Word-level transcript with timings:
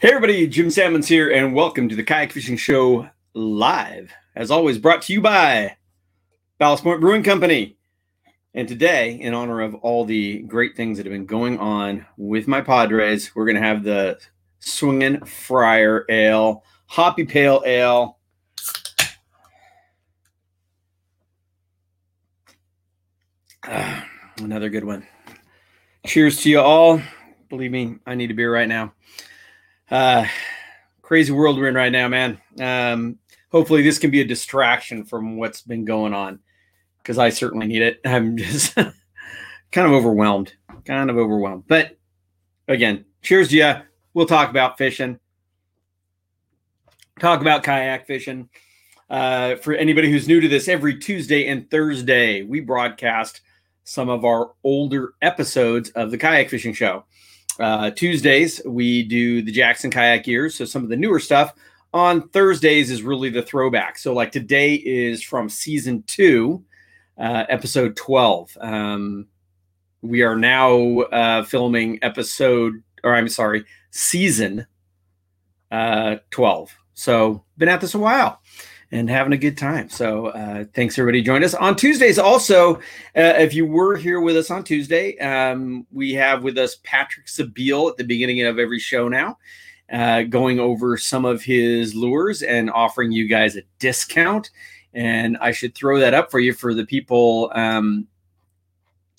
Hey 0.00 0.08
everybody, 0.08 0.46
Jim 0.46 0.70
Sammons 0.70 1.08
here, 1.08 1.28
and 1.30 1.54
welcome 1.54 1.86
to 1.90 1.94
the 1.94 2.02
Kayak 2.02 2.32
Fishing 2.32 2.56
Show 2.56 3.10
live. 3.34 4.10
As 4.34 4.50
always, 4.50 4.78
brought 4.78 5.02
to 5.02 5.12
you 5.12 5.20
by 5.20 5.76
Ballast 6.56 6.84
Point 6.84 7.02
Brewing 7.02 7.22
Company. 7.22 7.76
And 8.54 8.66
today, 8.66 9.20
in 9.20 9.34
honor 9.34 9.60
of 9.60 9.74
all 9.74 10.06
the 10.06 10.38
great 10.44 10.74
things 10.74 10.96
that 10.96 11.04
have 11.04 11.12
been 11.12 11.26
going 11.26 11.58
on 11.58 12.06
with 12.16 12.48
my 12.48 12.62
Padres, 12.62 13.34
we're 13.34 13.44
going 13.44 13.60
to 13.60 13.62
have 13.62 13.84
the 13.84 14.18
Swinging 14.60 15.22
Friar 15.26 16.06
Ale, 16.08 16.64
Hoppy 16.86 17.26
Pale 17.26 17.62
Ale. 17.66 18.18
Ah, 23.66 24.08
another 24.38 24.70
good 24.70 24.84
one. 24.84 25.06
Cheers 26.06 26.40
to 26.40 26.48
you 26.48 26.60
all. 26.60 27.02
Believe 27.50 27.70
me, 27.70 27.98
I 28.06 28.14
need 28.14 28.30
a 28.30 28.34
beer 28.34 28.50
right 28.50 28.66
now 28.66 28.94
uh, 29.90 30.26
crazy 31.02 31.32
world 31.32 31.58
we're 31.58 31.68
in 31.68 31.74
right 31.74 31.92
now, 31.92 32.08
man. 32.08 32.40
Um, 32.60 33.18
hopefully, 33.50 33.82
this 33.82 33.98
can 33.98 34.10
be 34.10 34.20
a 34.20 34.24
distraction 34.24 35.04
from 35.04 35.36
what's 35.36 35.62
been 35.62 35.84
going 35.84 36.14
on 36.14 36.40
because 36.98 37.18
I 37.18 37.30
certainly 37.30 37.66
need 37.66 37.82
it. 37.82 38.00
I'm 38.04 38.36
just 38.36 38.74
kind 38.74 38.94
of 39.74 39.92
overwhelmed, 39.92 40.52
kind 40.84 41.10
of 41.10 41.16
overwhelmed. 41.16 41.64
But 41.66 41.98
again, 42.68 43.04
cheers 43.22 43.48
to 43.48 43.56
you. 43.56 43.74
We'll 44.14 44.26
talk 44.26 44.50
about 44.50 44.78
fishing, 44.78 45.18
talk 47.18 47.40
about 47.40 47.62
kayak 47.62 48.06
fishing. 48.06 48.48
Uh, 49.08 49.56
for 49.56 49.74
anybody 49.74 50.08
who's 50.08 50.28
new 50.28 50.40
to 50.40 50.46
this, 50.46 50.68
every 50.68 50.96
Tuesday 50.96 51.48
and 51.48 51.68
Thursday, 51.68 52.42
we 52.42 52.60
broadcast 52.60 53.40
some 53.82 54.08
of 54.08 54.24
our 54.24 54.52
older 54.62 55.14
episodes 55.20 55.90
of 55.90 56.12
the 56.12 56.18
Kayak 56.18 56.48
Fishing 56.48 56.72
Show. 56.72 57.04
Uh, 57.60 57.90
Tuesdays, 57.90 58.60
we 58.64 59.02
do 59.02 59.42
the 59.42 59.52
Jackson 59.52 59.90
Kayak 59.90 60.26
Years. 60.26 60.54
So 60.54 60.64
some 60.64 60.82
of 60.82 60.88
the 60.88 60.96
newer 60.96 61.20
stuff. 61.20 61.54
On 61.92 62.28
Thursdays 62.28 62.90
is 62.90 63.02
really 63.02 63.30
the 63.30 63.42
throwback. 63.42 63.98
So, 63.98 64.14
like 64.14 64.30
today 64.30 64.74
is 64.74 65.24
from 65.24 65.48
season 65.48 66.04
two, 66.04 66.64
uh, 67.18 67.46
episode 67.48 67.96
12. 67.96 68.56
Um, 68.60 69.26
we 70.00 70.22
are 70.22 70.36
now 70.36 71.00
uh, 71.00 71.42
filming 71.42 71.98
episode, 72.02 72.74
or 73.02 73.16
I'm 73.16 73.28
sorry, 73.28 73.64
season 73.90 74.68
uh, 75.72 76.18
12. 76.30 76.72
So, 76.94 77.44
been 77.58 77.68
at 77.68 77.80
this 77.80 77.94
a 77.94 77.98
while 77.98 78.40
and 78.92 79.08
having 79.08 79.32
a 79.32 79.38
good 79.38 79.56
time. 79.56 79.88
So 79.88 80.26
uh, 80.28 80.64
thanks 80.74 80.98
everybody 80.98 81.22
joined 81.22 81.44
us 81.44 81.54
on 81.54 81.76
Tuesdays. 81.76 82.18
Also, 82.18 82.76
uh, 82.76 82.80
if 83.14 83.54
you 83.54 83.66
were 83.66 83.96
here 83.96 84.20
with 84.20 84.36
us 84.36 84.50
on 84.50 84.64
Tuesday, 84.64 85.16
um, 85.18 85.86
we 85.92 86.12
have 86.14 86.42
with 86.42 86.58
us 86.58 86.78
Patrick 86.82 87.26
Sebile 87.26 87.90
at 87.90 87.96
the 87.96 88.04
beginning 88.04 88.42
of 88.42 88.58
every 88.58 88.80
show 88.80 89.08
now, 89.08 89.38
uh, 89.92 90.22
going 90.22 90.58
over 90.58 90.96
some 90.96 91.24
of 91.24 91.42
his 91.42 91.94
lures 91.94 92.42
and 92.42 92.70
offering 92.70 93.12
you 93.12 93.28
guys 93.28 93.56
a 93.56 93.62
discount. 93.78 94.50
And 94.92 95.36
I 95.40 95.52
should 95.52 95.74
throw 95.74 96.00
that 96.00 96.14
up 96.14 96.30
for 96.32 96.40
you 96.40 96.52
for 96.52 96.74
the 96.74 96.84
people 96.84 97.52
um, 97.54 98.08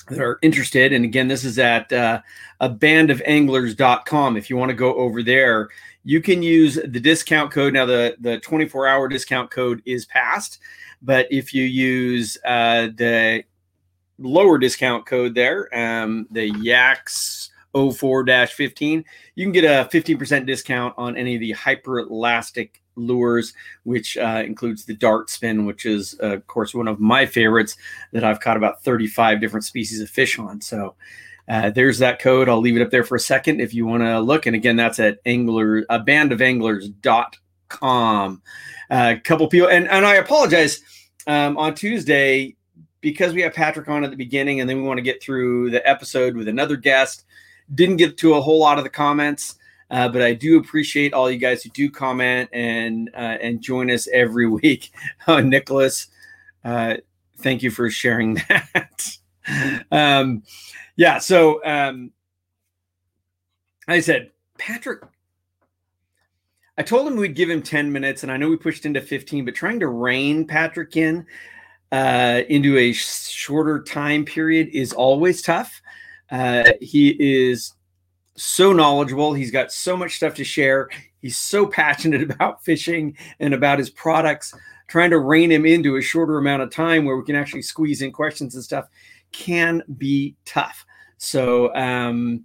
that 0.09 0.19
are 0.19 0.39
interested. 0.41 0.91
And 0.91 1.05
again, 1.05 1.29
this 1.29 1.45
is 1.45 1.57
at 1.59 1.91
uh, 1.93 2.21
a 2.59 2.69
bandofanglers.com. 2.69 4.35
If 4.35 4.49
you 4.49 4.57
want 4.57 4.69
to 4.69 4.75
go 4.75 4.93
over 4.95 5.23
there, 5.23 5.69
you 6.03 6.21
can 6.21 6.41
use 6.41 6.75
the 6.75 6.99
discount 6.99 7.51
code. 7.51 7.73
Now, 7.73 7.85
the, 7.85 8.15
the 8.19 8.39
24 8.39 8.87
hour 8.87 9.07
discount 9.07 9.51
code 9.51 9.81
is 9.85 10.05
passed, 10.05 10.59
but 11.01 11.27
if 11.31 11.53
you 11.53 11.63
use 11.63 12.37
uh, 12.45 12.87
the 12.95 13.43
lower 14.17 14.57
discount 14.57 15.05
code 15.05 15.35
there, 15.35 15.69
um, 15.77 16.27
the 16.31 16.51
YAX 16.61 17.49
04 17.73 18.25
15, 18.47 19.05
you 19.35 19.45
can 19.45 19.51
get 19.51 19.63
a 19.63 19.87
15% 19.89 20.45
discount 20.45 20.93
on 20.97 21.15
any 21.15 21.35
of 21.35 21.41
the 21.41 21.51
hyper 21.51 21.99
elastic 21.99 22.81
lures, 22.95 23.53
which 23.83 24.17
uh, 24.17 24.43
includes 24.45 24.85
the 24.85 24.95
dart 24.95 25.29
spin, 25.29 25.65
which 25.65 25.85
is, 25.85 26.15
uh, 26.21 26.33
of 26.33 26.47
course, 26.47 26.73
one 26.73 26.87
of 26.87 26.99
my 26.99 27.25
favorites 27.25 27.77
that 28.11 28.23
I've 28.23 28.39
caught 28.39 28.57
about 28.57 28.83
35 28.83 29.39
different 29.39 29.63
species 29.63 30.01
of 30.01 30.09
fish 30.09 30.37
on. 30.37 30.61
So, 30.61 30.95
uh, 31.49 31.69
there's 31.69 31.99
that 31.99 32.19
code. 32.19 32.49
I'll 32.49 32.59
leave 32.59 32.75
it 32.75 32.81
up 32.81 32.91
there 32.91 33.03
for 33.03 33.15
a 33.15 33.19
second 33.19 33.61
if 33.61 33.73
you 33.73 33.85
want 33.85 34.03
to 34.03 34.19
look. 34.19 34.45
And 34.45 34.55
again, 34.55 34.75
that's 34.75 34.99
at 34.99 35.19
angler, 35.25 35.85
a 35.89 35.99
band 35.99 36.31
of 36.31 36.41
anglers.com. 36.41 38.41
A 38.89 38.93
uh, 38.93 39.15
couple 39.23 39.47
people, 39.47 39.69
and, 39.69 39.87
and 39.87 40.05
I 40.05 40.15
apologize 40.15 40.81
um, 41.27 41.57
on 41.57 41.73
Tuesday 41.73 42.55
because 42.99 43.33
we 43.33 43.41
have 43.41 43.53
Patrick 43.53 43.87
on 43.87 44.03
at 44.03 44.11
the 44.11 44.17
beginning 44.17 44.59
and 44.59 44.69
then 44.69 44.77
we 44.77 44.83
want 44.83 44.97
to 44.97 45.03
get 45.03 45.23
through 45.23 45.71
the 45.71 45.87
episode 45.87 46.35
with 46.35 46.47
another 46.47 46.75
guest. 46.75 47.25
Didn't 47.73 47.97
get 47.97 48.17
to 48.17 48.35
a 48.35 48.41
whole 48.41 48.59
lot 48.59 48.77
of 48.77 48.83
the 48.83 48.89
comments. 48.89 49.55
Uh, 49.91 50.07
but 50.07 50.21
I 50.21 50.33
do 50.33 50.57
appreciate 50.57 51.13
all 51.13 51.29
you 51.29 51.37
guys 51.37 51.63
who 51.63 51.69
do 51.71 51.91
comment 51.91 52.49
and 52.53 53.09
uh, 53.13 53.37
and 53.41 53.61
join 53.61 53.91
us 53.91 54.07
every 54.07 54.47
week. 54.47 54.91
Oh, 55.27 55.41
Nicholas, 55.41 56.07
uh, 56.63 56.95
thank 57.39 57.61
you 57.61 57.71
for 57.71 57.89
sharing 57.89 58.35
that. 58.49 59.17
um, 59.91 60.43
yeah. 60.95 61.19
So, 61.19 61.63
um, 61.65 62.11
I 63.87 63.99
said, 63.99 64.31
Patrick, 64.57 65.03
I 66.77 66.83
told 66.83 67.07
him 67.07 67.15
we'd 67.15 67.35
give 67.35 67.49
him 67.49 67.61
10 67.61 67.91
minutes, 67.91 68.23
and 68.23 68.31
I 68.31 68.37
know 68.37 68.49
we 68.49 68.57
pushed 68.57 68.85
into 68.85 69.01
15, 69.01 69.45
but 69.45 69.55
trying 69.55 69.79
to 69.81 69.87
rein 69.87 70.45
Patrick 70.45 70.95
in 70.95 71.25
uh, 71.91 72.41
into 72.49 72.77
a 72.77 72.93
shorter 72.93 73.83
time 73.83 74.23
period 74.25 74.69
is 74.71 74.93
always 74.93 75.41
tough. 75.41 75.81
Uh, 76.29 76.71
he 76.79 77.09
is 77.19 77.73
so 78.35 78.71
knowledgeable. 78.71 79.33
He's 79.33 79.51
got 79.51 79.71
so 79.71 79.97
much 79.97 80.15
stuff 80.15 80.33
to 80.35 80.43
share. 80.43 80.89
He's 81.21 81.37
so 81.37 81.67
passionate 81.67 82.23
about 82.31 82.63
fishing 82.63 83.17
and 83.39 83.53
about 83.53 83.79
his 83.79 83.89
products. 83.89 84.53
Trying 84.87 85.11
to 85.11 85.19
rein 85.19 85.51
him 85.51 85.65
into 85.65 85.97
a 85.97 86.01
shorter 86.01 86.37
amount 86.37 86.63
of 86.63 86.71
time 86.71 87.05
where 87.05 87.15
we 87.15 87.23
can 87.23 87.35
actually 87.35 87.61
squeeze 87.61 88.01
in 88.01 88.11
questions 88.11 88.55
and 88.55 88.63
stuff 88.63 88.87
can 89.31 89.83
be 89.97 90.35
tough. 90.45 90.85
So, 91.17 91.73
um, 91.75 92.43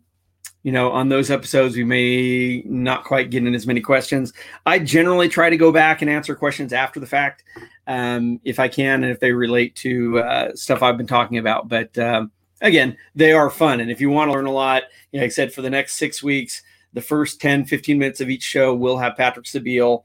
you 0.62 0.73
know, 0.73 0.91
on 0.91 1.09
those 1.09 1.31
episodes, 1.31 1.77
we 1.77 1.85
may 1.85 2.62
not 2.67 3.05
quite 3.05 3.31
get 3.31 3.47
in 3.47 3.55
as 3.55 3.67
many 3.67 3.81
questions. 3.81 4.33
I 4.67 4.81
generally 4.81 5.29
try 5.29 5.49
to 5.49 5.56
go 5.56 5.71
back 5.71 6.03
and 6.03 6.11
answer 6.11 6.35
questions 6.35 6.73
after 6.73 6.99
the 6.99 7.06
fact, 7.06 7.44
um, 7.87 8.41
if 8.44 8.59
I 8.59 8.67
can, 8.67 9.05
and 9.05 9.12
if 9.12 9.21
they 9.21 9.31
relate 9.31 9.77
to 9.77 10.19
uh, 10.19 10.55
stuff 10.56 10.83
I've 10.83 10.97
been 10.97 11.06
talking 11.06 11.38
about. 11.38 11.69
But 11.69 11.97
um, 11.99 12.33
again, 12.61 12.97
they 13.15 13.33
are 13.33 13.49
fun. 13.49 13.79
And 13.79 13.93
if 13.93 14.00
you 14.00 14.11
want 14.11 14.29
to 14.29 14.33
learn 14.33 14.47
a 14.47 14.53
lot, 14.53 14.83
you 15.12 15.21
know, 15.21 15.25
like 15.25 15.31
I 15.31 15.35
said, 15.35 15.53
for 15.53 15.62
the 15.62 15.71
next 15.71 15.99
six 15.99 16.21
weeks, 16.21 16.62
the 16.93 17.00
first 17.00 17.41
10, 17.41 17.67
15 17.67 17.99
minutes 17.99 18.21
of 18.21 18.29
each 18.29 18.43
show, 18.43 18.75
we'll 18.75 18.99
have 18.99 19.17
Patrick 19.17 19.47
Sebile. 19.47 20.03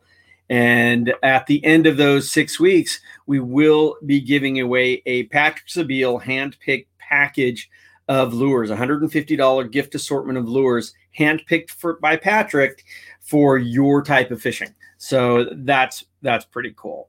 And 0.52 1.14
at 1.24 1.48
the 1.48 1.64
end 1.64 1.88
of 1.88 1.96
those 1.96 2.30
six 2.30 2.60
weeks, 2.60 3.00
we 3.26 3.40
will 3.40 3.96
be 4.06 4.20
giving 4.20 4.60
away 4.60 5.02
a 5.06 5.24
Patrick 5.28 5.68
Sebile 5.68 6.22
handpicked 6.22 6.88
package 7.00 7.70
of 8.10 8.34
lures, 8.34 8.70
$150 8.70 9.72
gift 9.72 9.96
assortment 9.96 10.38
of 10.38 10.50
lures, 10.50 10.94
handpicked 11.18 11.70
for 11.70 11.94
by 12.02 12.18
Patrick 12.18 12.84
for 13.22 13.58
your 13.58 14.04
type 14.04 14.30
of 14.30 14.42
fishing. 14.42 14.76
So 14.98 15.48
that's 15.54 16.04
that's 16.22 16.44
pretty 16.44 16.74
cool. 16.76 17.08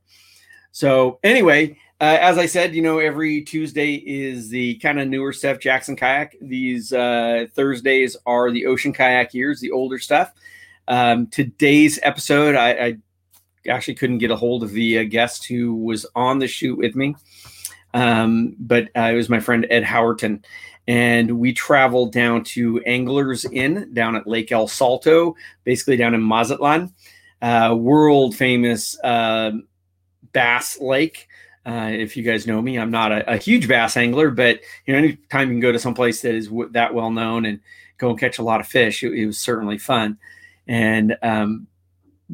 So 0.70 1.18
anyway, 1.24 1.76
uh, 2.00 2.18
as 2.20 2.38
I 2.38 2.46
said, 2.46 2.76
you 2.76 2.82
know, 2.82 3.00
every 3.00 3.42
Tuesday 3.42 3.94
is 3.94 4.50
the 4.50 4.76
kind 4.76 5.00
of 5.00 5.08
newer 5.08 5.32
stuff, 5.32 5.58
Jackson 5.58 5.96
Kayak. 5.96 6.36
These 6.40 6.92
uh, 6.92 7.46
Thursdays 7.54 8.16
are 8.24 8.52
the 8.52 8.66
Ocean 8.66 8.92
Kayak 8.92 9.34
years, 9.34 9.58
the 9.58 9.72
older 9.72 9.98
stuff. 9.98 10.32
Um, 10.86 11.26
today's 11.26 11.98
episode, 12.04 12.54
I, 12.54 12.70
I, 12.70 12.96
actually 13.68 13.94
couldn't 13.94 14.18
get 14.18 14.30
a 14.30 14.36
hold 14.36 14.62
of 14.62 14.72
the 14.72 14.98
uh, 14.98 15.04
guest 15.04 15.46
who 15.46 15.74
was 15.74 16.06
on 16.14 16.38
the 16.38 16.48
shoot 16.48 16.76
with 16.76 16.94
me, 16.94 17.14
um, 17.94 18.56
but 18.58 18.88
uh, 18.96 19.10
it 19.12 19.14
was 19.14 19.28
my 19.28 19.40
friend 19.40 19.66
Ed 19.70 19.84
Howerton 19.84 20.42
and 20.88 21.38
we 21.38 21.52
traveled 21.52 22.12
down 22.12 22.42
to 22.42 22.80
Anglers 22.80 23.44
Inn 23.44 23.90
down 23.92 24.16
at 24.16 24.26
Lake 24.26 24.50
El 24.50 24.66
Salto, 24.66 25.36
basically 25.64 25.96
down 25.96 26.14
in 26.14 26.22
Mazatlan, 26.22 26.92
uh, 27.40 27.74
world 27.78 28.34
famous 28.34 28.98
uh, 29.02 29.52
bass 30.32 30.80
lake. 30.80 31.28
Uh, 31.64 31.90
if 31.92 32.16
you 32.16 32.24
guys 32.24 32.46
know 32.46 32.60
me, 32.60 32.76
I'm 32.76 32.90
not 32.90 33.12
a, 33.12 33.34
a, 33.34 33.36
huge 33.36 33.68
bass 33.68 33.96
angler, 33.96 34.32
but 34.32 34.60
you 34.84 34.92
know, 34.92 34.98
anytime 34.98 35.48
you 35.48 35.54
can 35.54 35.60
go 35.60 35.70
to 35.70 35.78
some 35.78 35.94
place 35.94 36.20
that 36.22 36.34
is 36.34 36.48
w- 36.48 36.68
that 36.70 36.92
well 36.92 37.12
known 37.12 37.44
and 37.44 37.60
go 37.98 38.10
and 38.10 38.18
catch 38.18 38.40
a 38.40 38.42
lot 38.42 38.58
of 38.58 38.66
fish, 38.66 39.04
it, 39.04 39.12
it 39.12 39.26
was 39.26 39.38
certainly 39.38 39.78
fun. 39.78 40.18
And 40.66 41.16
um, 41.22 41.68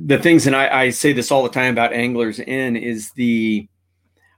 the 0.06 0.18
things, 0.18 0.46
and 0.46 0.54
I, 0.54 0.82
I 0.82 0.90
say 0.90 1.12
this 1.12 1.30
all 1.30 1.42
the 1.42 1.48
time 1.48 1.72
about 1.72 1.92
Anglers 1.92 2.38
Inn 2.38 2.76
is 2.76 3.10
the, 3.12 3.68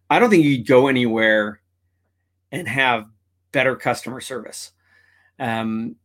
I 0.08 0.18
don't 0.18 0.30
think 0.30 0.44
you 0.44 0.64
go 0.64 0.88
anywhere 0.88 1.60
and 2.50 2.66
have 2.66 3.06
better 3.52 3.76
customer 3.76 4.20
service. 4.20 4.72
Um, 5.38 5.96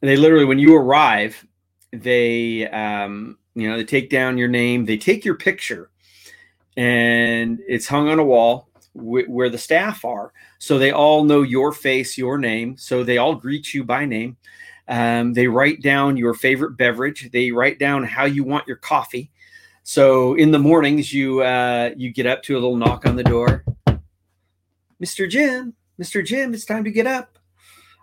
they 0.00 0.16
literally, 0.16 0.44
when 0.44 0.58
you 0.58 0.76
arrive, 0.76 1.44
they, 1.92 2.68
um, 2.68 3.38
you 3.54 3.68
know, 3.68 3.76
they 3.76 3.84
take 3.84 4.10
down 4.10 4.38
your 4.38 4.48
name, 4.48 4.84
they 4.84 4.96
take 4.96 5.24
your 5.24 5.36
picture, 5.36 5.90
and 6.76 7.60
it's 7.66 7.88
hung 7.88 8.08
on 8.08 8.18
a 8.18 8.24
wall 8.24 8.68
wh- 8.92 9.28
where 9.28 9.50
the 9.50 9.58
staff 9.58 10.04
are. 10.04 10.32
So 10.58 10.78
they 10.78 10.92
all 10.92 11.24
know 11.24 11.42
your 11.42 11.72
face, 11.72 12.16
your 12.16 12.38
name. 12.38 12.76
So 12.76 13.02
they 13.02 13.18
all 13.18 13.34
greet 13.34 13.74
you 13.74 13.82
by 13.84 14.04
name. 14.04 14.36
Um, 14.88 15.34
they 15.34 15.46
write 15.46 15.82
down 15.82 16.16
your 16.16 16.34
favorite 16.34 16.76
beverage. 16.76 17.30
They 17.32 17.50
write 17.50 17.78
down 17.78 18.04
how 18.04 18.24
you 18.24 18.44
want 18.44 18.66
your 18.66 18.76
coffee. 18.76 19.30
So 19.82 20.34
in 20.34 20.50
the 20.50 20.58
mornings, 20.58 21.12
you 21.12 21.42
uh, 21.42 21.90
you 21.96 22.12
get 22.12 22.26
up 22.26 22.42
to 22.44 22.54
a 22.54 22.60
little 22.60 22.76
knock 22.76 23.06
on 23.06 23.16
the 23.16 23.24
door. 23.24 23.64
Mr. 25.02 25.28
Jim, 25.28 25.74
Mr. 26.00 26.24
Jim, 26.24 26.52
it's 26.52 26.64
time 26.64 26.84
to 26.84 26.90
get 26.90 27.06
up. 27.06 27.38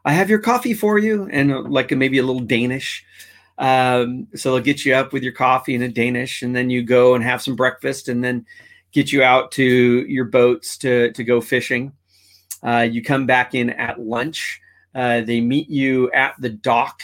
I 0.03 0.12
have 0.13 0.29
your 0.29 0.39
coffee 0.39 0.74
for 0.74 0.97
you, 0.97 1.27
and 1.31 1.51
uh, 1.51 1.62
like 1.62 1.91
maybe 1.91 2.18
a 2.18 2.24
little 2.24 2.41
Danish. 2.41 3.06
Um, 3.57 4.27
so 4.35 4.53
they'll 4.53 4.63
get 4.63 4.85
you 4.85 4.94
up 4.94 5.13
with 5.13 5.24
your 5.24 5.33
coffee 5.33 5.75
and 5.75 5.83
a 5.83 5.89
Danish, 5.89 6.41
and 6.41 6.56
then 6.56 6.69
you 6.69 6.83
go 6.83 7.15
and 7.15 7.24
have 7.24 7.41
some 7.41 7.56
breakfast, 7.56 8.07
and 8.07 8.24
then 8.24 8.45
get 8.91 9.12
you 9.12 9.21
out 9.24 9.51
to 9.53 9.63
your 9.63 10.25
boats 10.25 10.77
to 10.79 11.12
to 11.12 11.24
go 11.24 11.41
fishing. 11.41 11.91
Uh, 12.63 12.88
you 12.89 13.03
come 13.03 13.25
back 13.25 13.53
in 13.53 13.69
at 13.71 14.00
lunch. 14.00 14.59
Uh, 14.95 15.22
they 15.22 15.42
meet 15.42 15.69
you 15.69 16.12
at 16.12 16.36
the 16.39 16.50
dock 16.50 17.04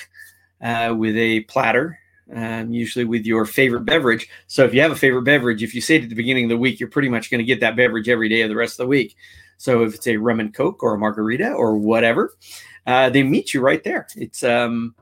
uh, 0.62 0.94
with 0.98 1.16
a 1.16 1.42
platter, 1.42 2.00
um, 2.34 2.74
usually 2.74 3.06
with 3.06 3.26
your 3.26 3.46
favorite 3.46 3.86
beverage. 3.86 4.30
So 4.48 4.64
if 4.64 4.74
you 4.74 4.82
have 4.82 4.92
a 4.92 4.96
favorite 4.96 5.24
beverage, 5.24 5.62
if 5.62 5.76
you 5.76 5.82
say 5.82 5.98
it 5.98 6.04
at 6.04 6.10
the 6.10 6.16
beginning 6.16 6.46
of 6.46 6.50
the 6.50 6.58
week, 6.58 6.80
you're 6.80 6.90
pretty 6.90 7.10
much 7.10 7.30
going 7.30 7.40
to 7.40 7.46
get 7.46 7.60
that 7.60 7.76
beverage 7.76 8.10
every 8.10 8.30
day 8.30 8.42
of 8.42 8.50
the 8.50 8.56
rest 8.56 8.80
of 8.80 8.86
the 8.86 8.90
week. 8.90 9.16
So 9.58 9.84
if 9.84 9.96
it's 9.96 10.08
a 10.08 10.18
rum 10.18 10.40
and 10.40 10.54
coke 10.54 10.84
or 10.84 10.94
a 10.94 10.98
margarita 10.98 11.52
or 11.52 11.78
whatever, 11.78 12.34
uh, 12.86 13.10
they 13.10 13.24
meet 13.24 13.54
you 13.54 13.62
right 13.62 13.84
there. 13.84 14.08
It's 14.16 14.44
um, 14.44 14.96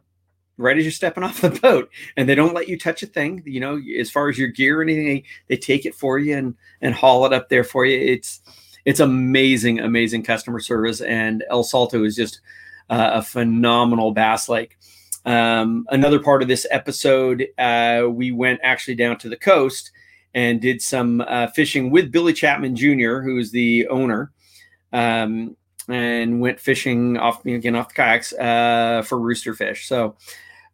right 0.57 0.77
as 0.77 0.83
you're 0.83 0.91
stepping 0.91 1.23
off 1.23 1.41
the 1.41 1.49
boat, 1.49 1.89
and 2.17 2.27
they 2.27 2.35
don't 2.35 2.53
let 2.53 2.67
you 2.67 2.77
touch 2.77 3.03
a 3.03 3.07
thing. 3.07 3.43
You 3.45 3.59
know, 3.59 3.81
as 3.99 4.11
far 4.11 4.29
as 4.29 4.37
your 4.37 4.49
gear 4.49 4.79
or 4.79 4.83
anything, 4.83 5.05
they, 5.05 5.23
they 5.47 5.57
take 5.57 5.85
it 5.85 5.95
for 5.95 6.19
you 6.19 6.37
and 6.37 6.55
and 6.81 6.93
haul 6.93 7.25
it 7.25 7.33
up 7.33 7.49
there 7.49 7.63
for 7.63 7.85
you. 7.85 7.97
It's 7.97 8.41
it's 8.85 8.99
amazing, 8.99 9.79
amazing 9.79 10.23
customer 10.23 10.59
service, 10.59 11.01
and 11.01 11.43
El 11.49 11.63
Salto 11.63 12.03
is 12.03 12.15
just 12.15 12.41
uh, 12.91 13.11
a 13.13 13.21
phenomenal 13.23 14.11
bass 14.11 14.47
lake. 14.47 14.77
Um, 15.25 15.87
another 15.89 16.19
part 16.19 16.43
of 16.43 16.47
this 16.47 16.67
episode, 16.69 17.47
uh, 17.57 18.03
we 18.07 18.31
went 18.31 18.59
actually 18.61 18.95
down 18.95 19.17
to 19.19 19.29
the 19.29 19.37
coast 19.37 19.91
and 20.35 20.61
did 20.61 20.81
some 20.81 21.21
uh, 21.21 21.47
fishing 21.47 21.89
with 21.89 22.11
Billy 22.11 22.33
Chapman 22.33 22.75
Jr., 22.75 23.21
who 23.21 23.39
is 23.39 23.51
the 23.51 23.87
owner. 23.87 24.31
Um, 24.93 25.55
and 25.87 26.39
went 26.39 26.59
fishing 26.59 27.17
off 27.17 27.45
again 27.45 27.75
off 27.75 27.89
the 27.89 27.95
kayaks 27.95 28.33
uh, 28.33 29.03
for 29.05 29.19
rooster 29.19 29.53
fish. 29.53 29.87
So 29.87 30.15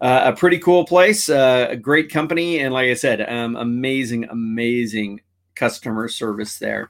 uh, 0.02 0.22
a 0.26 0.36
pretty 0.36 0.60
cool 0.60 0.86
place, 0.86 1.30
uh, 1.30 1.68
a 1.70 1.76
great 1.76 2.12
company, 2.12 2.60
and 2.60 2.74
like 2.74 2.90
I 2.90 2.94
said, 2.94 3.22
um, 3.28 3.56
amazing, 3.56 4.26
amazing 4.26 5.22
customer 5.56 6.08
service 6.08 6.60
there. 6.60 6.90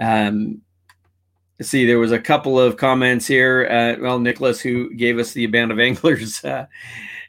Um, 0.00 0.62
see, 1.60 1.86
there 1.86 1.98
was 1.98 2.12
a 2.12 2.18
couple 2.18 2.58
of 2.58 2.76
comments 2.76 3.26
here. 3.26 3.68
Uh, 3.70 4.02
well, 4.02 4.18
Nicholas, 4.18 4.60
who 4.60 4.94
gave 4.94 5.18
us 5.18 5.32
the 5.32 5.46
band 5.46 5.70
of 5.72 5.78
anglers, 5.78 6.44
uh, 6.44 6.66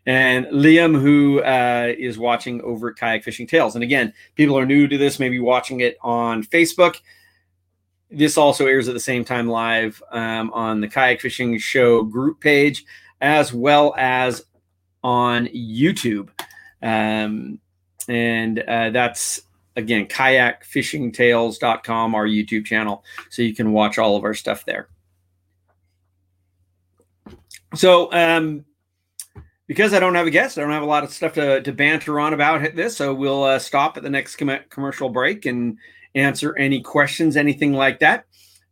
and 0.05 0.45
Liam, 0.47 0.99
who 0.99 1.41
uh, 1.41 1.93
is 1.97 2.17
watching 2.17 2.61
over 2.61 2.89
at 2.89 2.95
Kayak 2.95 3.23
Fishing 3.23 3.47
Tales. 3.47 3.75
And 3.75 3.83
again, 3.83 4.13
people 4.35 4.57
are 4.57 4.65
new 4.65 4.87
to 4.87 4.97
this, 4.97 5.19
maybe 5.19 5.39
watching 5.39 5.81
it 5.81 5.97
on 6.01 6.43
Facebook 6.43 6.95
this 8.11 8.37
also 8.37 8.67
airs 8.67 8.87
at 8.87 8.93
the 8.93 8.99
same 8.99 9.23
time 9.23 9.47
live 9.47 10.03
um, 10.11 10.51
on 10.51 10.81
the 10.81 10.87
Kayak 10.87 11.21
Fishing 11.21 11.57
Show 11.57 12.03
group 12.03 12.41
page, 12.41 12.85
as 13.21 13.53
well 13.53 13.95
as 13.97 14.43
on 15.03 15.47
YouTube. 15.47 16.29
Um, 16.81 17.59
and 18.07 18.59
uh, 18.59 18.89
that's 18.89 19.41
again 19.75 20.05
kayakfishingtales.com, 20.05 22.15
our 22.15 22.27
YouTube 22.27 22.65
channel. 22.65 23.03
So 23.29 23.41
you 23.41 23.55
can 23.55 23.71
watch 23.71 23.97
all 23.97 24.15
of 24.15 24.23
our 24.23 24.33
stuff 24.33 24.65
there. 24.65 24.87
So, 27.75 28.11
um, 28.11 28.65
because 29.67 29.93
I 29.93 30.01
don't 30.01 30.15
have 30.15 30.27
a 30.27 30.31
guest, 30.31 30.57
I 30.57 30.61
don't 30.61 30.71
have 30.71 30.83
a 30.83 30.85
lot 30.85 31.05
of 31.05 31.13
stuff 31.13 31.33
to, 31.33 31.61
to 31.61 31.71
banter 31.71 32.19
on 32.19 32.33
about 32.33 32.75
this. 32.75 32.97
So 32.97 33.13
we'll 33.13 33.43
uh, 33.43 33.59
stop 33.59 33.95
at 33.95 34.03
the 34.03 34.09
next 34.09 34.35
com- 34.35 34.59
commercial 34.69 35.09
break 35.09 35.45
and 35.45 35.77
answer 36.13 36.57
any 36.57 36.81
questions, 36.81 37.37
anything 37.37 37.71
like 37.71 37.99
that. 37.99 38.25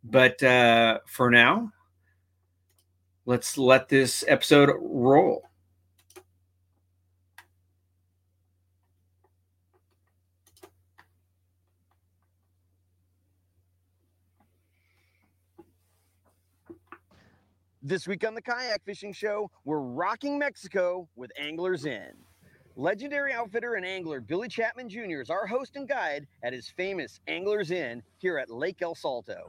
But 0.04 0.42
uh, 0.42 0.98
for 1.06 1.30
now, 1.30 1.72
let's 3.24 3.56
let 3.56 3.88
this 3.88 4.24
episode 4.28 4.70
roll. 4.78 5.49
This 17.82 18.06
week 18.06 18.26
on 18.26 18.34
the 18.34 18.42
Kayak 18.42 18.84
Fishing 18.84 19.14
Show, 19.14 19.50
we're 19.64 19.80
rocking 19.80 20.38
Mexico 20.38 21.08
with 21.16 21.32
Anglers 21.38 21.86
Inn. 21.86 22.12
Legendary 22.76 23.32
outfitter 23.32 23.76
and 23.76 23.86
angler 23.86 24.20
Billy 24.20 24.48
Chapman 24.48 24.90
Jr. 24.90 25.22
is 25.22 25.30
our 25.30 25.46
host 25.46 25.76
and 25.76 25.88
guide 25.88 26.26
at 26.44 26.52
his 26.52 26.68
famous 26.68 27.20
Anglers 27.26 27.70
Inn 27.70 28.02
here 28.18 28.36
at 28.36 28.50
Lake 28.50 28.82
El 28.82 28.94
Salto. 28.94 29.46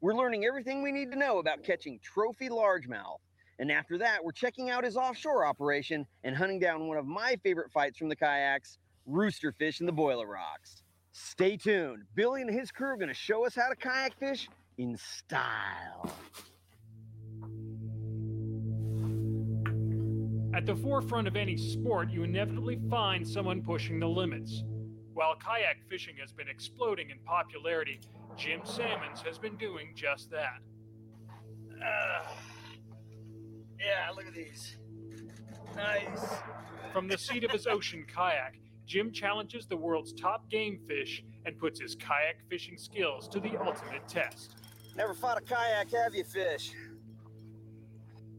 We're 0.00 0.16
learning 0.16 0.44
everything 0.44 0.82
we 0.82 0.90
need 0.90 1.12
to 1.12 1.16
know 1.16 1.38
about 1.38 1.62
catching 1.62 2.00
trophy 2.00 2.48
largemouth. 2.48 3.20
And 3.60 3.70
after 3.70 3.98
that, 3.98 4.24
we're 4.24 4.32
checking 4.32 4.70
out 4.70 4.82
his 4.82 4.96
offshore 4.96 5.46
operation 5.46 6.04
and 6.24 6.36
hunting 6.36 6.58
down 6.58 6.88
one 6.88 6.98
of 6.98 7.06
my 7.06 7.36
favorite 7.44 7.70
fights 7.70 7.98
from 7.98 8.08
the 8.08 8.16
kayaks, 8.16 8.78
rooster 9.06 9.52
fish 9.52 9.78
in 9.78 9.86
the 9.86 9.92
Boiler 9.92 10.26
Rocks. 10.26 10.82
Stay 11.12 11.56
tuned. 11.56 12.02
Billy 12.16 12.42
and 12.42 12.50
his 12.50 12.72
crew 12.72 12.88
are 12.88 12.96
going 12.96 13.06
to 13.06 13.14
show 13.14 13.46
us 13.46 13.54
how 13.54 13.68
to 13.68 13.76
kayak 13.76 14.18
fish 14.18 14.48
in 14.76 14.96
style. 14.96 16.12
At 20.54 20.66
the 20.66 20.76
forefront 20.76 21.26
of 21.26 21.34
any 21.34 21.56
sport, 21.56 22.10
you 22.10 22.22
inevitably 22.22 22.78
find 22.88 23.26
someone 23.26 23.60
pushing 23.60 23.98
the 23.98 24.06
limits. 24.06 24.62
While 25.12 25.34
kayak 25.34 25.78
fishing 25.88 26.14
has 26.20 26.32
been 26.32 26.46
exploding 26.48 27.10
in 27.10 27.18
popularity, 27.24 27.98
Jim 28.36 28.60
Sammons 28.62 29.20
has 29.22 29.36
been 29.36 29.56
doing 29.56 29.94
just 29.96 30.30
that. 30.30 30.60
Uh, 31.84 32.22
yeah, 33.80 34.08
look 34.14 34.28
at 34.28 34.34
these. 34.34 34.76
Nice. 35.74 36.24
From 36.92 37.08
the 37.08 37.18
seat 37.18 37.42
of 37.42 37.50
his 37.50 37.66
ocean 37.66 38.06
kayak, 38.14 38.54
Jim 38.86 39.10
challenges 39.10 39.66
the 39.66 39.76
world's 39.76 40.12
top 40.12 40.48
game 40.50 40.78
fish 40.86 41.24
and 41.46 41.58
puts 41.58 41.80
his 41.80 41.96
kayak 41.96 42.36
fishing 42.48 42.78
skills 42.78 43.26
to 43.26 43.40
the 43.40 43.56
ultimate 43.60 44.06
test. 44.06 44.54
Never 44.96 45.14
fought 45.14 45.36
a 45.36 45.40
kayak, 45.40 45.90
have 45.90 46.14
you, 46.14 46.22
fish? 46.22 46.70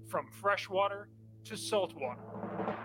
From 0.07 0.27
freshwater 0.31 1.09
to 1.45 1.55
saltwater. 1.55 2.21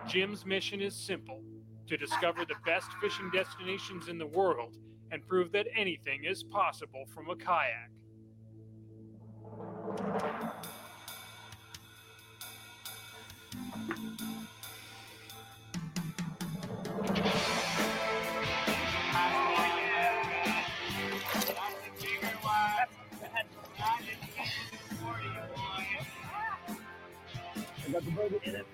Jim's 0.07 0.45
mission 0.45 0.81
is 0.81 0.95
simple 0.95 1.43
to 1.87 1.97
discover 1.97 2.45
the 2.45 2.55
best 2.65 2.89
fishing 3.01 3.31
destinations 3.33 4.09
in 4.09 4.19
the 4.19 4.27
world 4.27 4.77
and 5.11 5.27
prove 5.27 5.51
that 5.53 5.67
anything 5.75 6.25
is 6.25 6.43
possible 6.45 7.05
from 7.13 7.31
a 7.31 7.37
kayak. 7.37 7.91
The 28.43 28.65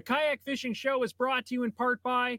Kayak 0.00 0.40
Fishing 0.42 0.72
Show 0.74 1.02
is 1.02 1.12
brought 1.12 1.46
to 1.46 1.54
you 1.54 1.64
in 1.64 1.70
part 1.70 2.02
by 2.02 2.38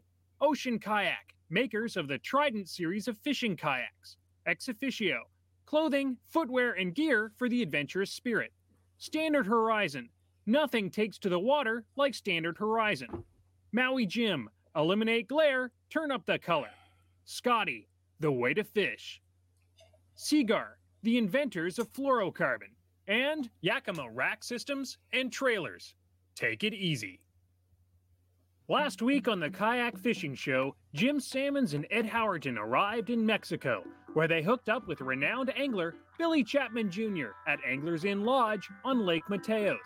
Ocean 0.54 0.78
Kayak, 0.78 1.34
makers 1.50 1.96
of 1.96 2.06
the 2.06 2.18
Trident 2.18 2.68
series 2.68 3.08
of 3.08 3.18
fishing 3.18 3.56
kayaks. 3.56 4.18
Ex 4.46 4.68
officio, 4.68 5.24
clothing, 5.66 6.16
footwear, 6.28 6.74
and 6.74 6.94
gear 6.94 7.32
for 7.36 7.48
the 7.48 7.60
adventurous 7.60 8.12
spirit. 8.12 8.52
Standard 8.98 9.48
Horizon, 9.48 10.08
nothing 10.46 10.90
takes 10.90 11.18
to 11.18 11.28
the 11.28 11.40
water 11.40 11.84
like 11.96 12.14
Standard 12.14 12.56
Horizon. 12.56 13.24
Maui 13.72 14.06
Jim, 14.06 14.48
eliminate 14.76 15.26
glare, 15.26 15.72
turn 15.90 16.12
up 16.12 16.24
the 16.24 16.38
color. 16.38 16.70
Scotty, 17.24 17.88
the 18.20 18.30
way 18.30 18.54
to 18.54 18.62
fish. 18.62 19.20
Seaguar, 20.14 20.78
the 21.02 21.18
inventors 21.18 21.80
of 21.80 21.92
fluorocarbon. 21.92 22.70
And 23.08 23.50
Yakima 23.60 24.08
rack 24.08 24.44
systems 24.44 24.98
and 25.12 25.32
trailers. 25.32 25.96
Take 26.36 26.62
it 26.62 26.74
easy. 26.74 27.23
Last 28.66 29.02
week 29.02 29.28
on 29.28 29.40
the 29.40 29.50
Kayak 29.50 29.98
Fishing 29.98 30.34
Show, 30.34 30.74
Jim 30.94 31.20
Sammons 31.20 31.74
and 31.74 31.86
Ed 31.90 32.06
Howerton 32.06 32.56
arrived 32.56 33.10
in 33.10 33.26
Mexico, 33.26 33.84
where 34.14 34.26
they 34.26 34.42
hooked 34.42 34.70
up 34.70 34.88
with 34.88 35.02
renowned 35.02 35.52
angler 35.54 35.96
Billy 36.16 36.42
Chapman 36.42 36.90
Jr. 36.90 37.32
at 37.46 37.58
Anglers 37.62 38.06
Inn 38.06 38.24
Lodge 38.24 38.66
on 38.82 39.04
Lake 39.04 39.24
Mateos. 39.28 39.76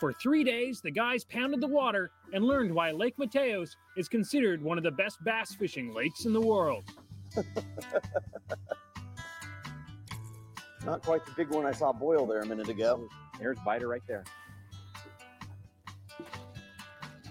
For 0.00 0.14
three 0.14 0.42
days, 0.44 0.80
the 0.80 0.90
guys 0.90 1.26
pounded 1.26 1.60
the 1.60 1.68
water 1.68 2.10
and 2.32 2.42
learned 2.42 2.74
why 2.74 2.90
Lake 2.90 3.18
Mateos 3.18 3.76
is 3.98 4.08
considered 4.08 4.62
one 4.62 4.78
of 4.78 4.84
the 4.84 4.90
best 4.90 5.22
bass 5.22 5.54
fishing 5.54 5.92
lakes 5.92 6.24
in 6.24 6.32
the 6.32 6.40
world. 6.40 6.84
Not 10.86 11.02
quite 11.02 11.26
the 11.26 11.32
big 11.36 11.50
one 11.50 11.66
I 11.66 11.72
saw 11.72 11.92
boil 11.92 12.24
there 12.24 12.40
a 12.40 12.46
minute 12.46 12.70
ago. 12.70 13.06
There's 13.38 13.58
biter 13.62 13.88
right 13.88 14.00
there. 14.08 14.24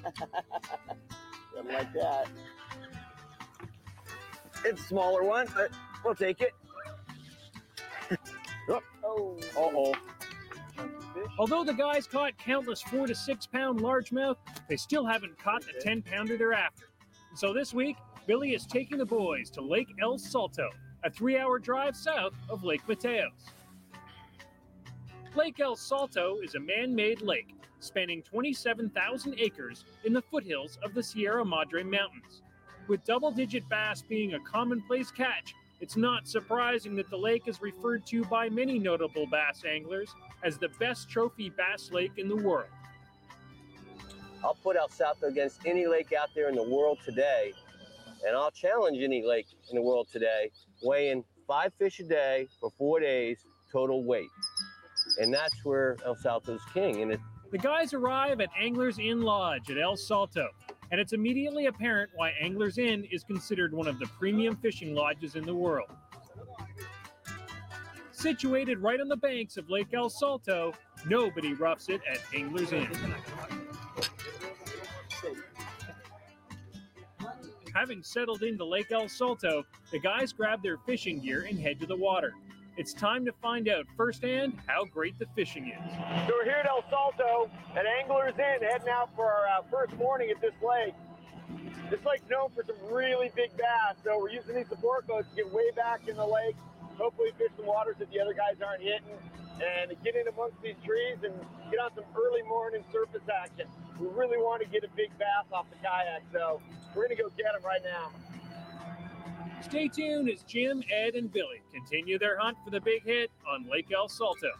Something 1.55 1.74
like 1.74 1.93
that. 1.93 2.27
It's 4.65 4.81
a 4.81 4.83
smaller 4.86 5.24
one, 5.24 5.48
but 5.55 5.72
we'll 6.03 6.15
take 6.15 6.41
it. 6.41 6.53
oh, 9.03 9.38
oh. 9.57 9.93
Although 11.38 11.63
the 11.63 11.74
guys 11.74 12.07
caught 12.07 12.38
countless 12.38 12.81
four 12.81 13.07
to 13.07 13.15
six 13.15 13.45
pound 13.45 13.79
largemouth, 13.79 14.38
they 14.69 14.77
still 14.77 15.05
haven't 15.05 15.38
caught 15.38 15.63
the 15.63 15.79
10 15.81 16.01
pounder 16.03 16.38
they're 16.38 16.53
after. 16.53 16.86
So 17.36 17.53
this 17.53 17.74
week, 17.74 17.98
Billy 18.27 18.53
is 18.53 18.65
taking 18.65 18.98
the 18.98 19.05
boys 19.05 19.50
to 19.51 19.62
Lake 19.62 19.89
El 20.01 20.17
Salto, 20.17 20.69
a 21.03 21.10
three 21.10 21.38
hour 21.38 21.60
drive 21.60 21.95
south 21.95 22.33
of 22.50 22.63
Lake 22.63 22.86
Mateos. 22.88 23.31
Lake 25.36 25.60
El 25.60 25.75
Salto 25.75 26.38
is 26.43 26.55
a 26.55 26.60
man 26.60 26.93
made 26.93 27.22
lake 27.22 27.55
spanning 27.84 28.22
27,000 28.24 29.36
acres 29.40 29.86
in 30.04 30.13
the 30.13 30.22
foothills 30.22 30.78
of 30.84 30.94
the 30.94 31.04
Sierra 31.04 31.44
Madre 31.44 31.84
Mountains. 31.84 32.42
With 32.88 33.04
double 33.06 33.32
digit 33.32 33.68
bass 33.70 34.02
being 34.02 34.34
a 34.34 34.40
commonplace 34.40 35.12
catch, 35.12 35.54
it's 35.80 35.98
not 35.98 36.28
surprising 36.28 36.96
that 36.96 37.10
the 37.10 37.18
lake 37.18 37.48
is 37.48 37.62
referred 37.62 38.06
to 38.08 38.24
by 38.25 38.50
many 38.50 38.80
notable 38.80 39.25
bass 39.28 39.63
anglers 39.66 40.13
as 40.44 40.58
the 40.58 40.70
best 40.80 41.10
trophy 41.10 41.50
bass 41.50 41.92
lake 41.92 42.13
in 42.18 42.28
the 42.28 42.36
world. 42.36 42.70
I'll 44.44 44.58
put 44.62 44.75
El 44.75 44.90
Salto 44.90 45.28
against 45.28 45.66
any 45.66 45.88
lake 45.88 46.13
out 46.13 46.30
there 46.36 46.50
in 46.50 46.56
the 46.56 46.63
world 46.63 47.00
today, 47.06 47.54
and 48.25 48.36
I'll 48.36 48.52
challenge 48.52 49.00
any 49.02 49.25
lake 49.25 49.48
in 49.70 49.75
the 49.75 49.82
world 49.82 50.08
today, 50.12 50.52
weighing 50.82 51.24
five 51.48 51.74
fish 51.80 52.00
a 52.00 52.04
day 52.04 52.48
for 52.60 52.72
four 52.78 53.00
days 53.00 53.46
total 53.72 54.04
weight. 54.04 54.30
And 55.20 55.34
that's 55.34 55.66
where 55.66 55.98
El 56.06 56.16
Salto's 56.16 56.62
king. 56.74 57.02
And 57.02 57.12
it, 57.13 57.20
The 57.53 57.60
guys 57.60 57.93
arrive 57.93 58.41
at 58.41 58.50
Anglers 58.60 58.98
Inn 58.98 59.22
Lodge 59.22 59.69
at 59.69 59.77
El 59.77 59.95
Salto, 59.95 60.48
and 60.89 61.00
it's 61.00 61.13
immediately 61.13 61.67
apparent 61.67 62.10
why 62.15 62.31
Anglers 62.41 62.79
Inn 62.79 63.07
is 63.12 63.24
considered 63.24 63.75
one 63.75 63.88
of 63.88 64.00
the 64.00 64.07
premium 64.07 64.55
fishing 64.55 64.95
lodges 64.95 65.36
in 65.36 65.45
the 65.45 65.53
world. 65.53 65.91
Situated 68.12 68.79
right 68.79 69.00
on 69.00 69.07
the 69.07 69.15
banks 69.15 69.55
of 69.57 69.69
Lake 69.69 69.93
El 69.93 70.10
Salto, 70.10 70.74
nobody 71.05 71.53
roughs 71.53 71.89
it 71.89 72.01
at 72.12 72.19
Anglers 72.33 72.72
Inn. 72.72 72.89
Having 77.75 78.01
settled 78.01 78.41
into 78.41 78.65
Lake 78.65 78.91
El 78.91 79.07
Salto, 79.07 79.63
the 79.91 80.00
guys 80.00 80.33
grab 80.33 80.63
their 80.63 80.79
fishing 80.88 81.19
gear 81.19 81.45
and 81.48 81.60
head 81.60 81.79
to 81.81 81.86
the 81.86 81.95
water. 81.95 82.33
It's 82.75 82.92
time 82.92 83.24
to 83.25 83.32
find 83.34 83.70
out 83.70 83.86
firsthand 83.96 84.58
how 84.65 84.86
great 84.86 85.20
the 85.20 85.27
fishing 85.36 85.68
is. 85.68 85.92
So 86.25 86.34
we're 86.34 86.46
here 86.46 86.58
at 86.58 86.65
El 86.65 86.84
Salto 86.89 87.48
at 87.77 87.86
Anglers 87.86 88.34
Inn, 88.39 88.68
heading 88.68 88.89
out 88.89 89.13
for 89.15 89.30
our 89.30 89.46
uh, 89.46 89.62
first 89.70 89.94
morning 89.94 90.32
at 90.34 90.42
this 90.42 90.56
lake. 90.65 90.96
This 91.92 92.03
lake's 92.03 92.27
known 92.32 92.50
for 92.50 92.63
some 92.65 92.75
really 92.92 93.30
big 93.36 93.56
bass, 93.58 94.01
so 94.03 94.18
we're 94.18 94.32
using 94.32 94.56
these 94.56 94.70
support 94.70 95.06
boats 95.06 95.30
to 95.30 95.36
get 95.44 95.53
way 95.53 95.70
back 95.75 96.08
in 96.08 96.18
the 96.18 96.25
lake, 96.25 96.56
hopefully 96.98 97.30
fish 97.38 97.51
some 97.58 97.68
waters 97.68 97.96
that 98.00 98.10
the 98.12 98.20
other 98.20 98.34
guys 98.34 98.58
aren't 98.65 98.82
hitting, 98.82 99.22
and 99.62 99.94
get 100.03 100.15
in 100.15 100.27
amongst 100.27 100.60
these 100.63 100.80
trees 100.84 101.22
and 101.22 101.34
get 101.70 101.77
on 101.77 101.94
some 101.94 102.06
early 102.18 102.42
morning 102.50 102.84
surface 102.92 103.22
action. 103.30 103.68
We 104.00 104.08
really 104.18 104.42
want 104.42 104.63
to 104.63 104.68
get 104.68 104.84
a 104.84 104.89
big 104.98 105.13
bass 105.20 105.46
off 105.53 105.70
the 105.70 105.77
kayak, 105.77 106.25
so 106.34 106.60
we're 106.96 107.06
gonna 107.06 107.22
go 107.22 107.30
get 107.38 107.53
them 107.53 107.62
right 107.62 107.84
now. 107.86 108.10
Stay 109.63 109.88
tuned 109.88 110.29
as 110.29 110.43
Jim, 110.43 110.84
Ed, 110.91 111.15
and 111.15 111.32
Billy 111.32 111.62
continue 111.74 112.20
their 112.20 112.38
hunt 112.38 112.58
for 112.63 112.70
the 112.70 112.82
big 112.82 113.03
hit 113.03 113.32
on 113.48 113.67
Lake 113.70 113.88
El 113.96 114.08
Salto. 114.08 114.51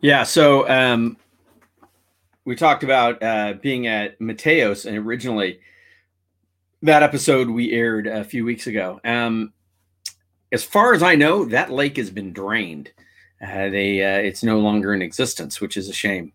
Yeah. 0.00 0.24
So 0.24 0.68
um, 0.68 1.16
we 2.44 2.56
talked 2.56 2.82
about 2.82 3.22
uh, 3.22 3.54
being 3.62 3.86
at 3.86 4.18
Mateos, 4.18 4.84
and 4.84 4.98
originally 4.98 5.60
that 6.82 7.04
episode 7.04 7.48
we 7.48 7.70
aired 7.70 8.08
a 8.08 8.24
few 8.24 8.44
weeks 8.44 8.66
ago. 8.66 9.00
Um, 9.04 9.52
as 10.50 10.64
far 10.64 10.92
as 10.92 11.02
I 11.02 11.14
know, 11.14 11.44
that 11.46 11.70
lake 11.70 11.96
has 11.96 12.10
been 12.10 12.32
drained. 12.32 12.90
They 13.42 14.02
uh, 14.04 14.18
it's 14.18 14.42
no 14.42 14.60
longer 14.60 14.94
in 14.94 15.02
existence, 15.02 15.60
which 15.60 15.76
is 15.76 15.88
a 15.88 15.92
shame. 15.92 16.32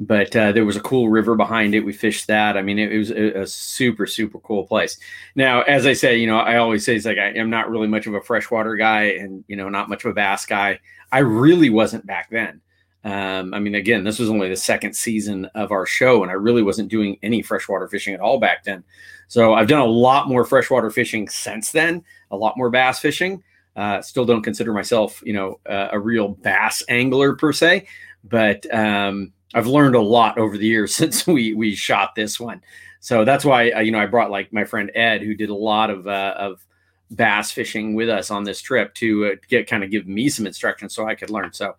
But 0.00 0.34
uh, 0.36 0.52
there 0.52 0.64
was 0.64 0.76
a 0.76 0.80
cool 0.80 1.08
river 1.08 1.34
behind 1.34 1.74
it. 1.74 1.84
We 1.84 1.92
fished 1.92 2.28
that. 2.28 2.56
I 2.56 2.62
mean, 2.62 2.78
it, 2.78 2.92
it 2.92 2.98
was 2.98 3.10
a, 3.10 3.40
a 3.42 3.46
super 3.46 4.06
super 4.06 4.38
cool 4.40 4.64
place. 4.64 4.96
Now, 5.34 5.62
as 5.62 5.86
I 5.86 5.92
say, 5.92 6.16
you 6.16 6.26
know, 6.26 6.38
I 6.38 6.56
always 6.56 6.84
say 6.84 6.96
it's 6.96 7.04
like 7.04 7.18
I 7.18 7.32
am 7.32 7.50
not 7.50 7.70
really 7.70 7.88
much 7.88 8.06
of 8.06 8.14
a 8.14 8.20
freshwater 8.20 8.76
guy, 8.76 9.02
and 9.02 9.44
you 9.48 9.56
know, 9.56 9.68
not 9.68 9.88
much 9.88 10.04
of 10.04 10.10
a 10.10 10.14
bass 10.14 10.46
guy. 10.46 10.80
I 11.12 11.18
really 11.18 11.70
wasn't 11.70 12.06
back 12.06 12.30
then. 12.30 12.60
Um, 13.04 13.54
I 13.54 13.58
mean, 13.58 13.74
again, 13.74 14.04
this 14.04 14.18
was 14.18 14.28
only 14.28 14.48
the 14.48 14.56
second 14.56 14.94
season 14.94 15.46
of 15.54 15.72
our 15.72 15.86
show, 15.86 16.22
and 16.22 16.30
I 16.30 16.34
really 16.34 16.62
wasn't 16.62 16.90
doing 16.90 17.18
any 17.22 17.42
freshwater 17.42 17.88
fishing 17.88 18.14
at 18.14 18.20
all 18.20 18.38
back 18.38 18.64
then. 18.64 18.84
So 19.28 19.54
I've 19.54 19.68
done 19.68 19.80
a 19.80 19.86
lot 19.86 20.28
more 20.28 20.44
freshwater 20.44 20.90
fishing 20.90 21.28
since 21.28 21.70
then, 21.70 22.04
a 22.30 22.36
lot 22.36 22.56
more 22.56 22.70
bass 22.70 22.98
fishing. 22.98 23.42
Uh, 23.78 24.02
still 24.02 24.24
don't 24.24 24.42
consider 24.42 24.72
myself, 24.72 25.22
you 25.24 25.32
know, 25.32 25.60
uh, 25.70 25.86
a 25.92 26.00
real 26.00 26.30
bass 26.30 26.82
angler 26.88 27.36
per 27.36 27.52
se, 27.52 27.86
but 28.24 28.66
um, 28.74 29.32
I've 29.54 29.68
learned 29.68 29.94
a 29.94 30.00
lot 30.00 30.36
over 30.36 30.58
the 30.58 30.66
years 30.66 30.92
since 30.96 31.28
we 31.28 31.54
we 31.54 31.76
shot 31.76 32.16
this 32.16 32.40
one. 32.40 32.60
So 32.98 33.24
that's 33.24 33.44
why 33.44 33.70
uh, 33.70 33.78
you 33.78 33.92
know 33.92 34.00
I 34.00 34.06
brought 34.06 34.32
like 34.32 34.52
my 34.52 34.64
friend 34.64 34.90
Ed, 34.96 35.22
who 35.22 35.32
did 35.32 35.48
a 35.48 35.54
lot 35.54 35.90
of 35.90 36.08
uh, 36.08 36.34
of 36.36 36.66
bass 37.12 37.52
fishing 37.52 37.94
with 37.94 38.08
us 38.08 38.32
on 38.32 38.42
this 38.42 38.60
trip 38.60 38.94
to 38.94 39.26
uh, 39.26 39.30
get 39.48 39.68
kind 39.68 39.84
of 39.84 39.92
give 39.92 40.08
me 40.08 40.28
some 40.28 40.44
instructions 40.44 40.92
so 40.92 41.06
I 41.06 41.14
could 41.14 41.30
learn. 41.30 41.52
So 41.52 41.76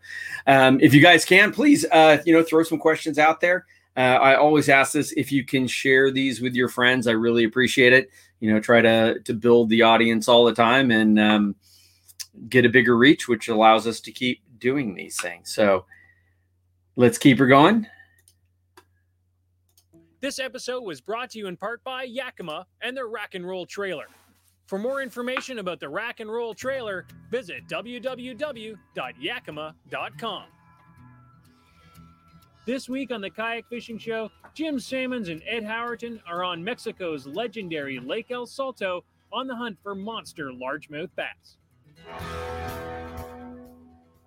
um, 0.48 0.80
if 0.80 0.94
you 0.94 1.02
guys 1.02 1.26
can, 1.26 1.52
please 1.52 1.86
uh, 1.92 2.20
you 2.26 2.32
know 2.32 2.44
throw 2.44 2.64
some 2.64 2.80
questions 2.80 3.20
out 3.20 3.42
there. 3.42 3.66
I 3.98 4.36
always 4.36 4.70
ask 4.70 4.94
this 4.94 5.12
if 5.18 5.30
you 5.30 5.44
can 5.44 5.68
share 5.68 6.10
these 6.10 6.40
with 6.40 6.56
your 6.56 6.70
friends. 6.70 7.06
I 7.06 7.12
really 7.12 7.44
appreciate 7.44 7.92
it. 7.92 8.10
You 8.40 8.54
know, 8.54 8.62
try 8.62 8.80
to 8.80 9.20
to 9.20 9.34
build 9.34 9.68
the 9.68 9.82
audience 9.82 10.30
all 10.30 10.46
the 10.46 10.54
time 10.54 10.92
and 10.92 11.20
um, 11.20 11.56
get 12.48 12.66
a 12.66 12.70
bigger 12.70 12.98
reach, 12.98 13.28
which 13.28 13.50
allows 13.50 13.88
us 13.88 14.00
to 14.02 14.12
keep 14.12 14.42
doing 14.60 14.94
these 14.96 15.20
things. 15.20 15.54
So 15.54 15.86
let's 16.96 17.18
keep 17.18 17.40
her 17.40 17.48
going. 17.48 17.88
This 20.22 20.40
episode 20.40 20.84
was 20.84 21.02
brought 21.02 21.32
to 21.32 21.40
you 21.40 21.48
in 21.48 21.56
part 21.56 21.82
by 21.84 22.04
Yakima 22.04 22.68
and 22.82 22.96
their 22.96 23.08
Rack 23.08 23.36
and 23.36 23.48
Roll 23.48 23.66
trailer. 23.66 24.08
For 24.68 24.78
more 24.78 25.02
information 25.02 25.60
about 25.60 25.80
the 25.80 25.90
Rack 25.90 26.20
and 26.20 26.32
Roll 26.32 26.54
trailer, 26.54 27.08
visit 27.32 27.68
www.yakima.com. 27.68 30.44
This 32.66 32.88
week 32.88 33.12
on 33.12 33.22
the 33.22 33.32
Kayak 33.32 33.68
Fishing 33.70 33.98
Show, 33.98 34.30
Jim 34.54 34.80
Sammons 34.80 35.30
and 35.30 35.42
Ed 35.48 35.64
Howerton 35.64 36.20
are 36.28 36.44
on 36.44 36.64
Mexico's 36.64 37.26
legendary 37.26 37.98
Lake 37.98 38.30
El 38.30 38.46
Salto 38.46 39.04
on 39.32 39.48
the 39.48 39.56
hunt 39.56 39.78
for 39.82 39.96
monster 39.96 40.52
largemouth 40.52 41.10
bass. 41.16 41.58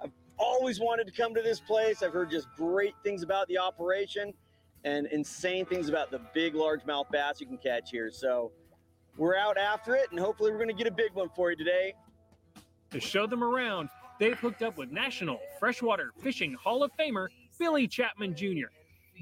I've 0.03 0.13
always 0.39 0.81
wanted 0.81 1.07
to 1.07 1.13
come 1.13 1.35
to 1.35 1.43
this 1.43 1.61
place. 1.61 2.03
I've 2.03 2.13
heard 2.13 2.31
just 2.31 2.49
great 2.57 2.95
things 3.03 3.23
about 3.23 3.49
the 3.49 3.59
operation 3.59 4.33
and 4.85 5.07
insane 5.07 5.65
things 5.67 5.89
about 5.89 6.11
the 6.11 6.21
big 6.35 6.55
largemouth 6.55 7.11
bass 7.11 7.41
you 7.41 7.47
can 7.47 7.59
catch 7.59 7.91
here. 7.91 8.11
So 8.11 8.53
we're 9.17 9.37
out 9.37 9.59
after 9.59 9.95
it, 9.95 10.11
and 10.11 10.19
hopefully 10.19 10.51
we're 10.51 10.59
going 10.59 10.69
to 10.69 10.75
get 10.75 10.87
a 10.87 10.95
big 10.95 11.13
one 11.15 11.29
for 11.35 11.51
you 11.51 11.57
today. 11.57 11.95
To 12.91 13.01
show 13.01 13.27
them 13.27 13.45
around, 13.45 13.89
they've 14.19 14.39
hooked 14.39 14.63
up 14.63 14.77
with 14.77 14.91
National 14.91 15.39
Freshwater 15.59 16.13
Fishing 16.21 16.55
Hall 16.55 16.83
of 16.83 16.91
Famer 16.99 17.29
Billy 17.59 17.87
Chapman 17.87 18.35
Jr. 18.35 18.67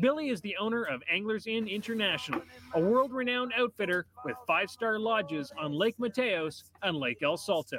Billy 0.01 0.31
is 0.31 0.41
the 0.41 0.57
owner 0.57 0.85
of 0.85 1.03
Anglers 1.11 1.47
Inn 1.47 1.69
International, 1.69 2.41
a 2.75 2.81
world 2.81 3.13
renowned 3.13 3.53
outfitter 3.59 4.07
with 4.25 4.37
five 4.47 4.71
star 4.71 4.99
lodges 4.99 5.53
on 5.59 5.73
Lake 5.73 5.97
Mateos 5.99 6.63
and 6.83 6.97
Lake 6.97 7.19
El 7.23 7.37
Salto. 7.37 7.79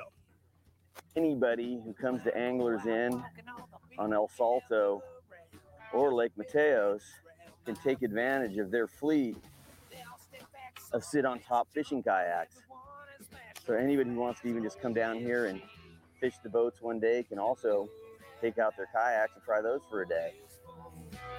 Anybody 1.16 1.80
who 1.84 1.94
comes 1.94 2.24
to 2.24 2.36
Anglers 2.38 2.86
Inn 2.86 3.24
on 3.98 4.14
El 4.14 4.30
Salto 4.30 5.04
or 5.94 6.14
Lake 6.14 6.32
Mateos 6.38 7.02
can 7.66 7.76
take 7.76 8.02
advantage 8.02 8.58
of 8.58 8.72
their 8.72 8.88
fleet 8.88 9.36
of 10.94 11.04
sit 11.04 11.26
on 11.26 11.40
top 11.40 11.68
fishing 11.74 12.02
kayaks. 12.02 12.56
So 13.66 13.74
anybody 13.74 14.10
who 14.10 14.16
wants 14.16 14.42
to 14.42 14.48
even 14.48 14.64
just 14.64 14.82
come 14.82 14.94
down 14.94 15.18
here 15.18 15.46
and 15.46 15.62
fish 16.20 16.34
the 16.44 16.50
boats 16.50 16.82
one 16.82 17.00
day 17.00 17.24
can 17.24 17.40
also 17.40 17.90
take 18.42 18.58
out 18.58 18.76
their 18.78 18.88
kayaks 18.88 19.34
and 19.36 19.44
try 19.44 19.62
those 19.62 19.82
for 19.90 20.02
a 20.02 20.08
day. 20.08 20.34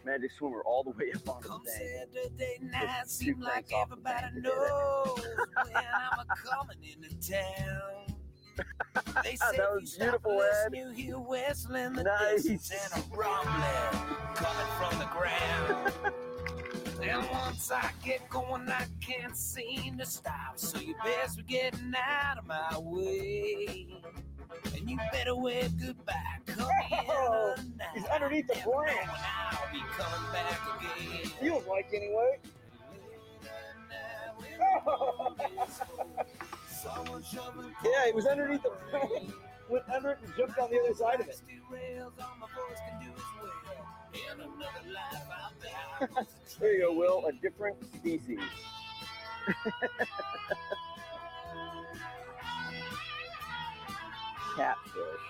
magic 0.05 0.31
swimmer 0.31 0.61
all 0.63 0.83
the 0.83 0.91
way 0.91 1.11
up 1.15 1.29
on 1.29 1.41
the. 1.63 1.69
Saturday 1.71 2.59
night, 2.61 3.07
seem 3.07 3.39
like 3.39 3.69
planks 3.69 3.73
off 3.73 3.89
the 3.89 3.95
everybody 3.95 4.21
bank 4.21 4.35
to 4.35 4.41
do 4.41 4.49
that. 4.49 4.69
knows 4.69 5.25
when 5.67 5.75
I'm 5.77 6.19
a 6.19 6.35
coming 6.35 6.77
into 6.83 7.31
town. 7.31 8.15
They 9.23 9.35
say 9.35 9.57
That 9.57 9.73
was 9.73 9.95
beautiful, 9.97 10.41
Ed. 10.41 10.73
You 10.75 10.89
hear 10.91 11.17
whistling 11.17 11.93
the 11.93 12.03
Nice. 12.03 12.43
distance 12.43 12.93
and 12.95 13.03
a 13.03 13.15
rumbling 13.15 14.15
coming 14.35 14.71
from 14.77 14.99
the 14.99 15.05
ground. 15.05 15.93
And 17.01 17.27
once 17.31 17.71
I 17.71 17.89
get 18.03 18.29
going, 18.29 18.67
I 18.69 18.85
can't 18.99 19.35
seem 19.35 19.97
to 19.97 20.05
stop. 20.05 20.57
So 20.57 20.79
you 20.79 20.95
best 21.03 21.37
be 21.37 21.43
getting 21.43 21.93
out 21.95 22.37
of 22.39 22.45
my 22.45 22.77
way. 22.77 23.87
And 24.75 24.89
you 24.89 24.97
better 25.11 25.35
wave 25.35 25.71
goodbye. 25.79 26.13
Come 26.45 26.67
Oh, 26.89 27.55
he's 27.93 28.05
underneath 28.05 28.47
the 28.47 28.59
branch. 28.63 29.07
I'll 29.51 29.71
be 29.71 29.79
coming 29.97 30.31
back 30.33 30.59
again. 30.79 31.29
Feels 31.39 31.65
like 31.67 31.89
anyway. 31.93 32.37
Yeah, 37.83 38.05
he 38.07 38.11
was 38.11 38.25
underneath 38.25 38.63
the 38.63 38.71
frame, 38.89 39.33
went 39.69 39.87
under 39.89 40.11
it 40.11 40.17
and 40.23 40.33
jumped 40.35 40.57
on 40.57 40.71
the 40.71 40.79
other 40.79 40.95
side 40.95 41.21
of 41.21 41.27
it. 41.27 41.39
There 46.59 46.73
you 46.73 46.81
go, 46.81 46.93
Will. 46.93 47.25
A 47.27 47.31
different 47.31 47.77
species. 47.95 48.39
Catfish. 54.55 55.21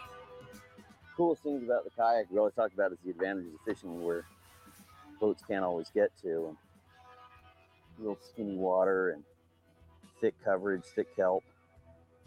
Coolest 1.15 1.43
things 1.43 1.63
about 1.63 1.83
the 1.83 1.89
kayak 1.91 2.31
we 2.31 2.37
always 2.37 2.53
talk 2.53 2.73
about 2.73 2.91
is 2.91 2.97
the 3.03 3.11
advantages 3.11 3.53
of 3.53 3.59
fishing 3.65 4.03
where 4.03 4.25
boats 5.19 5.43
can't 5.47 5.63
always 5.63 5.89
get 5.93 6.11
to. 6.21 6.47
And 6.47 6.57
real 7.99 8.17
skinny 8.31 8.57
water 8.57 9.11
and 9.11 9.23
thick 10.19 10.35
coverage, 10.43 10.83
thick 10.95 11.15
kelp. 11.15 11.43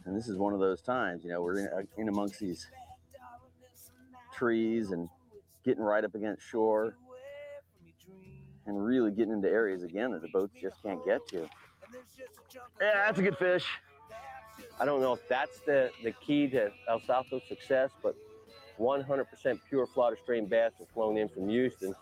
And 0.04 0.16
this 0.16 0.28
is 0.28 0.36
one 0.36 0.52
of 0.52 0.60
those 0.60 0.82
times, 0.82 1.24
you 1.24 1.30
know, 1.30 1.42
we're 1.42 1.58
in, 1.60 1.66
uh, 1.66 1.82
in 1.96 2.08
amongst 2.08 2.38
these 2.38 2.66
trees 4.36 4.90
and 4.90 5.08
getting 5.64 5.82
right 5.82 6.04
up 6.04 6.14
against 6.14 6.42
shore 6.42 6.94
and 8.66 8.84
really 8.84 9.10
getting 9.10 9.32
into 9.32 9.48
areas 9.48 9.82
again 9.82 10.12
that 10.12 10.22
the 10.22 10.28
boats 10.28 10.54
just 10.60 10.82
can't 10.82 11.04
get 11.04 11.26
to. 11.28 11.48
Yeah, 12.80 13.06
that's 13.06 13.18
a 13.18 13.22
good 13.22 13.38
fish. 13.38 13.66
I 14.80 14.84
don't 14.84 15.00
know 15.00 15.12
if 15.12 15.28
that's 15.28 15.60
the, 15.60 15.90
the 16.02 16.12
key 16.12 16.48
to 16.48 16.70
El 16.88 17.00
Salto's 17.00 17.42
success, 17.48 17.90
but 18.02 18.16
100% 18.78 19.60
pure 19.68 19.86
Florida 19.86 20.20
strain 20.20 20.46
bass 20.46 20.72
were 20.78 20.86
flown 20.92 21.16
in 21.16 21.28
from 21.28 21.48
Houston. 21.48 21.94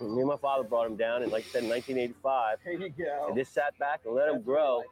Me 0.00 0.20
and 0.20 0.26
my 0.26 0.36
father 0.36 0.64
brought 0.64 0.88
them 0.88 0.96
down 0.96 1.22
and 1.22 1.30
like 1.30 1.44
I 1.44 1.48
said, 1.48 1.62
in 1.62 1.68
1985. 1.70 2.58
There 2.64 2.72
you 2.72 2.88
go. 2.90 3.26
And 3.28 3.36
just 3.36 3.54
sat 3.54 3.78
back 3.78 4.00
and 4.04 4.14
let 4.14 4.26
them 4.26 4.42
grow. 4.42 4.82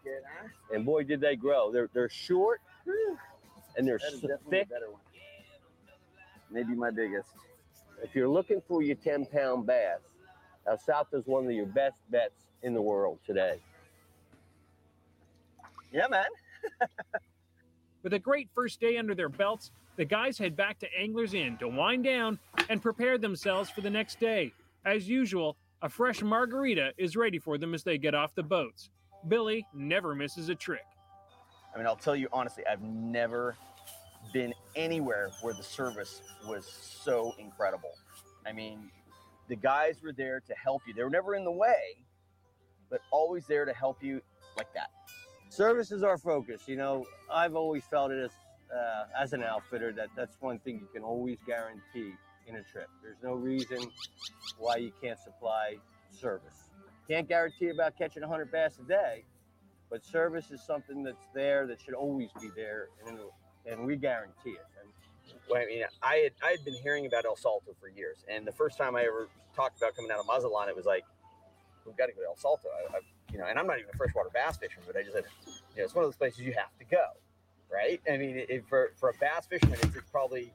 And 0.73 0.85
boy, 0.85 1.03
did 1.03 1.21
they 1.21 1.35
grow. 1.35 1.73
They're, 1.73 1.91
they're 1.93 2.09
short 2.09 2.61
and 3.77 3.87
they're 3.87 3.99
so 3.99 4.11
definitely 4.13 4.51
thick. 4.51 4.67
a 4.67 4.71
better 4.71 4.91
one. 4.91 5.01
Maybe 6.51 6.75
my 6.75 6.91
biggest. 6.91 7.29
If 8.03 8.15
you're 8.15 8.29
looking 8.29 8.63
for 8.69 8.83
your 8.83 8.97
10 8.97 9.27
pound 9.27 9.67
bass, 9.67 10.01
El 10.67 10.79
Salto 10.79 11.19
is 11.19 11.27
one 11.27 11.47
of 11.47 11.53
your 11.53 11.67
best 11.67 11.97
bets 12.11 12.45
in 12.63 12.75
the 12.75 12.83
world 12.83 13.19
today. 13.27 13.59
Yeah, 15.93 16.07
man. 16.09 16.25
With 18.03 18.15
a 18.15 18.19
great 18.19 18.49
first 18.55 18.81
day 18.81 18.97
under 18.97 19.15
their 19.15 19.29
belts, 19.29 19.71
the 19.97 20.05
guys 20.05 20.39
head 20.39 20.57
back 20.57 20.79
to 20.81 20.89
Anglers 20.99 21.35
Inn 21.35 21.57
to 21.59 21.69
wind 21.69 22.05
down 22.05 22.39
and 22.69 22.83
prepare 22.83 23.19
themselves 23.19 23.71
for 23.71 23.81
the 23.81 23.91
next 23.91 24.19
day. 24.19 24.53
As 24.85 25.09
usual, 25.09 25.57
a 25.83 25.89
fresh 25.89 26.23
margarita 26.23 26.93
is 26.97 27.17
ready 27.17 27.39
for 27.39 27.59
them 27.59 27.75
as 27.75 27.85
they 27.85 27.99
get 27.99 28.15
off 28.15 28.35
the 28.35 28.43
boats. 28.43 28.91
Billy 29.29 29.67
never 29.75 30.15
misses 30.15 30.49
a 30.49 30.55
trick. 30.55 30.85
I 31.75 31.79
mean, 31.79 31.87
I'll 31.87 31.97
tell 31.97 32.17
you 32.17 32.29
honestly, 32.33 32.65
I've 32.67 32.83
never 32.83 33.57
been 34.33 34.55
anywhere 34.77 35.31
where 35.41 35.55
the 35.55 35.63
service 35.63 36.23
was 36.47 36.67
so 36.67 37.35
incredible. 37.39 37.93
I 38.47 38.53
mean, 38.53 38.91
the 39.49 39.57
guys 39.57 40.03
were 40.03 40.13
there 40.13 40.41
to 40.41 40.55
help 40.55 40.83
you. 40.87 40.95
They 40.95 41.05
were 41.05 41.11
never 41.11 41.35
in 41.35 41.45
the 41.45 41.53
way, 41.53 42.05
but 42.91 43.01
always 43.11 43.47
there 43.47 43.65
to 43.65 43.73
help 43.73 44.03
you 44.03 44.21
like 44.57 44.73
that. 44.75 44.91
Service 45.53 45.93
is 45.93 46.03
our 46.03 46.17
focus. 46.17 46.63
You 46.67 46.77
know, 46.77 47.05
I've 47.31 47.55
always 47.55 47.85
felt 47.85 48.11
it 48.11 48.25
as, 48.25 48.31
uh, 48.75 49.05
as 49.23 49.35
an 49.35 49.43
outfitter 49.43 49.93
that 49.93 50.09
that's 50.17 50.39
one 50.41 50.59
thing 50.61 50.77
you 50.77 50.89
can 50.95 51.03
always 51.03 51.37
guarantee 51.47 52.15
in 52.47 52.57
a 52.57 52.63
trip. 52.63 52.89
There's 53.03 53.23
no 53.23 53.35
reason 53.35 53.79
why 54.59 54.77
you 54.77 54.93
can't 55.03 55.19
supply 55.19 55.77
service. 56.11 56.71
Can't 57.07 57.29
guarantee 57.29 57.69
about 57.69 57.99
catching 57.99 58.23
100 58.23 58.51
bass 58.51 58.79
a 58.83 58.89
day, 58.89 59.25
but 59.91 60.03
service 60.07 60.51
is 60.51 60.63
something 60.63 61.03
that's 61.03 61.27
there 61.35 61.67
that 61.67 61.83
should 61.83 61.93
always 61.93 62.31
be 62.41 62.49
there, 62.57 62.89
and, 63.07 63.19
and 63.67 63.85
we 63.87 63.97
guarantee 63.97 64.57
it. 64.57 64.67
And 64.81 64.91
Well, 65.51 65.61
I 65.61 65.67
mean, 65.67 65.85
I 66.03 66.15
had 66.15 66.33
I 66.43 66.53
had 66.53 66.65
been 66.65 66.77
hearing 66.83 67.05
about 67.05 67.27
El 67.27 67.37
Salto 67.37 67.77
for 67.79 67.91
years, 67.91 68.25
and 68.27 68.47
the 68.47 68.53
first 68.53 68.79
time 68.79 68.97
I 68.97 69.03
ever 69.03 69.29
talked 69.55 69.77
about 69.77 69.97
coming 69.97 70.11
out 70.11 70.19
of 70.19 70.27
Mazatlan, 70.27 70.71
it 70.71 70.77
was 70.77 70.87
like, 70.87 71.05
we've 71.85 71.97
got 71.99 72.07
to 72.07 72.13
go 72.13 72.23
to 72.23 72.29
El 72.29 72.37
Salto. 72.37 72.69
I, 72.69 72.97
I, 72.97 73.01
you 73.33 73.39
know, 73.39 73.47
and 73.47 73.59
I'm 73.59 73.67
not 73.67 73.79
even 73.79 73.91
a 73.93 73.97
freshwater 73.97 74.29
bass 74.33 74.59
fisherman, 74.59 74.85
but 74.87 74.97
I 74.97 75.03
just 75.03 75.15
said, 75.15 75.25
you 75.47 75.79
know, 75.79 75.85
it's 75.85 75.95
one 75.95 76.05
of 76.05 76.09
those 76.09 76.17
places 76.17 76.41
you 76.41 76.53
have 76.53 76.77
to 76.79 76.85
go, 76.85 77.05
right? 77.73 78.01
I 78.11 78.17
mean, 78.19 78.37
it, 78.37 78.65
for 78.69 78.93
for 78.99 79.11
a 79.11 79.15
bass 79.15 79.47
fisherman, 79.47 79.79
it's, 79.83 79.97
it's 79.97 80.11
probably 80.11 80.53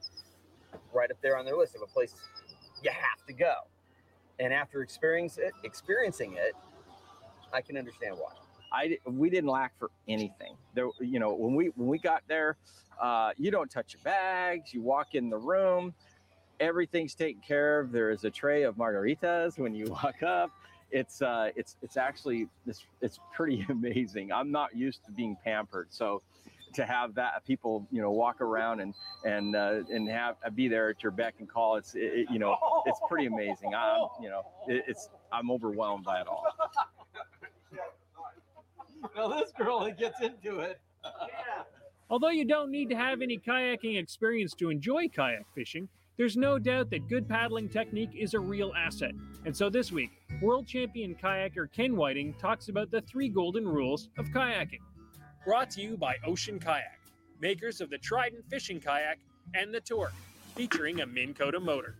right 0.92 1.10
up 1.10 1.20
there 1.22 1.36
on 1.36 1.44
their 1.44 1.56
list 1.56 1.74
of 1.74 1.82
a 1.82 1.86
place 1.86 2.14
you 2.82 2.90
have 2.90 3.26
to 3.26 3.32
go. 3.32 3.54
And 4.38 4.52
after 4.52 4.82
experience 4.82 5.38
it, 5.38 5.52
experiencing 5.64 6.34
it, 6.34 6.54
I 7.52 7.60
can 7.60 7.76
understand 7.76 8.16
why. 8.16 8.32
I 8.72 8.98
we 9.06 9.30
didn't 9.30 9.50
lack 9.50 9.76
for 9.78 9.90
anything. 10.06 10.56
There, 10.74 10.88
you 11.00 11.18
know, 11.18 11.34
when 11.34 11.54
we 11.54 11.70
when 11.74 11.88
we 11.88 11.98
got 11.98 12.22
there, 12.28 12.56
uh, 13.00 13.30
you 13.36 13.50
don't 13.50 13.70
touch 13.70 13.94
your 13.94 14.02
bags. 14.02 14.72
You 14.72 14.82
walk 14.82 15.14
in 15.14 15.30
the 15.30 15.38
room, 15.38 15.94
everything's 16.60 17.14
taken 17.14 17.40
care 17.40 17.80
of. 17.80 17.92
There 17.92 18.10
is 18.10 18.24
a 18.24 18.30
tray 18.30 18.62
of 18.62 18.76
margaritas 18.76 19.58
when 19.58 19.74
you 19.74 19.86
walk 20.04 20.22
up. 20.22 20.50
It's 20.90 21.20
uh, 21.22 21.50
it's 21.56 21.76
it's 21.82 21.96
actually 21.96 22.48
this 22.66 22.84
it's 23.02 23.18
pretty 23.34 23.64
amazing. 23.70 24.32
I'm 24.32 24.50
not 24.50 24.74
used 24.76 25.04
to 25.06 25.12
being 25.12 25.36
pampered, 25.44 25.88
so 25.90 26.22
to 26.74 26.84
have 26.84 27.14
that 27.14 27.44
people 27.46 27.86
you 27.90 28.00
know 28.02 28.10
walk 28.10 28.40
around 28.40 28.80
and 28.80 28.94
and 29.24 29.54
uh, 29.56 29.80
and 29.90 30.08
have 30.08 30.36
be 30.54 30.68
there 30.68 30.88
at 30.90 31.02
your 31.02 31.12
beck 31.12 31.34
and 31.40 31.48
call, 31.48 31.76
it's 31.76 31.94
it, 31.94 32.00
it- 32.00 32.30
you 32.30 32.38
know 32.38 32.56
it's 32.86 33.00
pretty 33.08 33.26
amazing. 33.26 33.74
I'm 33.74 34.08
you 34.22 34.28
know 34.30 34.42
it, 34.66 34.84
it's 34.86 35.08
I'm 35.32 35.50
overwhelmed 35.50 36.04
by 36.04 36.20
it 36.20 36.26
all. 36.26 36.44
Well, 39.16 39.28
this 39.28 39.52
girl 39.56 39.80
that 39.84 39.96
gets 39.98 40.20
into 40.20 40.58
it. 40.60 40.80
yeah. 41.04 41.62
Although 42.10 42.30
you 42.30 42.44
don't 42.44 42.70
need 42.70 42.88
to 42.90 42.96
have 42.96 43.22
any 43.22 43.38
kayaking 43.38 43.98
experience 43.98 44.54
to 44.54 44.70
enjoy 44.70 45.08
kayak 45.08 45.44
fishing, 45.54 45.88
there's 46.18 46.36
no 46.36 46.58
doubt 46.58 46.90
that 46.90 47.08
good 47.08 47.28
paddling 47.28 47.68
technique 47.68 48.10
is 48.14 48.34
a 48.34 48.40
real 48.40 48.72
asset. 48.76 49.12
And 49.46 49.56
so 49.56 49.70
this 49.70 49.92
week, 49.92 50.10
world 50.42 50.66
champion 50.66 51.14
kayaker 51.14 51.70
Ken 51.72 51.96
Whiting 51.96 52.34
talks 52.34 52.68
about 52.68 52.90
the 52.90 53.00
three 53.02 53.28
golden 53.28 53.66
rules 53.66 54.10
of 54.18 54.26
kayaking. 54.26 54.80
Brought 55.46 55.70
to 55.70 55.80
you 55.80 55.96
by 55.96 56.16
Ocean 56.26 56.58
Kayak, 56.58 56.98
makers 57.40 57.80
of 57.80 57.88
the 57.88 57.98
Trident 57.98 58.44
fishing 58.50 58.80
kayak 58.80 59.20
and 59.54 59.72
the 59.72 59.80
Torque, 59.80 60.12
featuring 60.56 61.00
a 61.00 61.06
Minn 61.06 61.34
Kota 61.34 61.60
motor. 61.60 61.94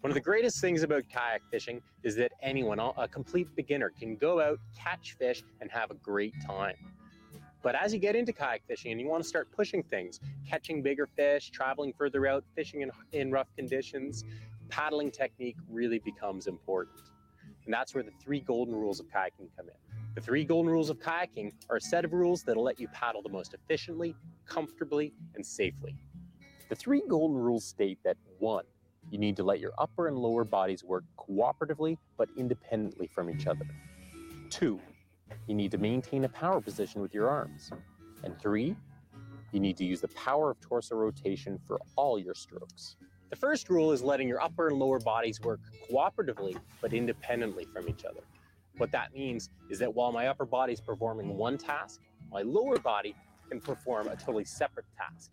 One 0.00 0.10
of 0.10 0.14
the 0.14 0.20
greatest 0.20 0.60
things 0.60 0.84
about 0.84 1.02
kayak 1.12 1.42
fishing 1.50 1.82
is 2.04 2.14
that 2.16 2.30
anyone, 2.42 2.78
a 2.78 3.08
complete 3.08 3.48
beginner, 3.56 3.90
can 3.90 4.16
go 4.16 4.40
out, 4.40 4.60
catch 4.78 5.16
fish, 5.18 5.42
and 5.60 5.70
have 5.70 5.90
a 5.90 5.94
great 5.94 6.34
time. 6.46 6.76
But 7.64 7.74
as 7.74 7.94
you 7.94 7.98
get 7.98 8.14
into 8.14 8.34
kayak 8.34 8.60
fishing 8.68 8.92
and 8.92 9.00
you 9.00 9.08
want 9.08 9.22
to 9.22 9.28
start 9.28 9.50
pushing 9.50 9.82
things, 9.82 10.20
catching 10.46 10.82
bigger 10.82 11.06
fish, 11.06 11.50
traveling 11.50 11.94
further 11.96 12.26
out, 12.26 12.44
fishing 12.54 12.82
in, 12.82 12.90
in 13.12 13.32
rough 13.32 13.48
conditions, 13.56 14.22
paddling 14.68 15.10
technique 15.10 15.56
really 15.70 15.98
becomes 15.98 16.46
important. 16.46 17.00
And 17.64 17.72
that's 17.72 17.94
where 17.94 18.04
the 18.04 18.12
three 18.22 18.40
golden 18.40 18.74
rules 18.74 19.00
of 19.00 19.06
kayaking 19.06 19.48
come 19.56 19.68
in. 19.68 19.96
The 20.14 20.20
three 20.20 20.44
golden 20.44 20.70
rules 20.70 20.90
of 20.90 21.00
kayaking 21.00 21.52
are 21.70 21.76
a 21.76 21.80
set 21.80 22.04
of 22.04 22.12
rules 22.12 22.42
that'll 22.42 22.62
let 22.62 22.78
you 22.78 22.86
paddle 22.88 23.22
the 23.22 23.30
most 23.30 23.54
efficiently, 23.54 24.14
comfortably, 24.44 25.14
and 25.34 25.44
safely. 25.44 25.96
The 26.68 26.76
three 26.76 27.02
golden 27.08 27.38
rules 27.38 27.64
state 27.64 27.98
that 28.04 28.18
one, 28.40 28.64
you 29.10 29.16
need 29.16 29.36
to 29.36 29.42
let 29.42 29.58
your 29.58 29.72
upper 29.78 30.08
and 30.08 30.18
lower 30.18 30.44
bodies 30.44 30.84
work 30.84 31.04
cooperatively 31.16 31.96
but 32.18 32.28
independently 32.36 33.06
from 33.06 33.30
each 33.30 33.46
other. 33.46 33.66
Two, 34.50 34.80
you 35.46 35.54
need 35.54 35.70
to 35.70 35.78
maintain 35.78 36.24
a 36.24 36.28
power 36.28 36.60
position 36.60 37.00
with 37.00 37.14
your 37.14 37.28
arms. 37.28 37.70
And 38.22 38.38
three, 38.40 38.76
you 39.52 39.60
need 39.60 39.76
to 39.76 39.84
use 39.84 40.00
the 40.00 40.08
power 40.08 40.50
of 40.50 40.60
torso 40.60 40.96
rotation 40.96 41.58
for 41.66 41.80
all 41.96 42.18
your 42.18 42.34
strokes. 42.34 42.96
The 43.30 43.36
first 43.36 43.68
rule 43.68 43.92
is 43.92 44.02
letting 44.02 44.28
your 44.28 44.40
upper 44.40 44.68
and 44.68 44.78
lower 44.78 45.00
bodies 45.00 45.40
work 45.40 45.60
cooperatively 45.90 46.56
but 46.80 46.92
independently 46.92 47.64
from 47.64 47.88
each 47.88 48.04
other. 48.04 48.20
What 48.78 48.90
that 48.92 49.14
means 49.14 49.50
is 49.70 49.78
that 49.78 49.94
while 49.94 50.12
my 50.12 50.28
upper 50.28 50.44
body 50.44 50.72
is 50.72 50.80
performing 50.80 51.36
one 51.36 51.58
task, 51.58 52.00
my 52.32 52.42
lower 52.42 52.78
body 52.78 53.14
can 53.48 53.60
perform 53.60 54.08
a 54.08 54.16
totally 54.16 54.44
separate 54.44 54.86
task. 54.96 55.30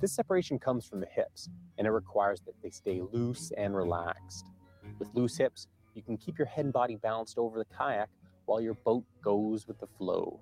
This 0.00 0.12
separation 0.12 0.58
comes 0.58 0.86
from 0.86 1.00
the 1.00 1.06
hips, 1.06 1.48
and 1.78 1.86
it 1.86 1.90
requires 1.90 2.40
that 2.42 2.54
they 2.62 2.70
stay 2.70 3.00
loose 3.12 3.52
and 3.56 3.74
relaxed. 3.74 4.46
With 4.98 5.08
loose 5.14 5.36
hips, 5.36 5.66
you 5.94 6.02
can 6.02 6.16
keep 6.16 6.38
your 6.38 6.46
head 6.46 6.64
and 6.64 6.72
body 6.72 6.96
balanced 6.96 7.38
over 7.38 7.58
the 7.58 7.64
kayak 7.66 8.08
while 8.46 8.60
your 8.60 8.74
boat 8.74 9.04
goes 9.22 9.66
with 9.66 9.78
the 9.78 9.86
flow. 9.86 10.40